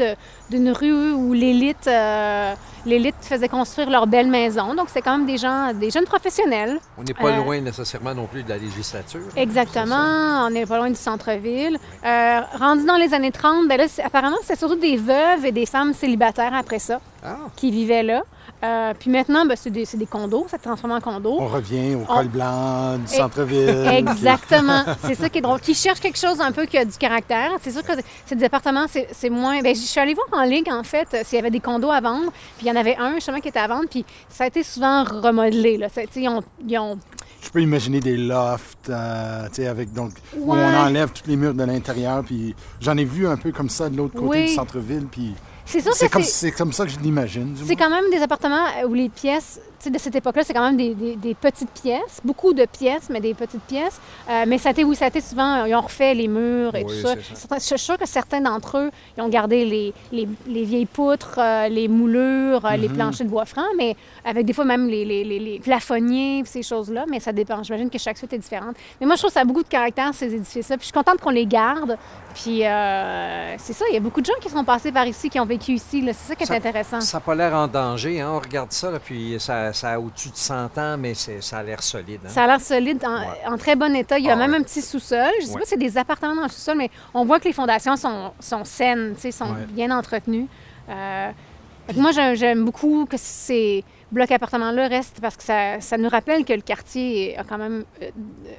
d'une 0.51 0.71
rue 0.73 1.13
où 1.13 1.33
l'élite, 1.33 1.87
euh, 1.87 2.55
l'élite 2.87 3.15
faisait 3.21 3.49
construire 3.49 3.91
leurs 3.91 4.07
belles 4.07 4.29
maisons. 4.31 4.75
Donc, 4.75 4.89
c'est 4.93 5.03
quand 5.03 5.19
même 5.19 5.27
des 5.27 5.37
gens, 5.39 5.73
des 5.75 5.91
jeunes 5.91 6.05
professionnels. 6.05 6.79
On 6.99 7.03
n'est 7.03 7.15
pas 7.15 7.31
Euh, 7.33 7.37
loin 7.45 7.61
nécessairement 7.61 8.15
non 8.15 8.27
plus 8.27 8.43
de 8.43 8.49
la 8.49 8.59
législature. 8.59 9.21
Exactement, 9.37 10.47
on 10.47 10.51
n'est 10.51 10.67
pas 10.67 10.79
loin 10.79 10.89
du 10.89 10.95
centre-ville. 10.97 11.79
Euh, 12.05 12.41
rendu 12.59 12.85
dans 12.87 12.97
les 12.97 13.13
années 13.15 13.33
30, 13.33 13.69
ben 13.69 13.79
là, 13.79 13.87
apparemment, 14.05 14.37
c'est 14.43 14.59
surtout 14.59 14.77
des 14.77 14.97
veuves 14.97 15.45
et 15.45 15.53
des 15.53 15.67
femmes 15.67 15.93
célibataires 15.95 16.55
après 16.55 16.79
ça 16.79 17.01
Ah, 17.25 17.37
qui 17.57 17.71
vivaient 17.71 18.03
là. 18.03 18.23
Euh, 18.63 18.93
puis 18.99 19.11
maintenant, 19.11 19.47
ben, 19.47 19.57
c'est 19.57 19.71
des, 19.71 19.85
des 19.95 20.07
condos, 20.07 20.47
ça 20.51 20.59
se 20.59 20.63
transforme 20.63 20.93
en 20.93 21.01
condos. 21.01 21.39
On 21.41 21.47
revient 21.47 21.95
au 21.95 22.01
On- 22.09 22.17
col 22.17 22.29
blanc 22.29 22.99
du 22.99 23.07
centre-ville. 23.07 23.87
Exactement. 23.93 24.83
C'est 25.05 25.15
ça 25.15 25.29
qui 25.31 25.39
est 25.39 25.41
drôle. 25.41 25.61
Qui 25.61 25.75
cherche 25.75 25.99
quelque 26.01 26.19
chose 26.19 26.41
un 26.41 26.53
peu 26.53 26.67
qui 26.67 26.77
a 26.77 26.85
du 26.85 26.97
caractère. 26.99 27.53
C'est 27.63 27.71
sûr 27.71 27.83
que 27.83 27.93
c'est 28.27 28.37
des 28.37 28.45
appartements, 28.45 28.85
c'est 28.89 29.31
moins. 29.31 29.63
Ben, 29.63 29.75
je 29.75 29.81
suis 29.81 29.99
allée 30.01 30.15
voir 30.15 30.27
en 30.33 30.45
ligne, 30.45 30.71
en 30.71 30.83
fait, 30.83 31.09
s'il 31.25 31.37
y 31.37 31.39
avait 31.39 31.51
des 31.51 31.61
condos 31.61 31.91
à 31.91 32.01
vendre. 32.01 32.31
Puis 32.59 32.67
il 32.67 32.69
y 32.69 32.71
en 32.71 32.77
avait 32.77 32.97
un, 32.97 33.15
justement, 33.15 33.41
qui 33.41 33.49
était 33.49 33.59
à 33.59 33.67
vendre. 33.69 33.87
Puis 33.89 34.05
ça 34.29 34.45
a 34.45 34.47
été 34.49 34.63
souvent 34.63 35.05
remodelé. 35.05 35.79
Là. 35.79 35.89
Ça, 35.89 36.03
tu 36.03 36.09
sais, 36.13 36.21
ils 36.23 36.29
ont, 36.29 36.43
ils 36.69 36.79
ont- 36.79 36.99
Je 37.43 37.49
peux 37.49 37.63
imaginer 37.63 38.01
des 38.01 38.19
lofts, 38.19 38.91
euh, 38.91 39.47
tu 39.49 39.63
sais, 39.63 39.69
avec 39.69 39.95
donc 39.95 40.13
où 40.37 40.53
on 40.53 40.59
enlève 40.77 41.11
tous 41.13 41.27
les 41.29 41.37
murs 41.37 41.55
de 41.55 41.65
l'intérieur. 41.65 42.23
Puis 42.25 42.55
j'en 42.83 42.97
ai 42.99 43.05
vu 43.05 43.27
un 43.27 43.39
peu 43.39 43.53
comme 43.53 43.71
ça 43.71 43.89
de 43.89 43.97
l'autre 43.97 44.15
côté 44.15 44.29
Oui. 44.29 44.47
du 44.49 44.55
centre-ville. 44.55 45.07
Puis 45.11 45.35
C'est 45.71 46.09
comme, 46.09 46.25
comme 46.57 46.73
ça 46.73 46.85
que 46.85 46.91
je 46.91 46.99
l'imagine. 46.99 47.57
C'est 47.67 47.77
quand 47.77 47.91
même 47.91 48.11
des 48.11 48.23
appartements 48.23 48.67
où 48.87 48.95
les 48.95 49.09
pièces, 49.09 49.61
de 49.89 49.99
cette 49.99 50.15
époque-là, 50.17 50.43
c'est 50.45 50.53
quand 50.53 50.65
même 50.67 50.77
des, 50.77 50.95
des- 50.95 51.17
des 51.17 51.35
petites 51.35 51.71
pièces, 51.71 52.21
beaucoup 52.23 52.53
de 52.53 52.67
pièces, 52.67 53.09
mais 53.09 53.21
des 53.21 53.33
petites 53.33 53.63
pièces. 53.63 53.99
Euh, 54.29 54.45
mais 54.47 54.59
ça 54.59 54.69
a 54.69 54.73
été, 54.73 54.85
oui, 54.85 54.95
ça 54.97 55.07
a 55.07 55.09
été 55.09 55.21
souvent, 55.23 55.65
ils 55.65 55.75
ont 55.75 55.81
refait 55.81 56.13
les 56.13 56.29
murs 56.29 56.75
et 56.75 56.85
Oui, 56.85 56.93
tout 57.03 57.07
ça. 57.07 57.15
Je 57.59 57.61
suis 57.65 57.79
sûre 57.79 57.97
que 57.97 58.07
certains 58.07 58.41
d'entre 58.43 58.77
eux, 58.77 58.91
ils 59.17 59.23
ont 59.23 59.29
gardé 59.29 59.65
les, 59.65 59.95
les- 60.13 60.29
les 60.47 60.65
vieilles 60.65 60.85
poutres, 60.87 61.37
euh, 61.39 61.69
les 61.69 61.89
moulures, 61.89 62.65
euh, 62.67 62.77
les 62.77 62.89
Mhm. 62.89 62.95
planchers 62.97 63.25
de 63.27 63.31
bois 63.31 63.47
franc, 63.47 63.67
mais 63.79 63.97
avec 64.25 64.45
des 64.45 64.53
fois 64.53 64.65
même 64.67 64.87
les, 64.89 65.61
plafonniers, 65.63 66.43
ces 66.45 66.63
choses-là. 66.63 67.05
Mais 67.09 67.21
ça 67.21 67.33
dépend. 67.33 67.63
J'imagine 67.63 67.89
que 67.89 67.99
chaque 67.99 68.19
suite 68.19 68.33
est 68.33 68.39
différente. 68.39 68.77
Mais 69.01 69.07
moi, 69.07 69.15
je 69.17 69.21
trouve 69.21 69.31
que 69.31 69.35
ça 69.35 69.41
a 69.41 69.45
beaucoup 69.45 69.63
de 69.63 69.69
caractère, 69.69 70.13
ces 70.13 70.35
édifices-là. 70.35 70.77
Puis 70.77 70.83
je 70.83 70.87
suis 70.87 70.93
contente 70.93 71.21
qu'on 71.21 71.31
les 71.31 71.47
garde. 71.47 71.97
Puis 72.35 72.67
euh, 72.67 73.55
c'est 73.59 73.73
ça, 73.73 73.85
il 73.91 73.95
y 73.95 73.97
a 73.97 74.01
beaucoup 74.01 74.21
de 74.21 74.27
gens 74.27 74.33
qui 74.41 74.49
sont 74.49 74.65
passés 74.65 74.93
par 74.93 75.07
ici, 75.07 75.31
qui 75.31 75.39
ont 75.41 75.47
vécu 75.47 75.73
ici. 75.73 76.03
C'est 76.07 76.13
ça 76.29 76.35
qui 76.35 76.43
est 76.43 76.47
Ça- 76.47 76.55
intéressant. 76.55 77.01
Ça 77.01 77.19
n'a 77.19 77.21
pas 77.21 77.35
l'air 77.35 77.55
en 77.55 77.67
danger. 77.69 78.21
Hein? 78.21 78.31
On 78.35 78.39
regarde 78.41 78.73
ça, 78.73 78.91
là, 78.91 78.99
puis 78.99 79.37
ça, 79.39 79.70
ça 79.73 79.93
a 79.93 79.99
au-dessus 79.99 80.31
de 80.31 80.37
100 80.37 80.77
ans, 80.79 80.97
mais 80.99 81.15
c'est- 81.15 81.41
ça 81.41 81.59
a 81.59 81.63
l'air 81.63 81.83
solide. 81.83 82.21
hein. 82.27 82.29
Ça 82.29 82.45
a 82.45 82.47
l'air 82.47 82.61
solide, 82.61 83.05
en, 83.05 83.21
Ouais. 83.21 83.27
en 83.47 83.57
très 83.59 83.77
bon 83.77 83.95
état. 83.95 84.19
Il 84.19 84.25
y 84.25 84.31
a 84.31 84.33
Ah 84.33 84.37
même 84.37 84.53
ouais. 84.53 84.59
un 84.59 84.63
petit 84.63 84.83
sous-sol. 84.83 85.19
Je 85.39 85.43
ne 85.45 85.47
sais 85.47 85.53
Ouais. 85.55 85.59
pas 85.61 85.65
si 85.65 85.71
c'est 85.71 85.77
des 85.79 85.97
appartements 85.99 86.35
dans 86.37 86.43
le 86.43 86.49
sous-sol, 86.49 86.77
mais 86.77 86.91
on 87.15 87.25
voit 87.25 87.39
que 87.41 87.45
les 87.45 87.53
fondations 87.53 87.97
sont, 87.97 88.33
sont 88.41 88.65
saines, 88.65 89.15
sont 89.33 89.55
bien 89.71 89.91
entretenues. 89.97 90.47
Euh, 90.89 91.31
moi, 91.97 92.11
j'aime- 92.35 92.65
beaucoup 92.65 93.07
que 93.07 93.17
ces 94.11 94.15
blocs 94.15 94.31
appartements-là 94.33 94.89
restent 94.89 95.21
parce 95.21 95.37
que 95.37 95.43
ça, 95.43 95.81
ça 95.81 95.97
nous 95.97 96.09
rappelle 96.09 96.45
que 96.45 96.53
le 96.53 96.61
quartier 96.63 97.37
a 97.39 97.45
quand 97.45 97.59
même 97.59 97.85
euh, 98.03 98.11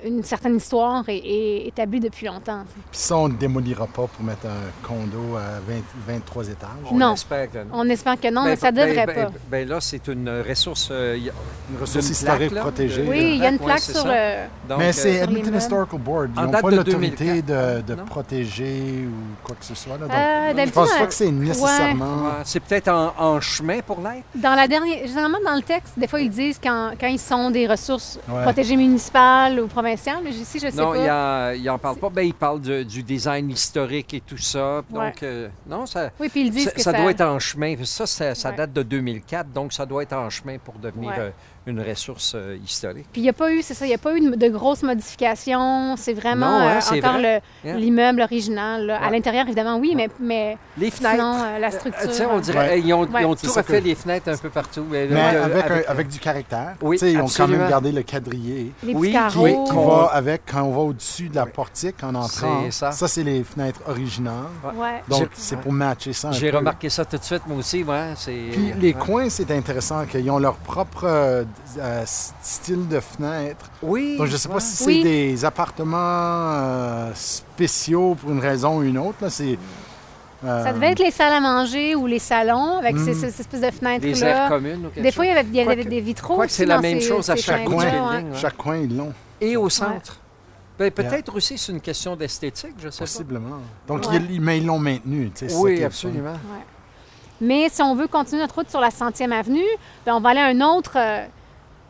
une 0.06 0.24
certaine 0.24 0.56
histoire 0.58 1.04
et 1.10 1.64
est 1.66 1.68
établi 1.68 2.00
depuis 2.00 2.26
longtemps. 2.28 2.64
Puis 2.92 3.00
ça, 3.00 3.18
on 3.18 3.28
ne 3.30 3.36
démolira 3.36 3.88
pas 3.88 4.08
pour 4.08 4.24
mettre 4.24 4.46
un 4.48 4.88
condo 4.88 5.36
à 5.38 5.60
20 5.68 5.82
23 6.08 6.48
étages? 6.50 6.70
On 6.90 6.96
Non. 6.96 7.14
espère 7.14 7.52
que 7.52 7.58
non. 7.60 7.66
On 7.74 7.90
espère 7.90 8.20
que 8.20 8.30
non, 8.30 8.44
Ben, 8.44 8.50
mais 8.52 8.56
ça 8.56 8.72
ben, 8.72 8.88
devrait 8.88 9.06
ben, 9.06 9.16
pas. 9.16 9.30
ben, 9.30 9.34
ben 9.50 9.68
là, 9.70 9.82
c'est 9.82 10.08
une 10.08 10.30
ressource. 10.48 10.90
euh, 10.92 11.18
Une 11.18 11.80
ressource 11.80 12.10
historique 12.10 12.40
plaque, 12.50 12.52
là, 12.54 12.62
protégée. 12.62 13.04
de- 13.04 13.10
Oui, 13.10 13.32
il 13.36 13.42
y 13.42 13.46
a 13.46 13.50
une 13.50 13.60
plaque 13.60 13.80
sur 13.80 14.04
donc, 14.04 14.80
Mais 14.80 14.90
euh, 14.90 14.92
c'est 14.92 15.12
les 15.12 15.18
Edmonton. 15.20 15.56
Historical 15.56 16.00
Board. 16.00 16.32
Ils 16.38 16.42
n'ont 16.44 16.52
pas 16.52 16.70
l'autorité 16.72 17.42
2004, 17.42 17.86
de, 17.88 17.94
de 17.96 18.02
protéger 18.04 19.06
ou 19.08 19.46
quoi 19.46 19.56
que 19.60 19.66
ce 19.66 19.76
soit. 19.76 19.94
Là. 19.98 20.08
Donc, 20.08 20.12
Euh, 20.16 20.50
je 20.52 20.56
d'habitude, 20.56 20.74
pense 20.74 20.92
euh, 20.94 21.00
pas 21.00 21.06
que 21.08 21.14
c'est 21.14 21.32
nécessairement... 21.32 22.06
ouais, 22.26 22.32
c'est 22.46 22.60
peut-être 22.60 22.88
en, 22.90 23.14
en 23.18 23.42
chemin 23.42 23.80
pour 23.82 24.00
l'être. 24.02 24.24
Dans 24.36 24.56
la 24.56 24.68
dernière, 24.68 25.06
généralement 25.08 25.38
dans 25.44 25.56
le 25.56 25.62
texte, 25.62 25.98
des 25.98 26.08
fois 26.08 26.20
ils 26.22 26.30
disent 26.30 26.60
quand, 26.62 26.92
quand 27.00 27.08
ils 27.08 27.20
sont 27.20 27.52
des 27.52 27.68
ressources 27.68 28.20
Ouais. 28.30 28.44
protégées 28.44 28.76
municipales 28.76 29.60
ou 29.60 29.68
provinciales, 29.68 30.20
mais 30.24 30.32
ici 30.32 30.60
je 30.60 30.70
sais 30.70 30.78
Non, 30.82 30.94
pas. 30.94 31.56
n'en 31.56 31.78
parle 31.78 31.98
pas. 31.98 32.10
Ben, 32.10 32.24
il 32.26 32.34
parle 32.34 32.62
de- 32.62 32.84
du 32.84 33.04
design 33.04 33.50
historique 33.50 34.14
et 34.14 34.22
tout 34.22 34.38
ça. 34.38 34.82
Donc, 34.90 35.24
euh, 35.24 35.50
non, 35.68 35.86
ça, 35.86 36.10
Oui, 36.20 36.30
puis 36.30 36.42
ils 36.42 36.52
disent 36.52 36.66
ça, 36.66 36.72
que 36.72 36.82
ça 36.82 36.92
ça, 36.92 37.02
doit 37.02 37.12
être 37.12 37.22
en 37.22 37.40
chemin. 37.40 37.76
Ça, 37.84 38.06
ça, 38.06 38.36
ça 38.36 38.50
Ouais. 38.50 38.56
date 38.56 38.74
de 38.74 38.84
2004, 38.84 39.52
donc 39.52 39.74
ça 39.74 39.86
doit 39.86 40.04
être 40.04 40.14
en 40.14 40.30
chemin 40.30 40.58
pour 40.58 40.76
devenir 40.76 41.10
Ouais. 41.10 41.16
euh, 41.20 41.30
une 41.68 41.80
ressource 41.82 42.34
euh, 42.36 42.58
historique. 42.66 43.06
Puis 43.12 43.22
il 43.22 43.24
n'y 43.24 43.30
a 43.30 43.34
pas 43.34 43.52
eu, 43.52 43.62
c'est 43.62 43.74
ça, 43.74 43.86
il 43.86 43.90
n'y 43.90 43.94
a 43.96 44.00
pas 44.00 44.16
eu 44.16 44.22
de, 44.22 44.36
de 44.36 44.50
grosses 44.50 44.82
modifications. 44.84 45.96
C'est 45.98 46.14
vraiment 46.14 46.60
Non, 46.60 46.68
hein, 46.68 46.80
euh, 46.92 46.98
encore 46.98 47.14
vrai. 47.20 47.42
le- 47.64 47.68
Yeah. 47.70 47.78
l'immeuble 47.78 48.22
original. 48.22 48.88
là. 48.88 49.00
À 49.04 49.12
l'intérieur, 49.12 49.46
évidemment, 49.46 49.78
oui, 49.78 49.94
mais, 49.96 50.10
mais 50.20 50.58
Les 50.78 50.90
fenêtres. 50.90 51.16
sinon, 51.16 51.36
euh, 51.38 51.60
la 51.60 51.68
euh, 51.68 51.72
structure. 51.72 52.10
tu 52.10 52.14
sais, 52.16 52.26
on 52.26 52.40
dirait, 52.40 52.58
Ouais. 52.70 52.80
ils 52.82 52.92
ont, 52.94 53.02
Ouais. 53.02 53.22
ils 53.22 53.26
ont 53.26 53.36
tout 53.36 53.46
ça 53.48 53.62
refait 53.62 53.80
que- 53.82 53.86
les 53.88 53.94
fenêtres 53.96 54.30
un 54.30 54.38
peu 54.38 54.50
partout. 54.50 54.84
Mais, 54.90 55.04
avec, 55.04 55.36
un- 55.36 55.44
avec- 55.44 55.88
avec 55.90 56.08
du 56.08 56.20
caractère. 56.20 56.74
Oui, 56.82 56.98
ils 57.02 57.20
ont 57.20 57.28
quand 57.28 57.48
même 57.48 57.70
gardé 57.70 57.92
le 57.92 58.02
quadrillé. 58.04 58.72
les 58.84 58.94
oui. 58.96 59.12
Qui, 59.12 59.38
Oui, 59.38 59.56
qui 59.70 59.76
va 59.76 60.10
avec, 60.14 60.42
quand 60.52 60.64
on 60.64 60.72
va 60.72 60.80
au-dessus 60.82 61.30
de 61.30 61.36
la 61.36 61.46
portique 61.46 62.04
en 62.04 62.16
entrant. 62.16 62.64
C'est 62.70 62.72
ça. 62.92 62.92
c'est 63.08 63.24
les 63.24 63.44
fenêtres 63.44 63.82
originales. 63.88 64.34
Ouais. 64.76 65.02
Donc, 65.10 65.30
c'est 65.34 65.58
pour 65.60 65.72
matcher 65.72 66.14
ça 66.14 66.32
J'ai 66.32 66.50
remarqué 66.50 66.90
ça 66.90 67.06
tout 67.06 67.18
de 67.18 67.24
suite, 67.24 67.44
moi 67.48 67.58
aussi. 67.58 67.84
Puis 68.26 68.74
les 68.80 68.94
coins, 68.94 69.30
c'est 69.30 69.52
intéressant 69.52 70.06
qu'ils 70.06 70.30
ont 70.32 70.40
leur 70.40 70.56
propre 70.56 71.46
euh, 71.78 72.04
style 72.06 72.88
de 72.88 73.00
fenêtre. 73.00 73.70
Oui. 73.82 74.18
Donc, 74.18 74.28
je 74.28 74.34
ne 74.34 74.38
sais 74.38 74.48
pas 74.48 74.56
ouais. 74.56 74.60
si 74.62 74.76
c'est 74.76 74.86
Oui. 74.86 75.04
des 75.04 75.46
appartements 75.46 75.98
euh, 76.00 77.12
spéciaux 77.14 78.16
pour 78.16 78.32
une 78.32 78.40
raison 78.40 78.78
ou 78.78 78.84
une 78.84 78.98
autre. 78.98 79.18
Là. 79.22 79.30
C'est, 79.30 79.58
euh, 80.44 80.64
Ça 80.64 80.74
devait 80.74 80.92
être 80.92 81.00
les 81.00 81.12
salles 81.12 81.34
à 81.34 81.40
manger 81.40 81.96
ou 81.96 82.08
les 82.08 82.20
salons 82.20 82.78
avec 82.78 82.98
ces, 82.98 83.14
ces 83.14 83.28
espèces 83.28 83.48
de 83.62 83.66
Des 83.66 83.72
fenêtres-là. 83.72 84.28
aires 84.44 84.50
communes 84.50 84.86
ou 84.86 84.90
quelque 84.90 85.04
Des 85.04 85.12
fois, 85.12 85.26
il 85.26 85.30
y 85.30 85.32
avait, 85.32 85.48
il 85.48 85.56
y 85.56 85.60
avait 85.62 85.76
Quoique- 85.76 85.90
des 85.90 86.02
vitraux. 86.02 86.36
quoique 86.36 86.50
aussi 86.50 86.56
c'est 86.58 86.66
la 86.66 86.80
même 86.80 87.00
ces- 87.00 87.08
chose 87.08 87.30
à 87.30 87.36
chaque 87.36 87.66
coin. 87.66 87.84
ouais. 87.86 88.26
Chaque 88.36 88.58
coin, 88.58 88.78
ils 88.78 88.96
l'ont, 88.96 89.14
Et 89.40 89.56
au 89.58 89.70
centre. 89.70 90.18
Ben, 90.80 90.90
peut-être 90.90 91.36
aussi 91.36 91.60
c'est 91.60 91.72
une 91.72 91.82
question 91.82 92.16
d'esthétique, 92.16 92.74
je 92.82 92.90
sais 92.90 93.00
possiblement. 93.04 93.58
Donc, 93.88 94.08
Ouais. 94.10 94.16
ils- 94.32 94.42
mais 94.42 94.58
ils 94.58 94.66
l'ont 94.66 94.80
maintenu. 94.80 95.30
pas. 95.30 95.46
Oui, 95.58 95.74
est 95.74 95.84
absolument. 95.84 96.32
Ouais. 96.32 96.66
Mais 97.40 97.70
si 97.70 97.82
on 97.84 97.96
veut 97.96 98.08
continuer 98.08 98.42
notre 98.42 98.56
route 98.56 98.70
sur 98.70 98.80
la 98.80 98.90
100e 98.90 99.32
avenue, 99.32 99.66
ben, 100.06 100.16
on 100.16 100.22
va 100.22 100.30
aller 100.30 100.40
à 100.40 100.46
un 100.46 100.62
autre 100.62 100.94
euh, 100.96 101.26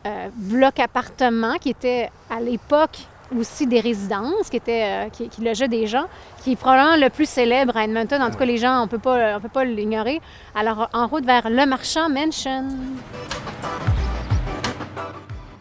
euh, 0.06 0.28
bloc 0.34 0.80
appartement 0.80 1.54
qui 1.58 1.70
était 1.70 2.10
à 2.30 2.40
l'époque 2.40 2.98
aussi 3.38 3.66
des 3.66 3.80
résidences, 3.80 4.50
qui, 4.50 4.56
était, 4.56 4.84
euh, 4.84 5.08
qui, 5.08 5.28
qui 5.28 5.42
logeait 5.42 5.68
des 5.68 5.86
gens, 5.86 6.06
qui 6.42 6.52
est 6.52 6.56
probablement 6.56 6.96
le 6.96 7.08
plus 7.08 7.28
célèbre 7.28 7.76
à 7.76 7.84
Edmonton. 7.84 8.22
En 8.22 8.30
tout 8.30 8.36
cas, 8.36 8.44
les 8.44 8.58
gens, 8.58 8.80
on 8.80 8.82
ne 8.82 8.88
peut 8.88 8.98
pas, 8.98 9.36
on 9.36 9.40
peut 9.40 9.48
pas 9.48 9.64
l'ignorer. 9.64 10.20
Alors, 10.54 10.88
en 10.92 11.06
route 11.06 11.24
vers 11.24 11.48
Le 11.48 11.64
Marchand 11.66 12.08
Mansion. 12.08 12.68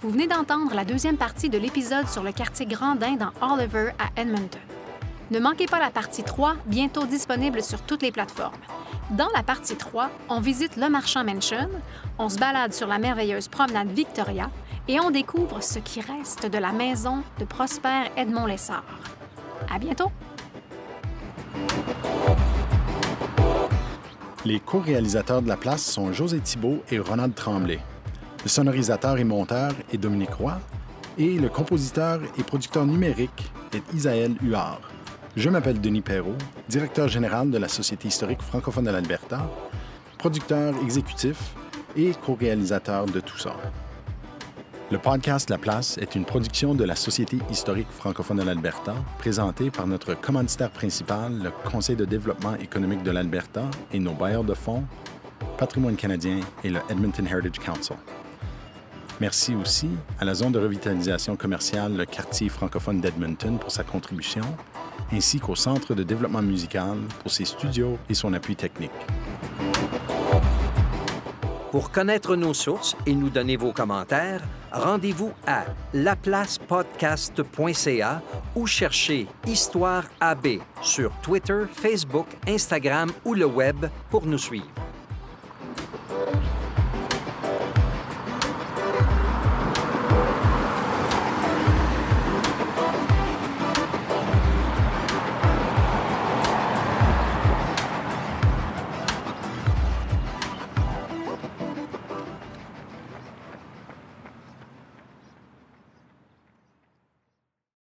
Vous 0.02 0.10
venez 0.10 0.28
d'entendre 0.28 0.74
la 0.74 0.84
deuxième 0.84 1.18
partie 1.18 1.50
de 1.50 1.58
l'épisode 1.58 2.08
sur 2.08 2.24
le 2.24 2.32
quartier 2.32 2.66
Grandin 2.66 3.18
dans 3.18 3.54
Oliver 3.54 3.92
à 4.00 4.20
Edmonton. 4.20 4.60
Ne 5.32 5.40
manquez 5.40 5.66
pas 5.66 5.80
la 5.80 5.92
partie 5.92 6.24
3, 6.24 6.56
bientôt 6.66 7.06
disponible 7.06 7.64
sur 7.64 7.82
toutes 7.84 8.02
les 8.02 8.12
plateformes. 8.12 8.60
Dans 9.12 9.30
la 9.34 9.44
partie 9.44 9.78
3, 9.78 10.10
on 10.28 10.42
visite 10.42 10.76
le 10.76 10.90
Marchand 10.90 11.24
Mansion, 11.24 11.70
on 12.20 12.28
se 12.28 12.38
balade 12.38 12.74
sur 12.74 12.86
la 12.86 13.00
merveilleuse 13.00 13.48
promenade 13.48 13.88
Victoria 13.92 14.52
et 14.90 15.00
on 15.00 15.10
découvre 15.10 15.64
ce 15.64 15.80
qui 15.80 16.02
reste 16.02 16.48
de 16.48 16.58
la 16.58 16.74
maison 16.74 17.24
de 17.40 17.46
Prosper 17.46 18.12
Edmond 18.18 18.46
Lessard. 18.46 18.84
À 19.74 19.80
bientôt! 19.80 20.12
Les 24.44 24.60
co-réalisateurs 24.60 25.42
de 25.42 25.48
la 25.48 25.56
place 25.56 25.86
sont 25.86 26.12
José 26.12 26.42
Thibault 26.42 26.84
et 26.92 27.00
Ronald 27.00 27.36
Tremblay. 27.36 27.80
Le 28.44 28.50
sonorisateur 28.50 29.18
et 29.18 29.24
monteur 29.24 29.72
est 29.94 29.98
Dominique 29.98 30.34
Roy 30.34 30.60
et 31.18 31.40
le 31.40 31.48
compositeur 31.48 32.20
et 32.38 32.44
producteur 32.44 32.86
numérique 32.86 33.50
est 33.74 33.94
Isaël 33.94 34.36
Huard. 34.42 34.82
Je 35.38 35.50
m'appelle 35.50 35.80
Denis 35.80 36.02
Perrault, 36.02 36.36
directeur 36.68 37.08
général 37.08 37.52
de 37.52 37.58
la 37.58 37.70
Société 37.70 38.10
historique 38.10 38.42
francophone 38.42 38.84
de 38.84 38.92
l'Alberta, 38.92 39.50
producteur 40.18 40.74
exécutif 40.84 41.56
et 41.96 42.12
co-réalisateur 42.26 43.06
de 43.06 43.22
tout 43.22 43.38
ça. 43.38 43.56
Le 44.92 44.98
podcast 44.98 45.50
La 45.50 45.58
Place 45.58 45.98
est 46.00 46.16
une 46.16 46.26
production 46.26 46.76
de 46.76 46.84
la 46.84 46.98
Société 46.98 47.38
historique 47.50 47.90
francophone 47.90 48.40
de 48.40 48.44
l'Alberta, 48.44 48.94
présentée 49.20 49.72
par 49.72 49.88
notre 49.88 50.16
commanditaire 50.16 50.70
principal, 50.70 51.42
le 51.42 51.52
Conseil 51.70 51.96
de 51.96 52.04
développement 52.04 52.56
économique 52.56 53.04
de 53.04 53.12
l'Alberta 53.12 53.72
et 53.94 54.00
nos 54.00 54.14
bailleurs 54.14 54.44
de 54.44 54.54
fonds, 54.54 54.84
Patrimoine 55.58 55.96
canadien 55.96 56.42
et 56.66 56.70
le 56.70 56.82
Edmonton 56.90 57.26
Heritage 57.26 57.66
Council. 57.66 57.96
Merci 59.22 59.56
aussi 59.56 59.88
à 60.20 60.26
la 60.26 60.34
zone 60.34 60.52
de 60.52 60.60
revitalisation 60.60 61.36
commerciale, 61.38 61.96
le 61.96 62.06
quartier 62.06 62.50
francophone 62.50 63.00
d'Edmonton, 63.00 63.60
pour 63.60 63.72
sa 63.72 63.84
contribution, 63.84 64.42
ainsi 65.12 65.40
qu'au 65.40 65.56
Centre 65.56 65.94
de 65.94 66.04
développement 66.04 66.42
musical 66.42 66.98
pour 67.22 67.32
ses 67.32 67.46
studios 67.46 67.98
et 68.10 68.14
son 68.14 68.34
appui 68.34 68.56
technique. 68.56 68.92
Pour 71.72 71.92
connaître 71.92 72.36
nos 72.36 72.54
sources 72.54 72.96
et 73.06 73.16
nous 73.16 73.30
donner 73.30 73.56
vos 73.56 73.72
commentaires, 73.72 74.42
rendez-vous 74.74 75.32
à 75.48 75.64
laplacepodcast.ca 75.94 78.22
ou 78.56 78.68
cherchez 78.68 79.28
Histoire 79.48 80.04
AB 80.20 80.60
sur 80.82 81.14
Twitter, 81.22 81.62
Facebook, 81.72 82.28
Instagram 82.46 83.10
ou 83.24 83.36
le 83.36 83.46
web 83.46 83.86
pour 84.10 84.26
nous 84.26 84.38
suivre. 84.38 84.68